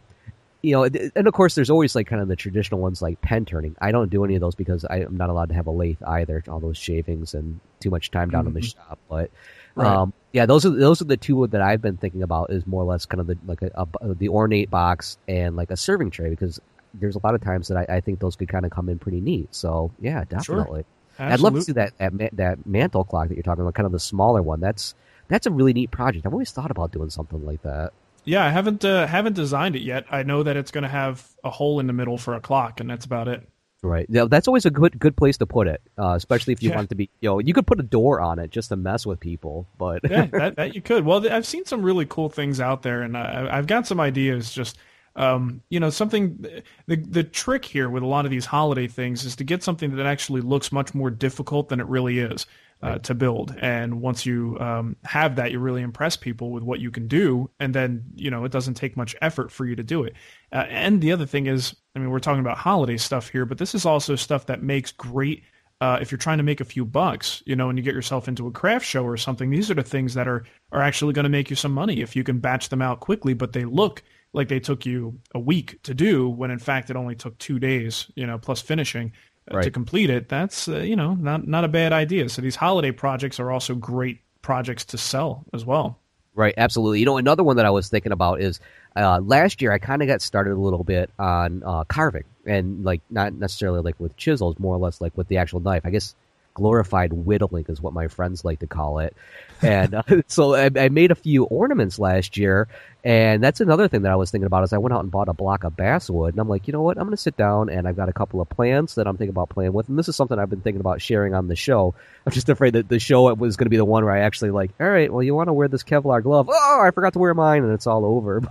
you 0.63 0.71
know, 0.71 0.85
and 0.85 1.27
of 1.27 1.33
course, 1.33 1.55
there's 1.55 1.69
always 1.69 1.93
like 1.93 2.07
kind 2.07 2.21
of 2.21 2.29
the 2.29 2.37
traditional 2.37 2.79
ones 2.79 3.01
like 3.01 3.19
pen 3.19 3.43
turning. 3.43 3.75
I 3.81 3.91
don't 3.91 4.09
do 4.09 4.23
any 4.23 4.35
of 4.35 4.41
those 4.41 4.55
because 4.55 4.85
I, 4.85 4.99
am 5.01 5.17
not 5.17 5.29
allowed 5.29 5.49
to 5.49 5.55
have 5.55 5.67
a 5.67 5.71
lathe 5.71 6.01
either. 6.07 6.41
All 6.47 6.61
those 6.61 6.77
shavings 6.77 7.33
and 7.33 7.59
too 7.81 7.89
much 7.89 8.11
time 8.11 8.29
down 8.29 8.45
mm-hmm. 8.45 8.47
in 8.47 8.53
the 8.53 8.59
mm-hmm. 8.61 8.87
shop. 8.87 8.99
But 9.09 9.29
right. 9.75 9.85
um, 9.85 10.13
yeah, 10.31 10.45
those 10.45 10.65
are 10.65 10.69
those 10.69 11.01
are 11.01 11.05
the 11.05 11.17
two 11.17 11.45
that 11.47 11.61
I've 11.61 11.81
been 11.81 11.97
thinking 11.97 12.23
about. 12.23 12.49
Is 12.49 12.65
more 12.65 12.81
or 12.81 12.85
less 12.85 13.05
kind 13.05 13.19
of 13.19 13.27
the 13.27 13.37
like 13.45 13.61
a, 13.61 13.87
a, 13.99 14.13
the 14.13 14.29
ornate 14.29 14.69
box 14.69 15.17
and 15.27 15.57
like 15.57 15.69
a 15.69 15.75
serving 15.75 16.11
tray 16.11 16.29
because 16.29 16.61
there's 16.93 17.17
a 17.17 17.19
lot 17.25 17.35
of 17.35 17.41
times 17.41 17.67
that 17.67 17.77
I, 17.77 17.97
I 17.97 17.99
think 17.99 18.21
those 18.21 18.37
could 18.37 18.47
kind 18.47 18.63
of 18.63 18.71
come 18.71 18.87
in 18.87 18.99
pretty 18.99 19.19
neat. 19.19 19.53
So 19.53 19.91
yeah, 19.99 20.23
definitely. 20.23 20.85
Sure. 21.17 21.25
I'd 21.25 21.41
love 21.41 21.55
to 21.55 21.61
see 21.61 21.73
that 21.73 21.91
that, 21.97 22.29
that 22.37 22.65
mantle 22.65 23.03
clock 23.03 23.27
that 23.27 23.35
you're 23.35 23.43
talking 23.43 23.63
about, 23.63 23.73
kind 23.73 23.85
of 23.85 23.91
the 23.91 23.99
smaller 23.99 24.41
one. 24.41 24.61
That's 24.61 24.95
that's 25.27 25.45
a 25.45 25.51
really 25.51 25.73
neat 25.73 25.91
project. 25.91 26.25
I've 26.25 26.31
always 26.31 26.51
thought 26.51 26.71
about 26.71 26.93
doing 26.93 27.09
something 27.09 27.45
like 27.45 27.63
that. 27.63 27.91
Yeah, 28.25 28.45
I 28.45 28.49
haven't 28.49 28.85
uh, 28.85 29.07
haven't 29.07 29.33
designed 29.33 29.75
it 29.75 29.81
yet. 29.81 30.05
I 30.09 30.23
know 30.23 30.43
that 30.43 30.55
it's 30.55 30.71
going 30.71 30.83
to 30.83 30.89
have 30.89 31.27
a 31.43 31.49
hole 31.49 31.79
in 31.79 31.87
the 31.87 31.93
middle 31.93 32.17
for 32.17 32.35
a 32.35 32.39
clock, 32.39 32.79
and 32.79 32.89
that's 32.89 33.05
about 33.05 33.27
it. 33.27 33.47
Right. 33.81 34.05
Yeah, 34.09 34.25
that's 34.29 34.47
always 34.47 34.65
a 34.65 34.71
good 34.71 34.97
good 34.97 35.17
place 35.17 35.37
to 35.39 35.45
put 35.45 35.67
it, 35.67 35.81
uh, 35.97 36.13
especially 36.15 36.53
if 36.53 36.63
you 36.63 36.69
yeah. 36.69 36.75
want 36.75 36.85
it 36.85 36.89
to 36.89 36.95
be. 36.95 37.09
You 37.19 37.29
know, 37.29 37.39
you 37.39 37.53
could 37.53 37.67
put 37.67 37.79
a 37.81 37.83
door 37.83 38.21
on 38.21 38.39
it 38.39 38.49
just 38.49 38.69
to 38.69 38.77
mess 38.77 39.05
with 39.05 39.19
people, 39.19 39.67
but 39.77 39.99
yeah, 40.09 40.25
that, 40.31 40.55
that, 40.55 40.73
you 40.73 40.81
could. 40.81 41.05
Well, 41.05 41.29
I've 41.29 41.45
seen 41.45 41.65
some 41.65 41.83
really 41.83 42.05
cool 42.05 42.29
things 42.29 42.61
out 42.61 42.81
there, 42.81 43.01
and 43.01 43.17
I, 43.17 43.49
I've 43.51 43.67
got 43.67 43.85
some 43.85 43.99
ideas. 43.99 44.53
Just 44.53 44.77
um, 45.17 45.61
you 45.67 45.81
know, 45.81 45.89
something. 45.89 46.45
The 46.87 46.95
the 46.95 47.25
trick 47.25 47.65
here 47.65 47.89
with 47.89 48.03
a 48.03 48.07
lot 48.07 48.23
of 48.23 48.31
these 48.31 48.45
holiday 48.45 48.87
things 48.87 49.25
is 49.25 49.35
to 49.35 49.43
get 49.43 49.63
something 49.63 49.97
that 49.97 50.05
actually 50.05 50.41
looks 50.41 50.71
much 50.71 50.95
more 50.95 51.09
difficult 51.09 51.67
than 51.67 51.81
it 51.81 51.87
really 51.87 52.19
is 52.19 52.45
uh, 52.83 52.97
to 52.99 53.15
build. 53.15 53.55
And 53.61 54.01
once 54.01 54.25
you 54.25 54.57
um, 54.59 54.97
have 55.05 55.37
that, 55.37 55.51
you 55.51 55.59
really 55.59 55.81
impress 55.81 56.17
people 56.17 56.51
with 56.51 56.63
what 56.63 56.81
you 56.81 56.91
can 56.91 57.07
do. 57.07 57.49
And 57.59 57.73
then, 57.73 58.03
you 58.13 58.29
know, 58.29 58.43
it 58.43 58.51
doesn't 58.51 58.73
take 58.73 58.97
much 58.97 59.15
effort 59.21 59.51
for 59.51 59.65
you 59.65 59.75
to 59.77 59.83
do 59.83 60.03
it. 60.03 60.15
Uh, 60.51 60.65
and 60.67 61.01
the 61.01 61.13
other 61.13 61.25
thing 61.25 61.47
is, 61.47 61.75
I 61.95 61.99
mean, 61.99 62.09
we're 62.09 62.19
talking 62.19 62.41
about 62.41 62.57
holiday 62.57 62.97
stuff 62.97 63.29
here, 63.29 63.45
but 63.45 63.57
this 63.57 63.73
is 63.73 63.85
also 63.85 64.15
stuff 64.17 64.47
that 64.47 64.61
makes 64.61 64.91
great. 64.91 65.43
Uh, 65.79 65.97
if 66.01 66.11
you're 66.11 66.17
trying 66.17 66.37
to 66.37 66.43
make 66.43 66.61
a 66.61 66.65
few 66.65 66.85
bucks, 66.85 67.41
you 67.45 67.55
know, 67.55 67.69
and 67.69 67.77
you 67.77 67.83
get 67.83 67.95
yourself 67.95 68.27
into 68.27 68.47
a 68.47 68.51
craft 68.51 68.85
show 68.85 69.03
or 69.03 69.17
something, 69.17 69.49
these 69.49 69.71
are 69.71 69.75
the 69.75 69.83
things 69.83 70.13
that 70.13 70.27
are 70.27 70.45
are 70.71 70.81
actually 70.81 71.13
going 71.13 71.23
to 71.23 71.29
make 71.29 71.49
you 71.49 71.55
some 71.55 71.73
money 71.73 72.01
if 72.01 72.15
you 72.15 72.23
can 72.23 72.39
batch 72.39 72.69
them 72.69 72.81
out 72.81 72.99
quickly. 72.99 73.33
But 73.33 73.53
they 73.53 73.65
look 73.65 74.03
like 74.33 74.47
they 74.49 74.59
took 74.59 74.85
you 74.85 75.19
a 75.33 75.39
week 75.39 75.81
to 75.83 75.93
do, 75.93 76.29
when 76.29 76.51
in 76.51 76.59
fact 76.59 76.89
it 76.89 76.95
only 76.95 77.15
took 77.15 77.37
two 77.37 77.59
days, 77.59 78.11
you 78.15 78.27
know, 78.27 78.37
plus 78.37 78.61
finishing. 78.61 79.13
Right. 79.51 79.63
to 79.63 79.71
complete 79.71 80.09
it, 80.09 80.29
that's 80.29 80.67
uh, 80.67 80.77
you 80.77 80.95
know 80.95 81.15
not 81.15 81.47
not 81.47 81.63
a 81.63 81.67
bad 81.67 81.91
idea. 81.91 82.29
So 82.29 82.41
these 82.41 82.55
holiday 82.55 82.91
projects 82.91 83.39
are 83.39 83.51
also 83.51 83.75
great 83.75 84.19
projects 84.41 84.85
to 84.85 84.97
sell 84.97 85.43
as 85.53 85.65
well. 85.65 85.99
Right, 86.35 86.53
absolutely. 86.57 86.99
You 86.99 87.05
know, 87.05 87.17
another 87.17 87.43
one 87.43 87.57
that 87.57 87.65
I 87.65 87.69
was 87.69 87.89
thinking 87.89 88.11
about 88.11 88.41
is 88.41 88.59
uh, 88.95 89.19
last 89.19 89.61
year 89.61 89.71
I 89.71 89.77
kind 89.77 90.01
of 90.01 90.07
got 90.07 90.21
started 90.21 90.53
a 90.53 90.59
little 90.59 90.83
bit 90.83 91.11
on 91.19 91.61
uh, 91.63 91.83
carving 91.83 92.23
and 92.45 92.83
like 92.83 93.01
not 93.09 93.33
necessarily 93.33 93.81
like 93.81 93.99
with 93.99 94.17
chisels, 94.17 94.57
more 94.57 94.75
or 94.75 94.79
less 94.79 94.99
like 94.99 95.15
with 95.15 95.27
the 95.27 95.37
actual 95.37 95.59
knife. 95.59 95.83
I 95.85 95.91
guess 95.91 96.15
glorified 96.53 97.13
whittling 97.13 97.65
is 97.69 97.81
what 97.81 97.93
my 97.93 98.07
friends 98.07 98.45
like 98.45 98.59
to 98.59 98.67
call 98.67 98.99
it. 98.99 99.15
And 99.61 99.93
uh, 99.93 100.03
so 100.27 100.55
I, 100.55 100.69
I, 100.75 100.89
made 100.89 101.11
a 101.11 101.15
few 101.15 101.45
ornaments 101.45 101.97
last 101.97 102.37
year, 102.37 102.67
and 103.03 103.43
that's 103.43 103.59
another 103.59 103.87
thing 103.87 104.03
that 104.03 104.11
I 104.11 104.15
was 104.15 104.31
thinking 104.31 104.45
about 104.45 104.63
is 104.63 104.73
I 104.73 104.77
went 104.77 104.93
out 104.93 105.01
and 105.01 105.11
bought 105.11 105.29
a 105.29 105.33
block 105.33 105.63
of 105.63 105.75
basswood, 105.75 106.33
and 106.33 106.39
I'm 106.39 106.47
like, 106.49 106.67
you 106.67 106.73
know 106.73 106.81
what? 106.81 106.97
I'm 106.97 107.03
going 107.03 107.15
to 107.15 107.21
sit 107.21 107.35
down, 107.35 107.69
and 107.69 107.87
I've 107.87 107.95
got 107.95 108.09
a 108.09 108.13
couple 108.13 108.41
of 108.41 108.49
plants 108.49 108.95
that 108.95 109.07
I'm 109.07 109.17
thinking 109.17 109.31
about 109.31 109.49
playing 109.49 109.73
with, 109.73 109.89
and 109.89 109.97
this 109.97 110.07
is 110.07 110.15
something 110.15 110.37
I've 110.37 110.49
been 110.49 110.61
thinking 110.61 110.79
about 110.79 111.01
sharing 111.01 111.33
on 111.33 111.47
the 111.47 111.55
show. 111.55 111.95
I'm 112.25 112.31
just 112.31 112.49
afraid 112.49 112.73
that 112.73 112.87
the 112.87 112.99
show 112.99 113.33
was 113.33 113.57
going 113.57 113.65
to 113.65 113.69
be 113.69 113.77
the 113.77 113.85
one 113.85 114.05
where 114.05 114.13
I 114.13 114.19
actually 114.19 114.51
like, 114.51 114.71
all 114.79 114.87
right, 114.87 115.11
well, 115.11 115.23
you 115.23 115.35
want 115.35 115.47
to 115.47 115.53
wear 115.53 115.67
this 115.67 115.83
Kevlar 115.83 116.23
glove? 116.23 116.49
Oh, 116.49 116.81
I 116.81 116.91
forgot 116.91 117.13
to 117.13 117.19
wear 117.19 117.33
mine, 117.33 117.63
and 117.63 117.73
it's 117.73 117.87
all 117.87 118.05
over. 118.05 118.41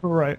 right. 0.02 0.38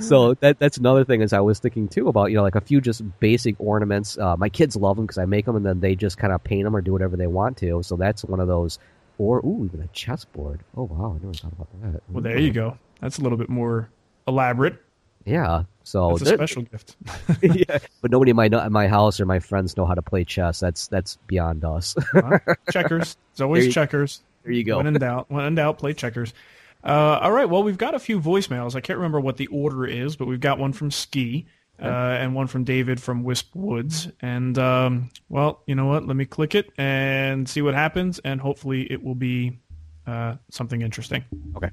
So 0.00 0.34
that 0.34 0.58
that's 0.58 0.76
another 0.76 1.04
thing 1.04 1.22
is 1.22 1.32
I 1.32 1.40
was 1.40 1.58
thinking 1.58 1.88
too 1.88 2.08
about 2.08 2.26
you 2.26 2.36
know 2.36 2.42
like 2.42 2.54
a 2.54 2.60
few 2.60 2.80
just 2.80 3.02
basic 3.18 3.56
ornaments. 3.58 4.18
Uh, 4.18 4.36
my 4.36 4.50
kids 4.50 4.76
love 4.76 4.96
them 4.96 5.06
because 5.06 5.18
I 5.18 5.24
make 5.24 5.46
them, 5.46 5.56
and 5.56 5.64
then 5.64 5.80
they 5.80 5.93
just 5.96 6.18
kind 6.18 6.32
of 6.32 6.42
paint 6.42 6.64
them 6.64 6.74
or 6.74 6.80
do 6.80 6.92
whatever 6.92 7.16
they 7.16 7.26
want 7.26 7.56
to. 7.58 7.82
So 7.82 7.96
that's 7.96 8.24
one 8.24 8.40
of 8.40 8.48
those 8.48 8.78
or 9.18 9.38
ooh, 9.40 9.64
even 9.64 9.80
a 9.80 9.88
chessboard. 9.88 10.60
Oh 10.76 10.84
wow, 10.84 11.16
I 11.16 11.24
never 11.24 11.34
thought 11.34 11.52
about 11.52 11.68
that. 11.82 12.02
Well, 12.08 12.22
there 12.22 12.38
you 12.38 12.52
go. 12.52 12.78
That's 13.00 13.18
a 13.18 13.22
little 13.22 13.38
bit 13.38 13.48
more 13.48 13.90
elaborate. 14.26 14.80
Yeah, 15.24 15.64
so 15.84 16.10
it's 16.10 16.22
a 16.22 16.34
special 16.34 16.62
gift. 16.62 16.96
yeah, 17.42 17.78
but 18.02 18.10
nobody 18.10 18.30
in 18.30 18.36
my 18.36 18.46
in 18.46 18.72
my 18.72 18.88
house 18.88 19.20
or 19.20 19.26
my 19.26 19.38
friends 19.38 19.76
know 19.76 19.86
how 19.86 19.94
to 19.94 20.02
play 20.02 20.24
chess. 20.24 20.60
That's 20.60 20.88
that's 20.88 21.16
beyond 21.26 21.64
us. 21.64 21.94
checkers. 22.70 23.16
It's 23.32 23.40
always 23.40 23.62
there 23.62 23.66
you, 23.68 23.72
checkers. 23.72 24.22
There 24.42 24.52
you 24.52 24.64
go. 24.64 24.78
When 24.78 24.86
in 24.86 24.94
doubt, 24.94 25.30
when 25.30 25.44
in 25.44 25.54
doubt, 25.54 25.78
play 25.78 25.92
checkers. 25.92 26.34
Uh, 26.82 27.18
all 27.22 27.32
right. 27.32 27.48
Well, 27.48 27.62
we've 27.62 27.78
got 27.78 27.94
a 27.94 27.98
few 27.98 28.20
voicemails. 28.20 28.74
I 28.74 28.80
can't 28.80 28.98
remember 28.98 29.18
what 29.18 29.38
the 29.38 29.46
order 29.46 29.86
is, 29.86 30.16
but 30.16 30.26
we've 30.26 30.40
got 30.40 30.58
one 30.58 30.74
from 30.74 30.90
Ski 30.90 31.46
uh, 31.80 32.18
and 32.20 32.34
one 32.34 32.46
from 32.46 32.64
David 32.64 33.00
from 33.00 33.24
Wisp 33.24 33.54
Woods. 33.54 34.08
And 34.20 34.58
um, 34.58 35.10
well, 35.28 35.62
you 35.66 35.74
know 35.74 35.86
what? 35.86 36.06
Let 36.06 36.16
me 36.16 36.24
click 36.24 36.54
it 36.54 36.70
and 36.78 37.48
see 37.48 37.62
what 37.62 37.74
happens, 37.74 38.20
and 38.20 38.40
hopefully 38.40 38.90
it 38.92 39.02
will 39.02 39.14
be 39.14 39.58
uh, 40.06 40.36
something 40.50 40.82
interesting. 40.82 41.24
Okay. 41.56 41.70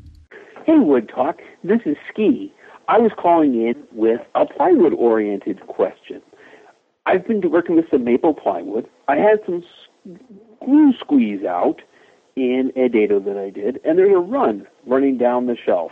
Hey, 0.65 0.77
Wood 0.77 1.09
Talk. 1.13 1.39
This 1.63 1.81
is 1.85 1.97
Ski. 2.11 2.53
I 2.87 2.97
was 2.97 3.11
calling 3.17 3.53
in 3.55 3.75
with 3.91 4.21
a 4.35 4.45
plywood-oriented 4.45 5.65
question. 5.67 6.21
I've 7.05 7.25
been 7.27 7.41
working 7.49 7.75
with 7.75 7.85
some 7.89 8.03
maple 8.03 8.33
plywood. 8.33 8.87
I 9.07 9.15
had 9.15 9.39
some 9.45 9.63
glue 10.63 10.93
squeeze 10.99 11.43
out 11.45 11.81
in 12.35 12.71
a 12.75 12.89
dado 12.89 13.19
that 13.19 13.37
I 13.37 13.49
did, 13.49 13.79
and 13.83 13.97
there's 13.97 14.13
a 14.13 14.19
run 14.19 14.67
running 14.85 15.17
down 15.17 15.47
the 15.47 15.55
shelf. 15.55 15.91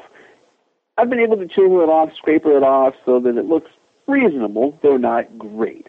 I've 0.98 1.10
been 1.10 1.20
able 1.20 1.38
to 1.38 1.48
chisel 1.48 1.82
it 1.82 1.90
off, 1.90 2.10
scraper 2.18 2.56
it 2.58 2.64
off 2.64 2.94
so 3.06 3.20
that 3.22 3.38
it 3.38 3.46
looks 3.46 3.72
reasonable, 4.10 4.78
though 4.82 4.98
not 4.98 5.38
great. 5.38 5.88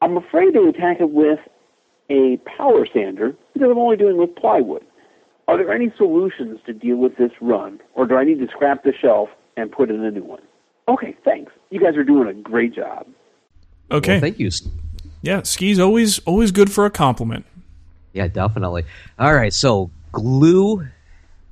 I'm 0.00 0.16
afraid 0.16 0.52
to 0.52 0.68
attack 0.68 1.00
it 1.00 1.10
with 1.10 1.38
a 2.10 2.38
power 2.56 2.86
sander 2.92 3.34
because 3.52 3.68
I'm 3.70 3.78
only 3.78 3.96
doing 3.96 4.16
with 4.16 4.34
plywood. 4.36 4.84
Are 5.46 5.56
there 5.56 5.72
any 5.72 5.92
solutions 5.96 6.60
to 6.66 6.72
deal 6.72 6.96
with 6.96 7.16
this 7.16 7.32
run, 7.40 7.80
or 7.94 8.06
do 8.06 8.16
I 8.16 8.24
need 8.24 8.38
to 8.38 8.48
scrap 8.48 8.84
the 8.84 8.92
shelf 9.00 9.30
and 9.56 9.72
put 9.72 9.90
in 9.90 10.04
a 10.04 10.10
new 10.10 10.22
one? 10.22 10.42
Okay, 10.88 11.16
thanks. 11.24 11.52
You 11.70 11.80
guys 11.80 11.96
are 11.96 12.04
doing 12.04 12.28
a 12.28 12.34
great 12.34 12.74
job. 12.74 13.06
Okay, 13.90 14.12
well, 14.12 14.20
thank 14.20 14.38
you. 14.38 14.50
Yeah, 15.22 15.42
ski's 15.42 15.78
always 15.78 16.18
always 16.20 16.52
good 16.52 16.70
for 16.70 16.84
a 16.84 16.90
compliment. 16.90 17.46
Yeah, 18.12 18.28
definitely. 18.28 18.84
All 19.18 19.34
right, 19.34 19.52
so 19.52 19.90
glue 20.12 20.86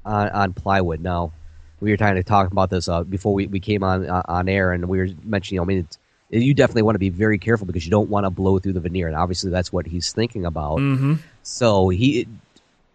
on, 0.04 0.28
on 0.28 0.52
plywood. 0.52 1.00
Now, 1.00 1.32
we 1.80 1.90
were 1.90 1.96
trying 1.96 2.16
to 2.16 2.22
talk 2.22 2.50
about 2.50 2.70
this 2.70 2.88
uh, 2.88 3.02
before 3.02 3.34
we, 3.34 3.46
we 3.46 3.60
came 3.60 3.82
on 3.82 4.08
uh, 4.08 4.22
on 4.26 4.48
air, 4.48 4.72
and 4.72 4.88
we 4.88 4.98
were 4.98 5.08
mentioning. 5.22 5.60
I 5.60 5.64
mean, 5.64 5.88
you 6.30 6.54
definitely 6.54 6.82
want 6.82 6.94
to 6.94 7.00
be 7.00 7.10
very 7.10 7.38
careful 7.38 7.66
because 7.66 7.84
you 7.84 7.90
don't 7.90 8.08
want 8.08 8.24
to 8.24 8.30
blow 8.30 8.58
through 8.58 8.72
the 8.72 8.80
veneer, 8.80 9.06
and 9.06 9.16
obviously 9.16 9.50
that's 9.50 9.72
what 9.72 9.86
he's 9.86 10.12
thinking 10.12 10.44
about. 10.44 10.78
Mm-hmm. 10.78 11.14
So 11.42 11.88
he, 11.88 12.26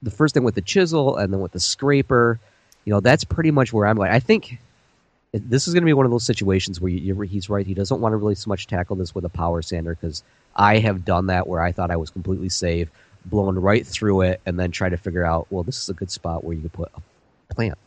the 0.01 0.11
first 0.11 0.33
thing 0.33 0.43
with 0.43 0.55
the 0.55 0.61
chisel, 0.61 1.17
and 1.17 1.31
then 1.31 1.39
with 1.39 1.51
the 1.51 1.59
scraper, 1.59 2.39
you 2.85 2.93
know, 2.93 2.99
that's 2.99 3.23
pretty 3.23 3.51
much 3.51 3.71
where 3.71 3.85
I'm 3.85 3.97
going. 3.97 4.11
I 4.11 4.19
think 4.19 4.59
this 5.31 5.67
is 5.67 5.73
going 5.73 5.83
to 5.83 5.85
be 5.85 5.93
one 5.93 6.05
of 6.05 6.11
those 6.11 6.25
situations 6.25 6.81
where 6.81 6.91
you, 6.91 7.19
he's 7.21 7.49
right. 7.49 7.65
He 7.65 7.73
doesn't 7.73 8.01
want 8.01 8.13
to 8.13 8.17
really 8.17 8.35
so 8.35 8.49
much 8.49 8.67
tackle 8.67 8.95
this 8.97 9.15
with 9.15 9.23
a 9.23 9.29
power 9.29 9.61
sander 9.61 9.95
because 9.95 10.23
I 10.55 10.79
have 10.79 11.05
done 11.05 11.27
that 11.27 11.47
where 11.47 11.61
I 11.61 11.71
thought 11.71 11.91
I 11.91 11.95
was 11.95 12.09
completely 12.09 12.49
safe, 12.49 12.89
blown 13.25 13.57
right 13.57 13.85
through 13.85 14.21
it, 14.21 14.41
and 14.45 14.59
then 14.59 14.71
try 14.71 14.89
to 14.89 14.97
figure 14.97 15.23
out, 15.23 15.47
well, 15.49 15.63
this 15.63 15.81
is 15.81 15.87
a 15.87 15.93
good 15.93 16.11
spot 16.11 16.43
where 16.43 16.55
you 16.55 16.63
could 16.63 16.73
put 16.73 16.91
a 17.49 17.55
plant 17.55 17.77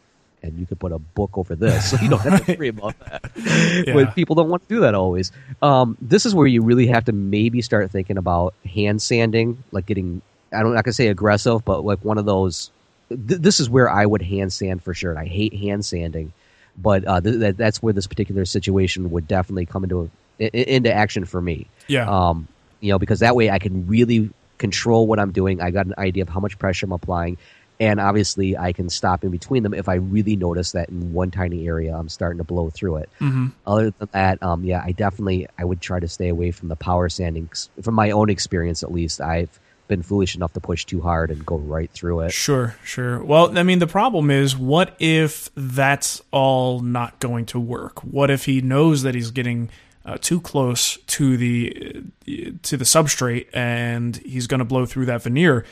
and 0.44 0.58
you 0.58 0.66
could 0.66 0.78
put 0.78 0.92
a 0.92 0.98
book 0.98 1.36
over 1.36 1.56
this, 1.56 1.90
so 1.90 1.96
you 2.02 2.10
don't 2.10 2.20
have 2.20 2.44
to 2.44 2.54
worry 2.56 2.68
about 2.68 2.98
that. 3.00 3.30
yeah. 3.86 3.94
But 3.94 4.14
people 4.14 4.36
don't 4.36 4.48
want 4.48 4.62
to 4.62 4.68
do 4.68 4.80
that 4.80 4.94
always. 4.94 5.32
Um, 5.62 5.96
this 6.00 6.26
is 6.26 6.34
where 6.34 6.46
you 6.46 6.62
really 6.62 6.86
have 6.88 7.06
to 7.06 7.12
maybe 7.12 7.62
start 7.62 7.90
thinking 7.90 8.18
about 8.18 8.54
hand 8.64 9.02
sanding, 9.02 9.62
like 9.72 9.86
getting. 9.86 10.22
I 10.52 10.62
don't 10.62 10.74
not 10.74 10.84
gonna 10.84 10.92
say 10.92 11.08
aggressive, 11.08 11.64
but 11.64 11.84
like 11.84 12.04
one 12.04 12.18
of 12.18 12.26
those. 12.26 12.70
Th- 13.08 13.40
this 13.40 13.60
is 13.60 13.68
where 13.68 13.90
I 13.90 14.06
would 14.06 14.22
hand 14.22 14.52
sand 14.52 14.82
for 14.82 14.94
sure. 14.94 15.10
And 15.10 15.18
I 15.18 15.26
hate 15.26 15.54
hand 15.54 15.84
sanding, 15.84 16.32
but 16.76 17.06
uh, 17.06 17.20
th- 17.20 17.56
that's 17.56 17.82
where 17.82 17.92
this 17.92 18.06
particular 18.06 18.44
situation 18.44 19.10
would 19.10 19.26
definitely 19.26 19.66
come 19.66 19.84
into 19.84 20.10
a, 20.38 20.74
into 20.74 20.92
action 20.92 21.24
for 21.24 21.40
me. 21.40 21.66
Yeah. 21.88 22.08
Um, 22.08 22.48
you 22.80 22.92
know, 22.92 22.98
because 22.98 23.20
that 23.20 23.34
way 23.34 23.50
I 23.50 23.58
can 23.58 23.86
really 23.86 24.30
control 24.58 25.06
what 25.06 25.18
I'm 25.18 25.32
doing. 25.32 25.60
I 25.60 25.70
got 25.70 25.86
an 25.86 25.94
idea 25.98 26.22
of 26.22 26.28
how 26.28 26.40
much 26.40 26.58
pressure 26.58 26.86
I'm 26.86 26.92
applying, 26.92 27.38
and 27.80 28.00
obviously 28.00 28.56
I 28.56 28.72
can 28.72 28.88
stop 28.88 29.24
in 29.24 29.30
between 29.30 29.62
them 29.62 29.74
if 29.74 29.88
I 29.88 29.94
really 29.94 30.36
notice 30.36 30.72
that 30.72 30.88
in 30.88 31.12
one 31.12 31.30
tiny 31.30 31.66
area 31.66 31.96
I'm 31.96 32.08
starting 32.08 32.38
to 32.38 32.44
blow 32.44 32.70
through 32.70 32.96
it. 32.96 33.10
Mm-hmm. 33.20 33.48
Other 33.66 33.90
than 33.90 34.08
that, 34.12 34.42
um, 34.42 34.64
yeah, 34.64 34.82
I 34.84 34.92
definitely 34.92 35.48
I 35.58 35.64
would 35.64 35.80
try 35.80 36.00
to 36.00 36.08
stay 36.08 36.28
away 36.28 36.50
from 36.50 36.68
the 36.68 36.76
power 36.76 37.08
sanding. 37.08 37.50
From 37.82 37.94
my 37.94 38.10
own 38.10 38.30
experience, 38.30 38.82
at 38.82 38.92
least, 38.92 39.20
I've 39.20 39.58
been 39.88 40.02
foolish 40.02 40.34
enough 40.34 40.52
to 40.54 40.60
push 40.60 40.84
too 40.84 41.00
hard 41.00 41.30
and 41.30 41.44
go 41.44 41.56
right 41.56 41.90
through 41.90 42.20
it. 42.20 42.32
Sure, 42.32 42.76
sure. 42.84 43.22
Well, 43.22 43.56
I 43.58 43.62
mean, 43.62 43.80
the 43.80 43.86
problem 43.86 44.30
is, 44.30 44.56
what 44.56 44.96
if 44.98 45.50
that's 45.54 46.22
all 46.30 46.80
not 46.80 47.18
going 47.20 47.46
to 47.46 47.60
work? 47.60 48.02
What 48.02 48.30
if 48.30 48.46
he 48.46 48.60
knows 48.60 49.02
that 49.02 49.14
he's 49.14 49.30
getting 49.30 49.68
uh, 50.06 50.16
too 50.20 50.40
close 50.40 50.96
to 50.98 51.36
the 51.36 52.04
uh, 52.26 52.50
to 52.62 52.76
the 52.76 52.84
substrate 52.84 53.46
and 53.52 54.16
he's 54.18 54.46
going 54.46 54.60
to 54.60 54.64
blow 54.64 54.86
through 54.86 55.06
that 55.06 55.22
veneer? 55.22 55.64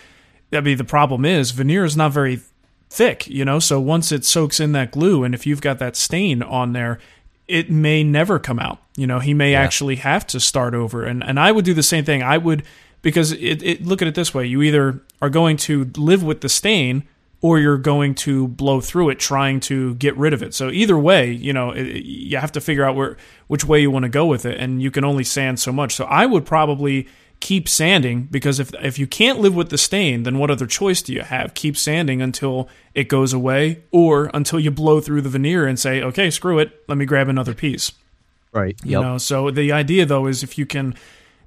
I 0.53 0.61
mean, 0.61 0.77
the 0.77 0.85
problem 0.85 1.25
is 1.25 1.51
veneer 1.51 1.85
is 1.85 1.97
not 1.97 2.13
very 2.13 2.41
thick, 2.91 3.27
you 3.27 3.45
know. 3.45 3.59
So 3.59 3.81
once 3.81 4.13
it 4.13 4.25
soaks 4.25 4.61
in 4.61 4.73
that 4.73 4.93
glue, 4.93 5.25
and 5.25 5.35
if 5.35 5.47
you've 5.47 5.61
got 5.61 5.79
that 5.79 5.97
stain 5.97 6.43
on 6.43 6.73
there, 6.73 6.99
it 7.49 7.71
may 7.71 8.05
never 8.05 8.39
come 8.39 8.59
out. 8.59 8.79
You 8.97 9.07
know, 9.07 9.19
he 9.19 9.35
may 9.35 9.53
yeah. 9.53 9.61
actually 9.61 9.97
have 9.97 10.27
to 10.29 10.41
start 10.41 10.75
over. 10.75 11.05
And 11.05 11.25
and 11.25 11.41
I 11.41 11.53
would 11.53 11.65
do 11.65 11.75
the 11.75 11.83
same 11.83 12.05
thing. 12.05 12.23
I 12.23 12.39
would 12.39 12.63
because 13.01 13.33
it, 13.33 13.63
it 13.63 13.85
look 13.85 14.03
at 14.03 14.09
it 14.09 14.15
this 14.15 14.35
way: 14.35 14.47
you 14.47 14.63
either 14.63 15.03
are 15.21 15.31
going 15.31 15.57
to 15.59 15.91
live 15.97 16.23
with 16.23 16.41
the 16.43 16.49
stain, 16.49 17.05
or 17.41 17.59
you're 17.59 17.79
going 17.79 18.15
to 18.15 18.49
blow 18.49 18.81
through 18.81 19.11
it 19.11 19.19
trying 19.19 19.61
to 19.61 19.95
get 19.97 20.17
rid 20.17 20.33
of 20.33 20.43
it. 20.43 20.55
So 20.55 20.71
either 20.71 20.99
way, 20.99 21.31
you 21.31 21.53
know, 21.53 21.71
it, 21.71 22.05
you 22.05 22.39
have 22.39 22.53
to 22.53 22.61
figure 22.61 22.85
out 22.85 22.95
where 22.95 23.17
which 23.49 23.65
way 23.65 23.81
you 23.81 23.91
want 23.91 24.05
to 24.05 24.09
go 24.09 24.27
with 24.27 24.47
it, 24.47 24.59
and 24.59 24.83
you 24.83 24.91
can 24.91 25.05
only 25.05 25.25
sand 25.25 25.59
so 25.59 25.73
much. 25.73 25.95
So 25.95 26.05
I 26.05 26.27
would 26.27 26.47
probably 26.47 27.09
keep 27.43 27.68
sanding 27.68 28.22
because 28.30 28.59
if 28.61 28.72
if 28.74 28.99
you 28.99 29.07
can't 29.07 29.40
live 29.40 29.55
with 29.55 29.68
the 29.68 29.76
stain, 29.76 30.22
then 30.22 30.38
what 30.38 30.51
other 30.51 30.66
choice 30.66 31.03
do 31.03 31.12
you 31.12 31.22
have? 31.22 31.53
Keep 31.55 31.76
sanding 31.76 32.22
until 32.22 32.68
it 32.95 33.09
goes 33.09 33.32
away, 33.32 33.82
or 33.90 34.30
until 34.32 34.61
you 34.61 34.70
blow 34.70 35.01
through 35.01 35.22
the 35.22 35.28
veneer 35.28 35.66
and 35.66 35.78
say, 35.78 36.01
okay, 36.03 36.30
screw 36.30 36.59
it, 36.59 36.84
let 36.88 36.97
me 36.97 37.05
grab 37.05 37.28
another 37.28 37.53
piece. 37.53 37.93
Right. 38.53 38.78
You 38.84 39.01
know. 39.01 39.18
So 39.18 39.51
the 39.51 39.72
idea 39.72 40.07
though 40.07 40.26
is 40.26 40.43
if 40.43 40.57
you 40.57 40.64
can, 40.64 40.95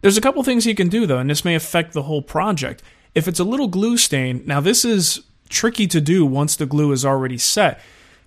there's 0.01 0.17
a 0.17 0.21
couple 0.21 0.43
things 0.43 0.65
you 0.65 0.75
can 0.75 0.89
do 0.89 1.07
though, 1.07 1.19
and 1.19 1.29
this 1.29 1.45
may 1.45 1.55
affect 1.55 1.93
the 1.93 2.03
whole 2.03 2.21
project. 2.21 2.83
If 3.15 3.27
it's 3.27 3.39
a 3.39 3.45
little 3.45 3.67
glue 3.67 3.97
stain, 3.97 4.43
now 4.45 4.59
this 4.59 4.83
is 4.83 5.23
tricky 5.47 5.87
to 5.87 6.01
do 6.01 6.25
once 6.25 6.57
the 6.57 6.65
glue 6.65 6.91
is 6.91 7.05
already 7.05 7.37
set. 7.37 7.79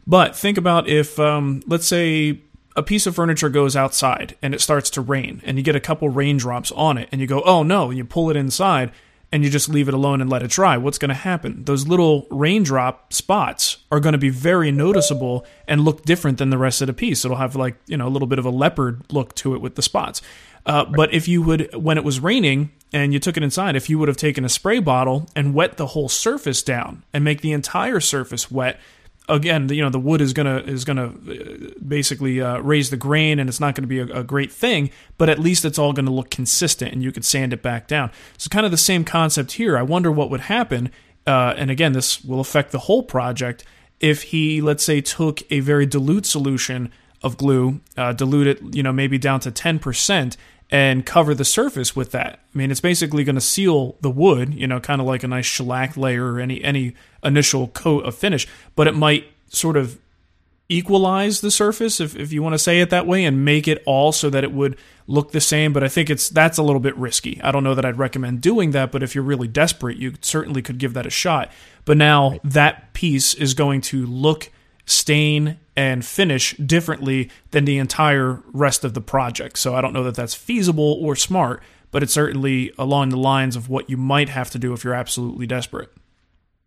But 0.06 0.34
think 0.34 0.56
about 0.56 0.88
if, 0.88 1.18
um, 1.20 1.62
let's 1.66 1.86
say, 1.86 2.40
a 2.79 2.83
piece 2.83 3.07
of 3.07 3.14
furniture 3.14 3.49
goes 3.49 3.74
outside 3.74 4.37
and 4.41 4.55
it 4.55 4.61
starts 4.61 4.89
to 4.91 5.01
rain 5.01 5.43
and 5.45 5.59
you 5.59 5.64
get 5.64 5.74
a 5.74 5.81
couple 5.81 6.09
raindrops 6.09 6.70
on 6.72 6.97
it 6.97 7.09
and 7.11 7.20
you 7.20 7.26
go, 7.26 7.43
oh 7.43 7.64
no, 7.64 7.89
and 7.89 7.99
you 7.99 8.05
pull 8.05 8.31
it 8.31 8.37
inside 8.37 8.93
and 9.31 9.45
you 9.45 9.51
just 9.51 9.68
leave 9.68 9.89
it 9.89 9.95
alone 9.95 10.20
and 10.20 10.31
let 10.31 10.43
it 10.43 10.51
dry, 10.51 10.76
what's 10.79 10.97
going 10.97 11.09
to 11.11 11.14
happen? 11.14 11.64
Those 11.64 11.87
little 11.87 12.26
raindrop 12.31 13.12
spots 13.12 13.79
are 13.91 14.01
going 14.01 14.12
to 14.12 14.18
be 14.18 14.31
very 14.31 14.70
noticeable 14.70 15.45
and 15.66 15.85
look 15.85 16.05
different 16.05 16.39
than 16.39 16.51
the 16.51 16.57
rest 16.57 16.81
of 16.81 16.87
the 16.87 16.95
piece. 16.95 17.24
It'll 17.24 17.37
have 17.37 17.57
like, 17.57 17.76
you 17.87 17.97
know, 17.97 18.07
a 18.07 18.09
little 18.09 18.29
bit 18.29 18.39
of 18.39 18.47
a 18.47 18.51
leopard 18.51 19.03
look 19.12 19.35
to 19.37 19.55
it 19.55 19.61
with 19.61 19.74
the 19.74 19.83
spots. 19.83 20.22
Uh, 20.64 20.85
But 20.85 21.12
if 21.12 21.29
you 21.29 21.43
would, 21.43 21.74
when 21.74 21.99
it 21.99 22.05
was 22.05 22.20
raining 22.20 22.70
and 22.93 23.12
you 23.12 23.18
took 23.18 23.37
it 23.37 23.43
inside, 23.43 23.76
if 23.76 23.91
you 23.91 23.99
would 23.99 24.09
have 24.09 24.16
taken 24.16 24.45
a 24.45 24.49
spray 24.49 24.79
bottle 24.79 25.29
and 25.37 25.53
wet 25.53 25.76
the 25.76 25.89
whole 25.89 26.09
surface 26.09 26.62
down 26.62 27.03
and 27.12 27.24
make 27.24 27.41
the 27.41 27.53
entire 27.53 28.01
surface 28.01 28.51
wet, 28.51 28.81
again, 29.29 29.68
you 29.68 29.83
know, 29.83 29.91
the 29.91 29.99
wood 29.99 30.20
is 30.20 30.33
gonna 30.33 30.59
is 30.59 30.85
gonna 30.85 31.07
uh, 31.07 31.70
basically 31.87 32.41
uh, 32.41 32.59
raise 32.59 32.91
the 32.91 32.97
grain, 32.97 33.39
and 33.39 33.49
it's 33.49 33.61
not 33.61 33.74
to 33.85 33.89
be 33.89 34.01
a, 34.01 34.07
a, 34.07 34.24
great 34.24 34.51
thing. 34.51 34.91
But 35.16 35.29
at 35.29 35.39
least 35.39 35.64
it's 35.64 35.79
all 35.79 35.93
to 36.07 36.12
look 36.12 36.31
consistent, 36.31 36.93
and 36.93 37.03
you 37.03 37.12
could 37.12 37.24
sand 37.24 37.53
it 37.53 37.62
back 37.62 37.87
down. 37.87 38.11
So, 38.37 38.49
kind 38.49 38.64
of 38.64 38.72
the 38.72 38.79
same 38.79 39.05
concept 39.05 39.53
here. 39.53 39.76
I 39.76 39.83
wonder 39.83 40.11
what 40.11 40.31
would 40.31 40.43
happen, 40.43 40.91
uh, 41.26 41.55
and 41.57 41.70
again, 41.70 41.93
this 41.93 42.24
will 42.24 42.41
affect 42.41 42.72
the 42.72 42.81
whole 42.81 43.03
project 43.03 43.64
if 44.01 44.22
he, 44.24 44.61
let's 44.61 44.85
say, 44.85 45.01
took 45.01 45.43
a 45.51 45.61
very 45.61 45.85
dilute 45.85 46.24
solution 46.24 46.93
of 47.22 47.37
glue, 47.37 47.81
uh, 47.97 48.12
dilute 48.12 48.47
it, 48.47 48.74
you 48.74 48.83
know, 48.83 48.93
maybe 48.93 49.18
down 49.18 49.41
to 49.41 49.51
ten 49.51 49.79
percent, 49.79 50.37
and 50.70 51.06
cover 51.06 51.34
the 51.34 51.44
surface 51.44 51.96
with 51.96 52.12
that. 52.12 52.40
I 52.54 52.58
mean, 52.58 52.70
it's 52.70 52.80
basically 52.80 53.24
going 53.24 53.36
to 53.36 53.40
seal 53.40 53.96
the 54.00 54.10
wood, 54.10 54.54
you 54.54 54.66
know, 54.66 54.80
kind 54.80 55.00
of 55.00 55.06
like 55.06 55.22
a 55.22 55.28
nice 55.28 55.46
shellac 55.46 55.96
layer 55.96 56.32
or 56.32 56.40
any 56.40 56.62
any 56.62 56.94
initial 57.22 57.68
coat 57.68 58.04
of 58.04 58.14
finish, 58.14 58.46
but 58.76 58.86
it 58.86 58.94
might 58.94 59.26
sort 59.48 59.76
of 59.76 59.98
equalize 60.68 61.40
the 61.40 61.50
surface 61.50 61.98
if, 61.98 62.14
if 62.14 62.30
you 62.30 62.42
want 62.42 62.52
to 62.52 62.58
say 62.58 62.80
it 62.80 62.90
that 62.90 63.06
way 63.06 63.24
and 63.24 63.44
make 63.44 63.66
it 63.66 63.82
all 63.86 64.12
so 64.12 64.28
that 64.28 64.44
it 64.44 64.52
would 64.52 64.76
look 65.06 65.32
the 65.32 65.40
same 65.40 65.72
but 65.72 65.82
i 65.82 65.88
think 65.88 66.10
it's 66.10 66.28
that's 66.28 66.58
a 66.58 66.62
little 66.62 66.80
bit 66.80 66.94
risky. 66.98 67.40
I 67.42 67.50
don't 67.50 67.64
know 67.64 67.74
that 67.74 67.86
i'd 67.86 67.96
recommend 67.96 68.42
doing 68.42 68.72
that 68.72 68.92
but 68.92 69.02
if 69.02 69.14
you're 69.14 69.24
really 69.24 69.48
desperate 69.48 69.96
you 69.96 70.12
certainly 70.20 70.60
could 70.60 70.76
give 70.76 70.92
that 70.94 71.06
a 71.06 71.10
shot. 71.10 71.50
But 71.86 71.96
now 71.96 72.38
that 72.44 72.92
piece 72.92 73.32
is 73.32 73.54
going 73.54 73.80
to 73.82 74.04
look 74.04 74.50
stain 74.89 75.59
and 75.76 76.05
finish 76.05 76.57
differently 76.57 77.30
than 77.51 77.64
the 77.64 77.78
entire 77.78 78.43
rest 78.53 78.84
of 78.84 78.95
the 78.95 79.01
project. 79.01 79.59
So 79.59 79.74
I 79.74 79.80
don't 79.80 79.93
know 79.93 80.03
that 80.05 80.14
that's 80.14 80.34
feasible 80.34 80.99
or 81.01 81.14
smart, 81.14 81.62
but 81.91 82.03
it's 82.03 82.12
certainly 82.12 82.72
along 82.78 83.11
the 83.11 83.16
lines 83.16 83.55
of 83.55 83.68
what 83.68 83.89
you 83.89 83.97
might 83.97 84.28
have 84.28 84.51
to 84.51 84.59
do 84.59 84.72
if 84.72 84.82
you're 84.82 84.95
absolutely 84.95 85.47
desperate. 85.47 85.93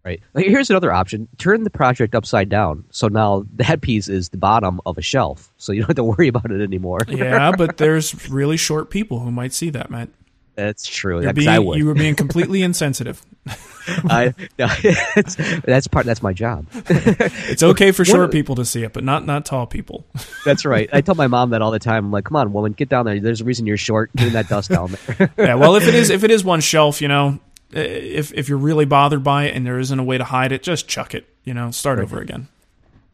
Right. 0.04 0.22
Here's 0.36 0.70
another 0.70 0.92
option. 0.92 1.28
Turn 1.38 1.64
the 1.64 1.70
project 1.70 2.16
upside 2.16 2.50
down. 2.50 2.86
So 2.90 3.08
now 3.08 3.46
that 3.56 3.82
piece 3.82 4.08
is 4.08 4.30
the 4.30 4.38
bottom 4.38 4.82
of 4.86 4.98
a 4.98 5.02
shelf. 5.02 5.52
So 5.58 5.72
you 5.72 5.82
don't 5.82 5.90
have 5.90 5.96
to 5.98 6.04
worry 6.04 6.28
about 6.28 6.50
it 6.50 6.62
anymore. 6.62 7.00
yeah, 7.08 7.52
but 7.56 7.78
there's 7.78 8.30
really 8.30 8.58
short 8.58 8.90
people 8.90 9.20
who 9.20 9.32
might 9.32 9.54
see 9.54 9.70
that, 9.72 9.92
Matt. 9.92 10.10
That's 10.56 10.88
true. 10.88 11.22
Being, 11.34 11.48
I 11.48 11.60
would. 11.60 11.78
You 11.78 11.86
were 11.86 11.94
being 11.94 12.16
completely 12.24 12.62
insensitive. 12.62 13.24
I, 13.88 14.34
no, 14.60 14.68
that's 15.66 15.88
part. 15.88 16.06
That's 16.06 16.22
my 16.22 16.34
job. 16.34 16.68
it's 16.74 17.64
okay 17.64 17.92
for 17.92 18.06
short 18.06 18.32
people 18.32 18.56
to 18.56 18.66
see 18.66 18.84
it, 18.84 18.94
but 18.94 19.04
not 19.04 19.26
not 19.26 19.46
tall 19.46 19.66
people. 19.66 20.06
That's 20.46 20.66
right. 20.66 20.90
I 20.94 21.02
tell 21.02 21.16
my 21.16 21.28
mom 21.28 21.50
that 21.50 21.62
all 21.62 21.72
the 21.72 21.80
time. 21.80 22.06
I'm 22.06 22.12
like, 22.12 22.26
"Come 22.26 22.36
on, 22.36 22.54
woman, 22.54 22.74
get 22.74 22.90
down 22.90 23.06
there. 23.06 23.20
There's 23.20 23.42
a 23.42 23.44
reason 23.44 23.66
you're 23.66 23.78
short. 23.78 24.16
Getting 24.16 24.34
that 24.34 24.48
dust 24.48 24.70
down 24.70 24.92
there." 24.92 25.34
yeah. 25.38 25.56
Well, 25.56 25.76
if 25.76 25.88
it 25.88 25.96
is 25.96 26.10
if 26.10 26.24
it 26.24 26.32
is 26.32 26.44
one 26.44 26.62
shelf, 26.62 27.02
you 27.02 27.08
know, 27.08 27.40
eh, 27.74 27.82
if 27.82 28.32
if 28.34 28.48
you're 28.50 28.60
really 28.60 28.86
bothered 28.86 29.24
by 29.24 29.46
it 29.46 29.56
and 29.56 29.66
there 29.66 29.80
isn't 29.80 29.98
a 30.00 30.04
way 30.04 30.18
to 30.18 30.26
hide 30.26 30.52
it, 30.52 30.62
just 30.62 30.88
chuck 30.88 31.16
it. 31.16 31.28
You 31.44 31.56
know, 31.56 31.72
start 31.72 31.98
right. 31.98 32.04
over 32.04 32.22
again. 32.22 32.48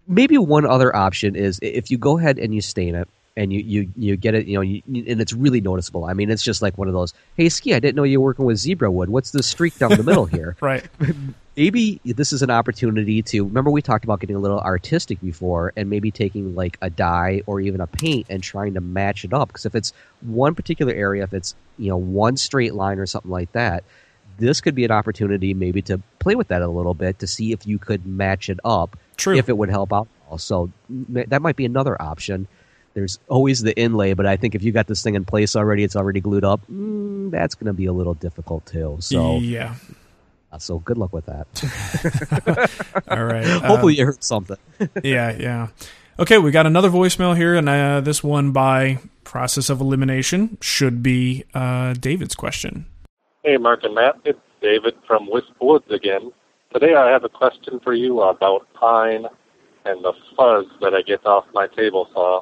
Maybe 0.07 0.38
one 0.38 0.65
other 0.65 0.93
option 0.93 1.36
is 1.36 1.59
if 1.61 1.91
you 1.91 1.97
go 1.97 2.17
ahead 2.17 2.39
and 2.39 2.53
you 2.53 2.61
stain 2.61 2.95
it 2.95 3.07
and 3.38 3.53
you 3.53 3.59
you 3.59 3.89
you 3.95 4.17
get 4.17 4.33
it, 4.33 4.47
you 4.47 4.55
know, 4.55 4.61
you, 4.61 4.81
and 4.88 5.21
it's 5.21 5.31
really 5.31 5.61
noticeable. 5.61 6.05
I 6.05 6.13
mean, 6.13 6.29
it's 6.29 6.43
just 6.43 6.61
like 6.61 6.77
one 6.77 6.88
of 6.88 6.93
those. 6.93 7.13
Hey, 7.35 7.47
ski, 7.49 7.75
I 7.75 7.79
didn't 7.79 7.95
know 7.95 8.03
you 8.03 8.19
were 8.19 8.25
working 8.25 8.45
with 8.45 8.57
zebra 8.57 8.91
wood. 8.91 9.09
What's 9.09 9.31
the 9.31 9.43
streak 9.43 9.77
down 9.77 9.91
the 9.91 10.03
middle 10.03 10.25
here? 10.25 10.57
right. 10.61 10.83
Maybe 11.55 12.01
this 12.03 12.33
is 12.33 12.41
an 12.41 12.51
opportunity 12.51 13.21
to 13.23 13.43
remember 13.43 13.71
we 13.71 13.81
talked 13.81 14.03
about 14.03 14.19
getting 14.19 14.35
a 14.35 14.39
little 14.39 14.59
artistic 14.59 15.21
before, 15.21 15.73
and 15.75 15.89
maybe 15.89 16.11
taking 16.11 16.53
like 16.53 16.77
a 16.83 16.89
dye 16.91 17.41
or 17.47 17.59
even 17.59 17.81
a 17.81 17.88
paint 17.88 18.27
and 18.29 18.43
trying 18.43 18.75
to 18.75 18.81
match 18.81 19.25
it 19.25 19.33
up. 19.33 19.47
Because 19.47 19.65
if 19.65 19.73
it's 19.73 19.91
one 20.21 20.53
particular 20.53 20.93
area, 20.93 21.23
if 21.23 21.33
it's 21.33 21.55
you 21.77 21.89
know 21.89 21.97
one 21.97 22.38
straight 22.38 22.75
line 22.75 22.99
or 22.99 23.07
something 23.07 23.31
like 23.31 23.51
that, 23.53 23.83
this 24.38 24.61
could 24.61 24.75
be 24.75 24.85
an 24.85 24.91
opportunity 24.91 25.53
maybe 25.55 25.81
to 25.83 25.99
play 26.19 26.35
with 26.35 26.49
that 26.49 26.61
a 26.61 26.67
little 26.67 26.93
bit 26.93 27.19
to 27.19 27.27
see 27.27 27.53
if 27.53 27.65
you 27.65 27.79
could 27.79 28.05
match 28.05 28.49
it 28.49 28.59
up. 28.63 28.97
True. 29.15 29.35
If 29.35 29.49
it 29.49 29.57
would 29.57 29.69
help 29.69 29.91
out. 29.93 30.07
So 30.38 30.71
that 31.09 31.41
might 31.41 31.55
be 31.55 31.65
another 31.65 31.99
option. 31.99 32.47
There's 32.98 33.20
always 33.28 33.62
the 33.62 33.78
inlay, 33.78 34.16
but 34.16 34.26
I 34.26 34.38
think 34.38 34.56
if 34.56 34.64
you 34.64 34.72
got 34.72 34.88
this 34.88 35.04
thing 35.04 35.14
in 35.14 35.24
place 35.24 35.56
already, 35.56 35.84
it's 35.84 35.95
already 35.95 36.20
glued 36.20 36.43
up. 36.43 36.62
Mm, 36.68 37.30
that's 37.30 37.54
going 37.54 37.68
to 37.68 37.74
be 37.74 37.86
a 37.86 37.93
little 37.93 38.16
difficult 38.16 38.66
too. 38.66 38.98
So 39.02 39.38
yeah. 39.38 39.76
Uh, 40.52 40.58
so 40.58 40.80
good 40.80 40.98
luck 40.98 41.14
with 41.14 41.28
that. 41.28 41.45
All 43.08 43.24
right. 43.24 43.45
Hopefully 43.66 43.93
um, 43.93 44.00
you 44.00 44.06
heard 44.08 44.24
something. 44.24 44.58
yeah, 45.04 45.32
yeah. 45.38 45.68
Okay, 46.18 46.39
we 46.39 46.50
got 46.50 46.66
another 46.66 46.89
voicemail 46.89 47.38
here, 47.38 47.54
and 47.54 47.70
uh, 47.70 48.02
this 48.02 48.24
one 48.24 48.52
by 48.52 48.98
process 49.24 49.70
of 49.70 49.80
elimination 49.80 50.58
should 50.60 51.04
be 51.04 51.43
uh, 51.54 51.93
David's 51.93 52.34
question. 52.34 52.88
Hey, 53.43 53.58
Marc 53.58 53.84
and 53.84 53.93
Matt, 53.93 54.16
it's 54.26 54.39
David 54.60 54.95
from 55.06 55.30
Wisp 55.30 55.52
Woods 55.62 55.91
again. 55.91 56.32
Today 56.74 56.95
I 56.95 57.12
have 57.12 57.24
a 57.24 57.30
question 57.30 57.80
for 57.84 57.93
you 57.93 58.22
about 58.22 58.66
pine 58.74 59.28
and 59.86 60.04
the 60.04 60.14
fuzz 60.36 60.66
that 60.82 60.95
I 60.95 61.04
get 61.04 61.24
off 61.28 61.45
my 61.54 61.68
table 61.68 62.10
saw 62.12 62.41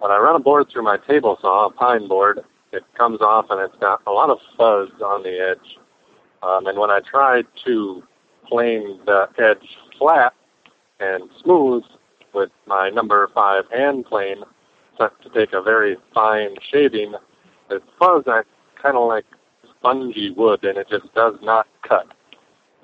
when 0.00 0.10
I 0.10 0.16
run 0.16 0.34
a 0.34 0.40
board 0.40 0.68
through 0.72 0.82
my 0.82 0.96
table 0.96 1.38
saw, 1.40 1.66
a 1.66 1.70
pine 1.70 2.08
board, 2.08 2.40
it 2.72 2.82
comes 2.96 3.20
off 3.20 3.46
and 3.50 3.60
it's 3.60 3.78
got 3.80 4.02
a 4.06 4.10
lot 4.10 4.30
of 4.30 4.38
fuzz 4.56 4.88
on 5.04 5.22
the 5.22 5.38
edge. 5.38 5.76
Um, 6.42 6.66
and 6.66 6.78
when 6.78 6.90
I 6.90 7.00
try 7.00 7.42
to 7.66 8.02
plane 8.46 8.98
the 9.04 9.28
edge 9.38 9.68
flat 9.98 10.32
and 10.98 11.28
smooth 11.42 11.82
with 12.32 12.50
my 12.66 12.88
number 12.88 13.28
five 13.34 13.64
hand 13.70 14.06
plane 14.06 14.42
set 14.96 15.10
to 15.22 15.28
take 15.30 15.52
a 15.52 15.62
very 15.62 15.96
fine 16.14 16.56
shaving, 16.72 17.14
the 17.68 17.80
fuzz 17.98 18.24
is 18.26 18.44
kind 18.82 18.96
of 18.96 19.06
like 19.06 19.26
spongy 19.78 20.30
wood 20.30 20.64
and 20.64 20.78
it 20.78 20.88
just 20.88 21.12
does 21.14 21.34
not 21.42 21.66
cut. 21.86 22.06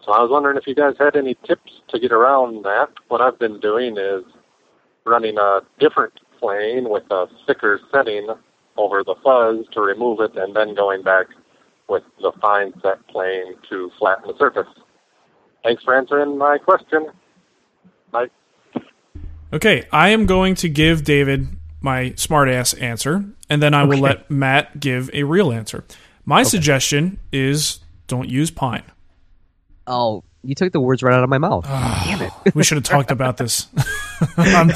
So 0.05 0.13
I 0.13 0.21
was 0.21 0.31
wondering 0.31 0.59
if 0.59 0.67
you 0.67 0.75
guys 0.75 0.95
had 0.99 1.17
any 1.17 1.35
tips 1.47 1.73
to 1.89 1.99
get 1.99 2.13
around 2.13 2.65
that. 2.65 2.91
What 3.09 3.23
I've 3.23 3.39
been 3.39 3.59
doing 3.59 3.97
is 3.97 4.23
running 5.05 5.39
a 5.39 5.61
different 5.81 6.13
plane 6.39 6.89
with 6.89 7.05
a 7.11 7.27
thicker 7.47 7.81
setting 7.93 8.29
over 8.77 9.03
the 9.03 9.15
fuzz 9.23 9.67
to 9.73 9.81
remove 9.81 10.21
it, 10.21 10.37
and 10.37 10.55
then 10.55 10.75
going 10.75 11.03
back 11.03 11.27
with 11.89 12.03
the 12.21 12.33
fine 12.41 12.73
set 12.83 13.07
plane 13.09 13.55
to 13.69 13.91
flatten 13.99 14.29
the 14.29 14.39
surface. 14.39 14.69
Thanks 15.63 15.83
for 15.83 15.97
answering 15.97 16.39
my 16.39 16.59
question. 16.59 17.09
Bye. 18.11 18.27
Okay, 19.53 19.87
I 19.93 20.11
am 20.11 20.27
going 20.27 20.55
to 20.57 20.69
give 20.69 21.05
David 21.05 21.49
my 21.81 22.11
smartass 22.11 22.81
answer, 22.81 23.25
and 23.49 23.63
then 23.63 23.75
I 23.75 23.85
will 23.85 23.99
let 23.99 24.31
Matt 24.31 24.81
give 24.81 25.11
a 25.13 25.23
real 25.23 25.53
answer. 25.53 25.85
My 26.25 26.41
okay. 26.41 26.51
suggestion 26.51 27.19
is 27.33 27.81
don't 28.09 28.29
use 28.29 28.51
pine. 28.51 28.83
Oh, 29.87 30.25
you 30.43 30.55
took 30.55 30.73
the 30.73 30.81
words 30.81 31.03
right 31.03 31.15
out 31.15 31.23
of 31.23 31.31
my 31.31 31.39
mouth. 31.39 31.65
Oh, 31.69 32.03
Damn 32.05 32.23
it. 32.23 32.55
we 32.55 32.65
should 32.65 32.77
have 32.77 32.85
talked 32.85 33.11
about 33.11 33.37
this. 33.37 33.69
um, 34.37 34.73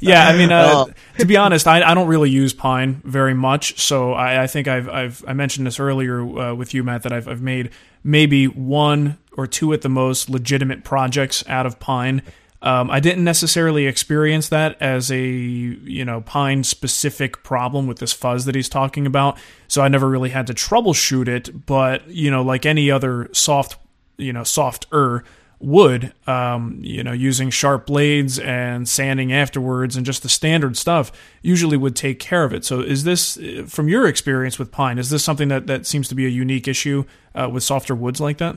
yeah, 0.00 0.28
I 0.28 0.36
mean, 0.36 0.52
uh, 0.52 0.86
to 1.18 1.26
be 1.26 1.36
honest, 1.36 1.66
I, 1.66 1.82
I, 1.82 1.94
don't 1.94 2.08
really 2.08 2.30
use 2.30 2.52
pine 2.52 3.00
very 3.04 3.34
much. 3.34 3.80
So 3.80 4.12
I, 4.12 4.44
I 4.44 4.46
think 4.46 4.68
I've, 4.68 4.88
I've, 4.88 5.24
i 5.26 5.32
mentioned 5.32 5.66
this 5.66 5.80
earlier 5.80 6.20
uh, 6.20 6.54
with 6.54 6.74
you, 6.74 6.84
Matt, 6.84 7.02
that 7.02 7.12
I've, 7.12 7.26
I've 7.26 7.42
made 7.42 7.70
maybe 8.02 8.46
one 8.46 9.18
or 9.36 9.46
two 9.46 9.72
at 9.72 9.82
the 9.82 9.88
most 9.88 10.30
legitimate 10.30 10.84
projects 10.84 11.42
out 11.48 11.66
of 11.66 11.80
pine. 11.80 12.22
Um, 12.62 12.90
I 12.90 13.00
didn't 13.00 13.24
necessarily 13.24 13.86
experience 13.86 14.48
that 14.48 14.80
as 14.80 15.10
a 15.12 15.20
you 15.20 16.04
know 16.04 16.22
pine 16.22 16.64
specific 16.64 17.42
problem 17.42 17.86
with 17.86 17.98
this 17.98 18.14
fuzz 18.14 18.46
that 18.46 18.54
he's 18.54 18.70
talking 18.70 19.06
about, 19.06 19.38
so 19.68 19.82
I 19.82 19.88
never 19.88 20.08
really 20.08 20.30
had 20.30 20.46
to 20.46 20.54
troubleshoot 20.54 21.28
it. 21.28 21.66
But 21.66 22.08
you 22.08 22.30
know, 22.30 22.42
like 22.42 22.64
any 22.64 22.90
other 22.90 23.28
soft 23.32 23.76
you 24.16 24.32
know 24.32 24.44
softer 24.44 25.24
wood 25.60 26.12
um, 26.26 26.78
you 26.82 27.02
know 27.02 27.12
using 27.12 27.50
sharp 27.50 27.86
blades 27.86 28.38
and 28.38 28.88
sanding 28.88 29.32
afterwards 29.32 29.96
and 29.96 30.04
just 30.04 30.22
the 30.22 30.28
standard 30.28 30.76
stuff 30.76 31.10
usually 31.42 31.76
would 31.76 31.96
take 31.96 32.18
care 32.18 32.44
of 32.44 32.52
it. 32.52 32.64
So 32.64 32.80
is 32.80 33.04
this 33.04 33.38
from 33.66 33.88
your 33.88 34.06
experience 34.06 34.58
with 34.58 34.70
pine 34.70 34.98
is 34.98 35.10
this 35.10 35.24
something 35.24 35.48
that, 35.48 35.66
that 35.66 35.86
seems 35.86 36.08
to 36.08 36.14
be 36.14 36.26
a 36.26 36.30
unique 36.30 36.68
issue 36.68 37.04
uh, 37.34 37.48
with 37.52 37.62
softer 37.62 37.94
woods 37.94 38.20
like 38.20 38.38
that? 38.38 38.56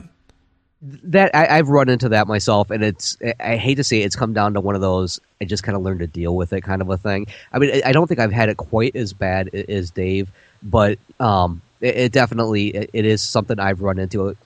That 0.80 1.34
I, 1.34 1.56
have 1.56 1.68
run 1.68 1.88
into 1.88 2.08
that 2.10 2.28
myself, 2.28 2.70
and 2.70 2.84
it's 2.84 3.16
I 3.40 3.56
hate 3.56 3.74
to 3.76 3.84
say 3.84 4.02
it, 4.02 4.04
it's 4.04 4.14
come 4.14 4.32
down 4.32 4.54
to 4.54 4.60
one 4.60 4.76
of 4.76 4.80
those 4.80 5.18
I 5.40 5.44
just 5.44 5.64
kind 5.64 5.74
of 5.74 5.82
learned 5.82 6.00
to 6.00 6.06
deal 6.06 6.36
with 6.36 6.52
it 6.52 6.60
kind 6.60 6.80
of 6.80 6.88
a 6.88 6.96
thing. 6.96 7.26
I 7.52 7.58
mean, 7.58 7.82
I 7.84 7.90
don't 7.90 8.06
think 8.06 8.20
I've 8.20 8.30
had 8.30 8.48
it 8.48 8.58
quite 8.58 8.94
as 8.94 9.12
bad 9.12 9.52
as 9.52 9.90
Dave, 9.90 10.30
but 10.62 11.00
um, 11.18 11.62
it, 11.80 11.96
it 11.96 12.12
definitely 12.12 12.68
it 12.68 13.04
is 13.04 13.22
something 13.22 13.58
I've 13.58 13.80
run 13.80 13.98
into 13.98 14.36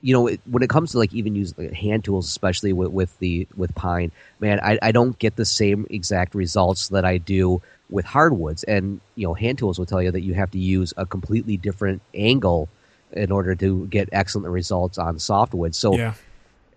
you 0.00 0.14
know, 0.14 0.28
when 0.46 0.62
it 0.62 0.70
comes 0.70 0.92
to 0.92 0.98
like 0.98 1.12
even 1.12 1.34
use 1.34 1.56
like 1.58 1.72
hand 1.72 2.04
tools, 2.04 2.26
especially 2.28 2.72
with, 2.72 2.90
with 2.90 3.18
the 3.18 3.48
with 3.56 3.74
pine, 3.74 4.12
man, 4.38 4.60
I, 4.60 4.78
I 4.80 4.92
don't 4.92 5.18
get 5.18 5.36
the 5.36 5.44
same 5.44 5.86
exact 5.90 6.34
results 6.34 6.88
that 6.88 7.04
I 7.04 7.18
do 7.18 7.60
with 7.90 8.04
hardwoods. 8.04 8.62
And 8.64 9.00
you 9.16 9.26
know, 9.26 9.34
hand 9.34 9.58
tools 9.58 9.78
will 9.78 9.86
tell 9.86 10.02
you 10.02 10.12
that 10.12 10.20
you 10.20 10.34
have 10.34 10.50
to 10.52 10.58
use 10.58 10.94
a 10.96 11.04
completely 11.04 11.56
different 11.56 12.02
angle 12.14 12.68
in 13.12 13.32
order 13.32 13.54
to 13.56 13.86
get 13.86 14.08
excellent 14.12 14.48
results 14.48 14.98
on 14.98 15.18
softwood. 15.18 15.74
So 15.74 15.96
yeah. 15.96 16.14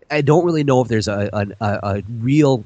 I 0.10 0.22
don't 0.22 0.46
really 0.46 0.64
know 0.64 0.82
if 0.82 0.88
there's 0.88 1.08
a, 1.08 1.30
a, 1.62 1.66
a 1.66 2.04
real 2.10 2.66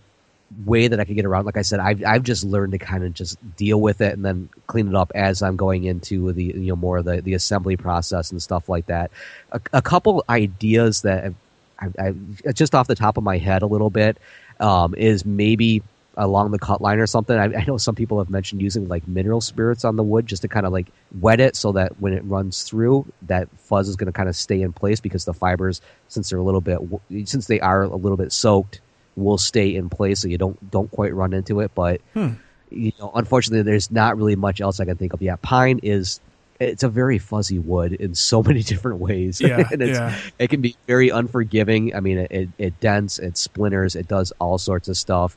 way 0.66 0.88
that 0.88 1.00
I 1.00 1.06
could 1.06 1.16
get 1.16 1.26
around. 1.26 1.46
Like 1.46 1.58
I 1.58 1.62
said, 1.62 1.80
I've 1.80 2.04
I've 2.06 2.24
just 2.24 2.44
learned 2.44 2.74
to 2.74 2.78
kind 2.78 3.04
of 3.04 3.14
just 3.14 3.38
deal 3.56 3.80
with 3.80 4.02
it 4.02 4.14
and 4.14 4.24
then 4.24 4.50
clean 4.68 4.88
it 4.88 4.96
up 4.96 5.12
as 5.16 5.42
I'm 5.42 5.56
going 5.56 5.86
into 5.86 6.32
the 6.34 6.44
you 6.44 6.68
know 6.68 6.76
more 6.76 6.98
of 6.98 7.06
the, 7.06 7.22
the 7.22 7.34
assembly 7.34 7.78
process 7.78 8.32
and 8.32 8.42
stuff 8.42 8.70
like 8.70 8.86
that. 8.88 9.12
A, 9.52 9.62
a 9.74 9.82
couple 9.82 10.24
ideas 10.30 11.02
that 11.02 11.34
I, 11.80 11.88
I, 12.00 12.52
just 12.52 12.76
off 12.76 12.88
the 12.88 12.96
top 12.96 13.18
of 13.18 13.24
my 13.24 13.38
head 13.38 13.62
a 13.62 13.68
little 13.68 13.90
bit 13.90 14.18
um, 14.60 14.96
is 14.96 15.26
maybe 15.26 15.82
along 16.18 16.52
the 16.52 16.60
cut 16.60 16.82
line 16.82 17.00
or 17.00 17.08
something. 17.08 17.38
I, 17.38 17.46
I, 17.46 17.66
know 17.66 17.78
some 17.78 17.96
people 17.96 18.20
have 18.20 18.30
mentioned 18.30 18.62
using 18.62 18.88
like 18.88 19.08
mineral 19.08 19.42
spirits 19.42 19.84
on 19.84 19.96
the 19.96 20.04
wood 20.04 20.28
just 20.28 20.44
to 20.44 20.48
kind 20.48 20.66
of 20.66 20.72
like 20.72 20.88
wet 21.20 21.40
it 21.40 21.56
so 21.56 21.74
that 21.74 22.00
when 22.00 22.14
it 22.14 22.24
runs 22.26 22.64
through, 22.64 23.06
that 23.24 23.50
fuzz 23.58 23.90
is 23.90 23.96
going 23.96 24.08
to 24.08 24.14
kind 24.14 24.30
of 24.30 24.36
stay 24.36 24.62
in 24.62 24.72
place 24.72 25.00
because 25.00 25.26
the 25.26 25.34
fibers, 25.34 25.82
since 26.08 26.30
they're 26.30 26.40
a 26.40 26.44
little 26.44 26.62
bit, 26.62 26.80
since 27.26 27.48
they 27.48 27.60
are 27.60 27.84
a 27.84 27.96
little 27.96 28.18
bit 28.18 28.32
soaked, 28.32 28.80
will 29.16 29.38
stay 29.38 29.76
in 29.76 29.90
place 29.90 30.22
so 30.22 30.28
you 30.28 30.38
don't 30.38 30.72
don't 30.72 30.92
quite 30.92 31.14
run 31.14 31.34
into 31.34 31.60
it. 31.62 31.72
But 31.74 32.02
hmm. 32.14 32.34
you 32.70 32.92
know, 33.00 33.12
unfortunately, 33.16 33.64
there's 33.64 33.92
not 33.92 34.18
really 34.18 34.36
much 34.36 34.62
else 34.62 34.80
I 34.80 34.86
can 34.86 34.98
think 34.98 35.14
of. 35.14 35.22
Yeah, 35.22 35.38
pine 35.42 35.80
is 35.84 36.20
it's 36.60 36.84
a 36.84 36.90
very 36.90 37.18
fuzzy 37.18 37.60
wood 37.60 37.94
in 37.94 38.16
so 38.16 38.42
many 38.48 38.64
different 38.64 39.00
ways. 39.00 39.42
Yeah, 39.42 39.68
and 39.72 39.82
yeah. 39.82 40.18
it 40.40 40.50
can 40.50 40.62
be 40.62 40.76
very 40.88 41.10
unforgiving. 41.10 41.96
I 41.96 42.00
mean, 42.00 42.20
it, 42.20 42.32
it, 42.32 42.50
it 42.58 42.80
dents, 42.80 43.20
it 43.20 43.38
splinters, 43.38 43.96
it 43.96 44.08
does 44.08 44.32
all 44.40 44.58
sorts 44.58 44.88
of 44.88 44.98
stuff. 44.98 45.36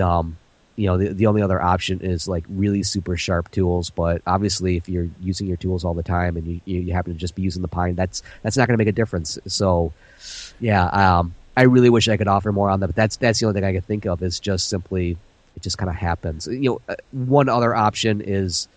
Um, 0.00 0.36
you 0.76 0.86
know, 0.86 0.98
the, 0.98 1.08
the 1.14 1.26
only 1.26 1.40
other 1.40 1.60
option 1.60 2.00
is 2.00 2.28
like 2.28 2.44
really 2.48 2.82
super 2.82 3.16
sharp 3.16 3.50
tools. 3.50 3.90
But 3.90 4.20
obviously, 4.26 4.76
if 4.76 4.88
you're 4.88 5.08
using 5.20 5.46
your 5.46 5.56
tools 5.56 5.84
all 5.84 5.94
the 5.94 6.02
time 6.02 6.36
and 6.36 6.46
you, 6.46 6.60
you, 6.66 6.80
you 6.80 6.92
happen 6.92 7.14
to 7.14 7.18
just 7.18 7.34
be 7.34 7.42
using 7.42 7.62
the 7.62 7.68
pine, 7.68 7.94
that's 7.94 8.22
that's 8.42 8.56
not 8.56 8.68
going 8.68 8.74
to 8.74 8.78
make 8.78 8.88
a 8.88 8.92
difference. 8.92 9.38
So, 9.46 9.92
yeah, 10.60 10.84
um, 10.86 11.34
I 11.56 11.62
really 11.62 11.90
wish 11.90 12.08
I 12.08 12.16
could 12.16 12.28
offer 12.28 12.52
more 12.52 12.70
on 12.70 12.80
that, 12.80 12.88
but 12.88 12.96
that's 12.96 13.16
that's 13.16 13.40
the 13.40 13.46
only 13.46 13.60
thing 13.60 13.68
I 13.68 13.72
could 13.72 13.86
think 13.86 14.06
of 14.06 14.22
is 14.22 14.38
just 14.40 14.68
simply 14.68 15.16
it 15.56 15.62
just 15.62 15.78
kind 15.78 15.88
of 15.88 15.96
happens. 15.96 16.46
You 16.46 16.70
know, 16.70 16.80
uh, 16.88 16.96
one 17.12 17.48
other 17.48 17.74
option 17.74 18.20
is 18.20 18.68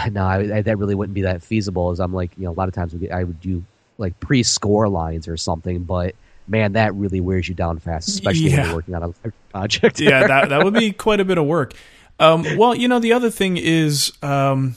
no, 0.10 0.24
I, 0.24 0.56
I, 0.56 0.62
that 0.62 0.78
really 0.78 0.94
wouldn't 0.94 1.14
be 1.14 1.22
that 1.22 1.42
feasible. 1.42 1.90
Is 1.90 2.00
I'm 2.00 2.12
like, 2.12 2.32
you 2.36 2.44
know, 2.44 2.50
a 2.50 2.54
lot 2.54 2.68
of 2.68 2.74
times 2.74 2.92
we 2.92 3.00
get, 3.00 3.12
I 3.12 3.24
would 3.24 3.40
do 3.40 3.64
like 3.98 4.18
pre-score 4.20 4.88
lines 4.88 5.28
or 5.28 5.36
something, 5.36 5.84
but 5.84 6.14
man, 6.48 6.72
that 6.72 6.94
really 6.94 7.20
wears 7.20 7.48
you 7.48 7.54
down 7.54 7.78
fast, 7.78 8.08
especially 8.08 8.50
yeah. 8.50 8.56
when 8.56 8.66
you're 8.66 8.74
working 8.74 8.94
on 8.94 9.14
a 9.24 9.30
project. 9.50 10.00
yeah, 10.00 10.26
that 10.26 10.48
that 10.50 10.64
would 10.64 10.74
be 10.74 10.92
quite 11.06 11.20
a 11.20 11.24
bit 11.24 11.38
of 11.38 11.46
work. 11.46 11.74
Um, 12.18 12.44
well, 12.56 12.74
you 12.74 12.86
know, 12.86 13.00
the 13.00 13.12
other 13.12 13.30
thing 13.30 13.56
is, 13.56 14.12
um, 14.22 14.76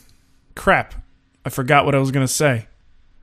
crap. 0.55 0.95
I 1.45 1.49
forgot 1.49 1.85
what 1.85 1.95
I 1.95 1.99
was 1.99 2.11
going 2.11 2.25
to 2.25 2.33
say. 2.33 2.67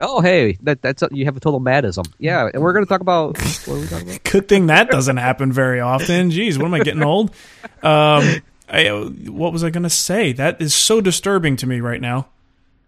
Oh, 0.01 0.19
hey, 0.19 0.57
that, 0.63 0.81
that's 0.81 1.01
a, 1.03 1.09
you 1.11 1.25
have 1.25 1.37
a 1.37 1.39
total 1.39 1.59
madism. 1.59 2.05
Yeah, 2.19 2.49
and 2.53 2.61
we're 2.61 2.73
going 2.73 2.85
to 2.85 2.89
talk 2.89 3.01
about. 3.01 3.37
What 3.37 3.67
are 3.67 3.79
we 3.79 3.87
talking 3.87 4.09
about? 4.09 4.23
Good 4.31 4.47
thing 4.47 4.67
that 4.67 4.89
doesn't 4.89 5.17
happen 5.17 5.51
very 5.51 5.79
often. 5.79 6.29
Jeez, 6.31 6.57
what 6.57 6.65
am 6.65 6.73
I 6.73 6.79
getting 6.79 7.03
old? 7.03 7.29
Um, 7.81 8.41
I, 8.67 8.89
what 9.27 9.53
was 9.53 9.63
I 9.63 9.69
going 9.69 9.83
to 9.83 9.89
say? 9.89 10.33
That 10.33 10.61
is 10.61 10.75
so 10.75 10.99
disturbing 10.99 11.55
to 11.57 11.67
me 11.67 11.79
right 11.79 12.01
now. 12.01 12.27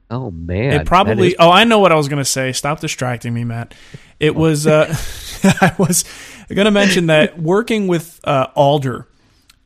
Oh 0.10 0.32
man, 0.32 0.82
it 0.82 0.88
probably. 0.88 1.30
Is- 1.30 1.36
oh, 1.38 1.52
I 1.52 1.66
know 1.66 1.80
what 1.80 1.92
I 1.92 1.96
was 1.96 2.08
going 2.08 2.22
to 2.22 2.30
say. 2.30 2.54
Stop 2.54 2.80
distracting 2.80 3.34
me, 3.34 3.44
Matt. 3.44 3.74
It 4.20 4.36
was. 4.36 4.66
Uh, 4.66 4.96
I 5.44 5.76
was 5.78 6.06
going 6.48 6.66
to 6.66 6.72
mention 6.72 7.08
that 7.08 7.40
working 7.42 7.88
with 7.88 8.20
uh, 8.24 8.48
alder 8.56 9.06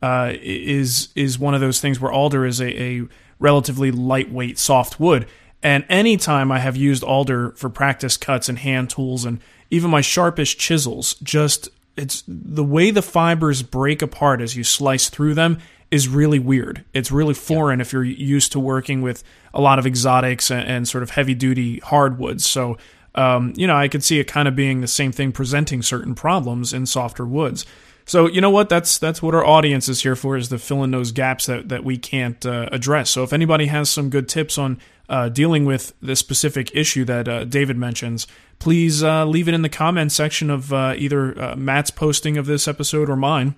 uh, 0.01 0.33
is 0.41 1.09
is 1.15 1.37
one 1.37 1.53
of 1.53 1.61
those 1.61 1.79
things 1.79 1.99
where 1.99 2.11
alder 2.11 2.45
is 2.45 2.59
a, 2.59 2.81
a 2.81 3.07
relatively 3.39 3.91
lightweight, 3.91 4.57
soft 4.57 4.99
wood 4.99 5.27
and 5.63 5.85
anytime 5.89 6.51
I 6.51 6.59
have 6.59 6.75
used 6.75 7.03
alder 7.03 7.51
for 7.51 7.69
practice 7.69 8.17
cuts 8.17 8.49
and 8.49 8.57
hand 8.59 8.89
tools 8.89 9.25
and 9.25 9.39
even 9.69 9.89
my 9.89 10.01
sharpest 10.01 10.59
chisels, 10.59 11.15
just 11.23 11.69
it's 11.95 12.23
the 12.27 12.63
way 12.63 12.91
the 12.91 13.01
fibers 13.01 13.61
break 13.63 14.01
apart 14.01 14.41
as 14.41 14.55
you 14.55 14.63
slice 14.63 15.09
through 15.09 15.35
them 15.35 15.59
is 15.91 16.07
really 16.07 16.39
weird. 16.39 16.83
It's 16.93 17.11
really 17.11 17.33
foreign 17.33 17.79
yeah. 17.79 17.81
if 17.81 17.93
you're 17.93 18.03
used 18.03 18.53
to 18.53 18.59
working 18.59 19.01
with 19.01 19.23
a 19.53 19.61
lot 19.61 19.77
of 19.77 19.85
exotics 19.85 20.49
and, 20.49 20.67
and 20.67 20.87
sort 20.87 21.03
of 21.03 21.11
heavy 21.11 21.33
duty 21.33 21.79
hardwoods. 21.79 22.45
So, 22.45 22.77
um, 23.13 23.53
you 23.55 23.67
know, 23.67 23.75
I 23.75 23.89
could 23.89 24.03
see 24.03 24.19
it 24.19 24.23
kind 24.23 24.47
of 24.47 24.55
being 24.55 24.81
the 24.81 24.87
same 24.87 25.11
thing 25.11 25.31
presenting 25.31 25.81
certain 25.81 26.15
problems 26.15 26.73
in 26.73 26.85
softer 26.85 27.25
woods. 27.25 27.65
So 28.05 28.27
you 28.27 28.41
know 28.41 28.49
what? 28.49 28.69
That's 28.69 28.97
that's 28.97 29.21
what 29.21 29.35
our 29.35 29.45
audience 29.45 29.87
is 29.87 30.01
here 30.01 30.15
for: 30.15 30.35
is 30.35 30.49
to 30.49 30.57
fill 30.57 30.83
in 30.83 30.91
those 30.91 31.11
gaps 31.11 31.45
that 31.45 31.69
that 31.69 31.83
we 31.83 31.97
can't 31.97 32.43
uh, 32.45 32.67
address. 32.71 33.09
So 33.09 33.23
if 33.23 33.31
anybody 33.31 33.67
has 33.67 33.89
some 33.89 34.09
good 34.09 34.27
tips 34.27 34.57
on 34.57 34.79
uh, 35.11 35.27
dealing 35.27 35.65
with 35.65 35.93
the 36.01 36.15
specific 36.15 36.71
issue 36.73 37.03
that 37.03 37.27
uh, 37.27 37.43
David 37.43 37.77
mentions, 37.77 38.27
please 38.59 39.03
uh, 39.03 39.25
leave 39.25 39.49
it 39.49 39.53
in 39.53 39.61
the 39.61 39.69
comment 39.69 40.09
section 40.09 40.49
of 40.49 40.71
uh, 40.71 40.95
either 40.97 41.39
uh, 41.39 41.55
Matt's 41.57 41.91
posting 41.91 42.37
of 42.37 42.45
this 42.45 42.65
episode 42.65 43.09
or 43.09 43.17
mine. 43.17 43.55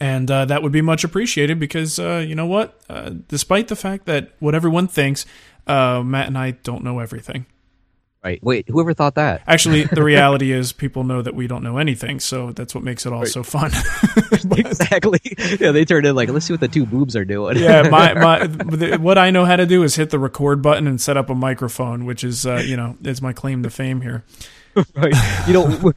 And 0.00 0.28
uh, 0.28 0.44
that 0.46 0.60
would 0.62 0.72
be 0.72 0.82
much 0.82 1.04
appreciated 1.04 1.58
because 1.60 1.98
you 1.98 2.34
know 2.34 2.46
what? 2.46 2.78
despite 3.28 3.68
the 3.68 3.76
fact 3.76 4.06
that 4.06 4.32
what 4.38 4.54
everyone 4.54 4.88
thinks, 4.88 5.24
Matt 5.66 6.26
and 6.26 6.36
I 6.36 6.52
don't 6.52 6.84
know 6.84 6.98
everything. 6.98 7.46
Right. 8.24 8.40
Wait, 8.40 8.68
whoever 8.68 8.94
thought 8.94 9.16
that? 9.16 9.42
Actually, 9.48 9.82
the 9.82 10.02
reality 10.04 10.52
is 10.52 10.72
people 10.72 11.02
know 11.02 11.22
that 11.22 11.34
we 11.34 11.48
don't 11.48 11.64
know 11.64 11.78
anything, 11.78 12.20
so 12.20 12.52
that's 12.52 12.72
what 12.72 12.84
makes 12.84 13.04
it 13.04 13.12
all 13.12 13.20
right. 13.20 13.28
so 13.28 13.42
fun. 13.42 13.72
exactly. 14.56 15.18
Yeah, 15.58 15.72
they 15.72 15.84
turned 15.84 16.06
in 16.06 16.14
like, 16.14 16.28
let's 16.28 16.46
see 16.46 16.52
what 16.52 16.60
the 16.60 16.68
two 16.68 16.86
boobs 16.86 17.16
are 17.16 17.24
doing. 17.24 17.58
yeah, 17.58 17.82
my, 17.88 18.14
my 18.14 18.96
what 18.96 19.18
I 19.18 19.30
know 19.30 19.44
how 19.44 19.56
to 19.56 19.66
do 19.66 19.82
is 19.82 19.96
hit 19.96 20.10
the 20.10 20.20
record 20.20 20.62
button 20.62 20.86
and 20.86 21.00
set 21.00 21.16
up 21.16 21.30
a 21.30 21.34
microphone, 21.34 22.04
which 22.04 22.22
is 22.22 22.46
uh, 22.46 22.62
you 22.64 22.76
know, 22.76 22.96
is 23.02 23.20
my 23.20 23.32
claim 23.32 23.64
to 23.64 23.70
fame 23.70 24.00
here. 24.00 24.22
right. 24.94 25.46
You 25.48 25.54
know, 25.54 25.92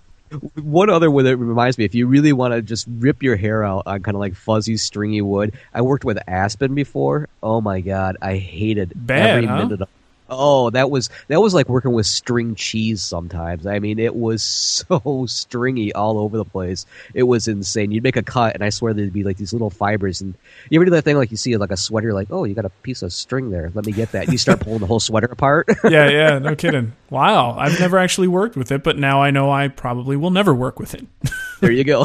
one 0.55 0.89
other 0.89 1.11
one 1.11 1.25
that 1.25 1.37
reminds 1.37 1.77
me, 1.77 1.85
if 1.85 1.93
you 1.93 2.07
really 2.07 2.33
want 2.33 2.55
to 2.55 2.63
just 2.63 2.87
rip 2.89 3.21
your 3.21 3.35
hair 3.35 3.63
out 3.63 3.83
on 3.85 4.01
kind 4.01 4.15
of 4.15 4.19
like 4.19 4.35
fuzzy, 4.35 4.77
stringy 4.77 5.21
wood, 5.21 5.53
I 5.75 5.83
worked 5.83 6.03
with 6.03 6.17
aspen 6.27 6.73
before. 6.73 7.29
Oh 7.43 7.61
my 7.61 7.81
god, 7.81 8.17
I 8.19 8.37
hated 8.37 8.93
Bad, 8.95 9.29
every 9.29 9.45
huh? 9.45 9.57
minute 9.57 9.81
of 9.83 9.89
Oh, 10.27 10.71
that 10.71 10.89
was 10.89 11.09
that 11.27 11.39
was 11.39 11.53
like 11.53 11.69
working 11.69 11.91
with 11.91 12.07
string 12.07 12.55
cheese 12.55 13.01
sometimes. 13.01 13.67
I 13.67 13.79
mean, 13.79 13.99
it 13.99 14.15
was 14.15 14.41
so 14.89 15.25
stringy 15.27 15.93
all 15.93 16.17
over 16.17 16.37
the 16.37 16.45
place. 16.45 16.85
It 17.13 17.23
was 17.23 17.47
insane. 17.47 17.91
You'd 17.91 18.03
make 18.03 18.15
a 18.15 18.23
cut, 18.23 18.55
and 18.55 18.63
I 18.63 18.69
swear 18.69 18.93
there'd 18.93 19.13
be 19.13 19.23
like 19.23 19.37
these 19.37 19.53
little 19.53 19.69
fibers. 19.69 20.21
And 20.21 20.33
you 20.69 20.79
ever 20.79 20.85
do 20.85 20.91
that 20.91 21.03
thing 21.03 21.17
like 21.17 21.31
you 21.31 21.37
see 21.37 21.55
like 21.57 21.71
a 21.71 21.77
sweater, 21.77 22.13
like 22.13 22.29
oh, 22.31 22.43
you 22.43 22.55
got 22.55 22.65
a 22.65 22.69
piece 22.69 23.01
of 23.01 23.13
string 23.13 23.51
there. 23.51 23.71
Let 23.73 23.85
me 23.85 23.91
get 23.91 24.11
that. 24.13 24.23
And 24.23 24.31
you 24.31 24.37
start 24.37 24.61
pulling 24.61 24.79
the 24.79 24.87
whole 24.87 24.99
sweater 24.99 25.27
apart. 25.27 25.67
yeah, 25.83 26.09
yeah, 26.09 26.39
no 26.39 26.55
kidding. 26.55 26.93
Wow, 27.09 27.55
I've 27.57 27.79
never 27.79 27.99
actually 27.99 28.27
worked 28.27 28.55
with 28.55 28.71
it, 28.71 28.83
but 28.83 28.97
now 28.97 29.21
I 29.21 29.29
know 29.31 29.51
I 29.51 29.67
probably 29.67 30.17
will 30.17 30.31
never 30.31 30.55
work 30.55 30.79
with 30.79 30.95
it. 30.95 31.05
there 31.61 31.71
you 31.71 31.83
go. 31.83 31.99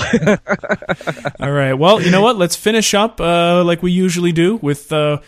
all 1.41 1.51
right. 1.51 1.73
Well, 1.73 2.03
you 2.03 2.11
know 2.11 2.21
what? 2.21 2.37
Let's 2.37 2.57
finish 2.57 2.93
up 2.93 3.21
uh, 3.21 3.65
like 3.65 3.83
we 3.83 3.93
usually 3.93 4.33
do 4.33 4.57
with. 4.57 4.93
Uh, 4.93 5.21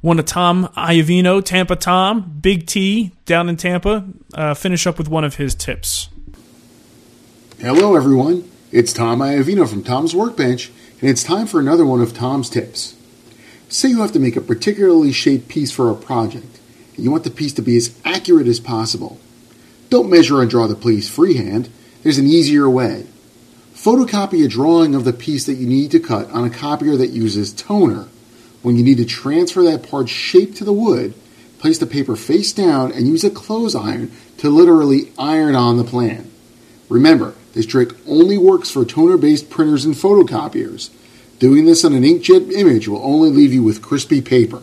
one 0.00 0.18
of 0.18 0.24
Tom 0.24 0.68
Iovino, 0.76 1.44
Tampa 1.44 1.76
Tom, 1.76 2.38
Big 2.40 2.66
T 2.66 3.12
down 3.26 3.48
in 3.48 3.56
Tampa. 3.56 4.06
Uh, 4.32 4.54
finish 4.54 4.86
up 4.86 4.98
with 4.98 5.08
one 5.08 5.24
of 5.24 5.36
his 5.36 5.54
tips. 5.54 6.08
Hello, 7.58 7.94
everyone. 7.96 8.50
It's 8.72 8.92
Tom 8.92 9.18
Iovino 9.18 9.68
from 9.68 9.84
Tom's 9.84 10.14
Workbench, 10.14 10.70
and 11.00 11.10
it's 11.10 11.22
time 11.22 11.46
for 11.46 11.60
another 11.60 11.84
one 11.84 12.00
of 12.00 12.14
Tom's 12.14 12.48
tips. 12.48 12.96
Say 13.68 13.90
you 13.90 14.00
have 14.00 14.12
to 14.12 14.18
make 14.18 14.36
a 14.36 14.40
particularly 14.40 15.12
shaped 15.12 15.48
piece 15.48 15.70
for 15.70 15.90
a 15.90 15.94
project, 15.94 16.58
and 16.96 17.04
you 17.04 17.10
want 17.10 17.24
the 17.24 17.30
piece 17.30 17.52
to 17.54 17.62
be 17.62 17.76
as 17.76 17.94
accurate 18.04 18.46
as 18.46 18.60
possible. 18.60 19.20
Don't 19.90 20.10
measure 20.10 20.40
and 20.40 20.48
draw 20.48 20.66
the 20.66 20.74
piece 20.74 21.08
freehand. 21.08 21.68
There's 22.02 22.18
an 22.18 22.26
easier 22.26 22.70
way. 22.70 23.06
Photocopy 23.74 24.44
a 24.44 24.48
drawing 24.48 24.94
of 24.94 25.04
the 25.04 25.12
piece 25.12 25.46
that 25.46 25.54
you 25.54 25.66
need 25.66 25.90
to 25.90 26.00
cut 26.00 26.30
on 26.30 26.44
a 26.44 26.50
copier 26.50 26.96
that 26.96 27.10
uses 27.10 27.52
toner 27.52 28.08
when 28.62 28.76
you 28.76 28.84
need 28.84 28.98
to 28.98 29.04
transfer 29.04 29.62
that 29.62 29.88
part's 29.88 30.10
shape 30.10 30.54
to 30.56 30.64
the 30.64 30.72
wood, 30.72 31.14
place 31.58 31.78
the 31.78 31.86
paper 31.86 32.16
face 32.16 32.52
down 32.52 32.92
and 32.92 33.06
use 33.06 33.24
a 33.24 33.30
clothes 33.30 33.74
iron 33.74 34.10
to 34.38 34.50
literally 34.50 35.12
iron 35.18 35.54
on 35.54 35.76
the 35.76 35.84
plan. 35.84 36.30
Remember, 36.88 37.34
this 37.52 37.66
trick 37.66 37.92
only 38.06 38.38
works 38.38 38.70
for 38.70 38.84
toner 38.84 39.16
based 39.16 39.50
printers 39.50 39.84
and 39.84 39.94
photocopiers. 39.94 40.90
Doing 41.38 41.64
this 41.64 41.84
on 41.84 41.94
an 41.94 42.02
inkjet 42.02 42.52
image 42.52 42.88
will 42.88 43.04
only 43.04 43.30
leave 43.30 43.52
you 43.52 43.62
with 43.62 43.82
crispy 43.82 44.20
paper. 44.20 44.62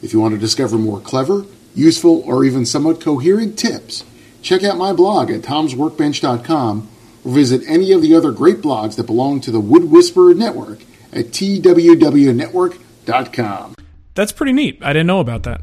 If 0.00 0.12
you 0.12 0.20
want 0.20 0.34
to 0.34 0.40
discover 0.40 0.78
more 0.78 1.00
clever, 1.00 1.44
useful, 1.74 2.22
or 2.24 2.44
even 2.44 2.64
somewhat 2.64 3.00
coherent 3.00 3.58
tips, 3.58 4.04
check 4.42 4.62
out 4.64 4.78
my 4.78 4.92
blog 4.92 5.30
at 5.30 5.42
tomsworkbench.com 5.42 6.88
or 7.24 7.32
visit 7.32 7.62
any 7.66 7.92
of 7.92 8.00
the 8.00 8.14
other 8.14 8.30
great 8.30 8.58
blogs 8.58 8.96
that 8.96 9.06
belong 9.06 9.40
to 9.40 9.50
the 9.50 9.60
Wood 9.60 9.90
Whisperer 9.90 10.34
Network 10.34 10.80
at 11.12 11.26
twwnetwork.com. 11.26 13.74
That's 14.14 14.32
pretty 14.32 14.52
neat. 14.52 14.78
I 14.82 14.92
didn't 14.92 15.06
know 15.06 15.20
about 15.20 15.44
that. 15.44 15.60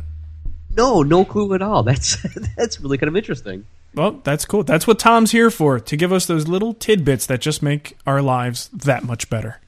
No, 0.76 1.04
no 1.04 1.26
clue 1.26 1.54
at 1.54 1.62
all. 1.62 1.84
That's 1.84 2.18
that's 2.58 2.82
really 2.82 2.98
kind 2.98 3.08
of 3.08 3.16
interesting. 3.16 3.66
Well, 3.94 4.20
that's 4.24 4.46
cool. 4.46 4.64
That's 4.64 4.88
what 4.88 5.00
Tom's 5.00 5.32
here 5.32 5.50
for, 5.50 5.80
to 5.80 5.96
give 5.96 6.12
us 6.12 6.26
those 6.26 6.50
little 6.50 6.74
tidbits 6.74 7.26
that 7.28 7.40
just 7.40 7.64
make 7.64 7.98
our 8.06 8.22
lives 8.22 8.68
that 8.74 9.06
much 9.06 9.30
better. 9.30 9.62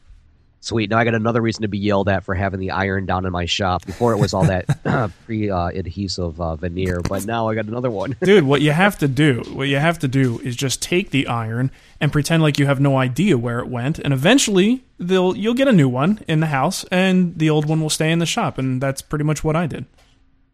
Sweet. 0.60 0.90
Now 0.90 0.98
I 0.98 1.04
got 1.04 1.14
another 1.14 1.42
reason 1.42 1.62
to 1.62 1.68
be 1.68 1.78
yelled 1.78 2.10
at 2.10 2.24
for 2.24 2.34
having 2.34 2.60
the 2.60 2.72
iron 2.72 3.06
down 3.06 3.26
in 3.26 3.32
my 3.32 3.46
shop. 3.46 3.86
Before 3.86 4.14
it 4.14 4.18
was 4.18 4.34
all 4.34 4.46
that 4.46 4.66
pre 5.26 5.50
uh, 5.50 5.68
adhesive 5.68 6.40
uh, 6.42 6.56
veneer, 6.56 7.02
but 7.02 7.26
now 7.26 7.48
I 7.48 7.56
got 7.56 7.66
another 7.66 7.92
one. 7.92 8.16
Dude, 8.22 8.44
what 8.44 8.62
you 8.62 8.72
have 8.72 8.98
to 9.00 9.08
do, 9.08 9.44
what 9.54 9.68
you 9.68 9.78
have 9.78 10.00
to 10.00 10.08
do 10.08 10.40
is 10.40 10.56
just 10.56 10.82
take 10.82 11.12
the 11.12 11.28
iron 11.28 11.72
and 12.02 12.12
pretend 12.12 12.44
like 12.44 12.60
you 12.60 12.66
have 12.66 12.80
no 12.80 12.98
idea 12.98 13.38
where 13.38 13.60
it 13.60 13.68
went, 13.68 14.00
and 14.00 14.14
eventually 14.14 14.84
they'll 15.00 15.36
you'll 15.36 15.54
get 15.54 15.68
a 15.68 15.74
new 15.74 15.90
one 15.90 16.20
in 16.28 16.40
the 16.40 16.48
house, 16.48 16.84
and 16.86 17.38
the 17.38 17.50
old 17.50 17.66
one 17.66 17.82
will 17.82 17.90
stay 17.90 18.12
in 18.12 18.20
the 18.20 18.26
shop, 18.26 18.58
and 18.58 18.82
that's 18.82 19.02
pretty 19.02 19.24
much 19.24 19.44
what 19.44 19.56
I 19.56 19.68
did. 19.68 19.86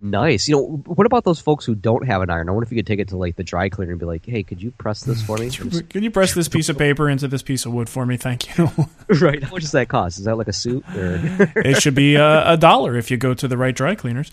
Nice. 0.03 0.49
You 0.49 0.57
know, 0.57 0.83
what 0.85 1.07
about 1.07 1.23
those 1.23 1.39
folks 1.39 1.63
who 1.63 1.75
don't 1.75 2.05
have 2.05 2.21
an 2.21 2.29
iron? 2.29 2.49
I 2.49 2.51
wonder 2.51 2.65
if 2.65 2.71
you 2.73 2.75
could 2.75 2.85
take 2.85 2.99
it 2.99 3.07
to 3.07 3.17
like 3.17 3.37
the 3.37 3.43
dry 3.43 3.69
cleaner 3.69 3.93
and 3.93 3.99
be 4.01 4.05
like, 4.05 4.25
"Hey, 4.25 4.43
could 4.43 4.61
you 4.61 4.71
press 4.71 5.01
this 5.01 5.21
for 5.21 5.37
me? 5.37 5.49
Can 5.49 6.03
you 6.03 6.11
press 6.11 6.33
this 6.33 6.49
piece 6.49 6.67
of 6.67 6.77
paper 6.77 7.09
into 7.09 7.29
this 7.29 7.41
piece 7.41 7.65
of 7.65 7.71
wood 7.71 7.87
for 7.87 8.05
me? 8.05 8.17
Thank 8.17 8.57
you." 8.57 8.69
right. 9.21 9.41
How 9.41 9.51
much 9.51 9.61
does 9.61 9.71
that 9.71 9.87
cost? 9.87 10.19
Is 10.19 10.25
that 10.25 10.37
like 10.37 10.49
a 10.49 10.53
suit? 10.53 10.83
Or? 10.89 11.51
it 11.55 11.81
should 11.81 11.95
be 11.95 12.15
a, 12.15 12.51
a, 12.51 12.57
dollar 12.57 12.97
if 12.97 13.11
you 13.11 13.15
go 13.15 13.33
to 13.33 13.47
the 13.47 13.55
right 13.55 13.73
dry 13.73 13.95
cleaners. 13.95 14.29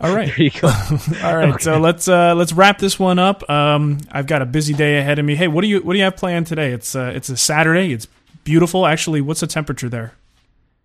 All 0.00 0.14
right. 0.14 0.28
There 0.28 0.42
you 0.42 0.50
go. 0.52 0.68
All 1.22 1.36
right. 1.36 1.50
Okay. 1.50 1.64
So 1.64 1.78
let's 1.78 2.08
uh, 2.08 2.34
let's 2.34 2.54
wrap 2.54 2.78
this 2.78 2.98
one 2.98 3.18
up. 3.18 3.48
Um, 3.50 3.98
I've 4.10 4.26
got 4.26 4.40
a 4.40 4.46
busy 4.46 4.72
day 4.72 4.96
ahead 4.96 5.18
of 5.18 5.26
me. 5.26 5.34
Hey, 5.34 5.48
what 5.48 5.60
do 5.60 5.68
you 5.68 5.82
what 5.82 5.92
do 5.92 5.98
you 5.98 6.04
have 6.04 6.16
planned 6.16 6.46
today? 6.46 6.72
It's 6.72 6.96
uh, 6.96 7.12
it's 7.14 7.28
a 7.28 7.36
Saturday. 7.36 7.92
It's 7.92 8.08
beautiful. 8.44 8.86
Actually, 8.86 9.20
what's 9.20 9.40
the 9.40 9.46
temperature 9.46 9.90
there? 9.90 10.14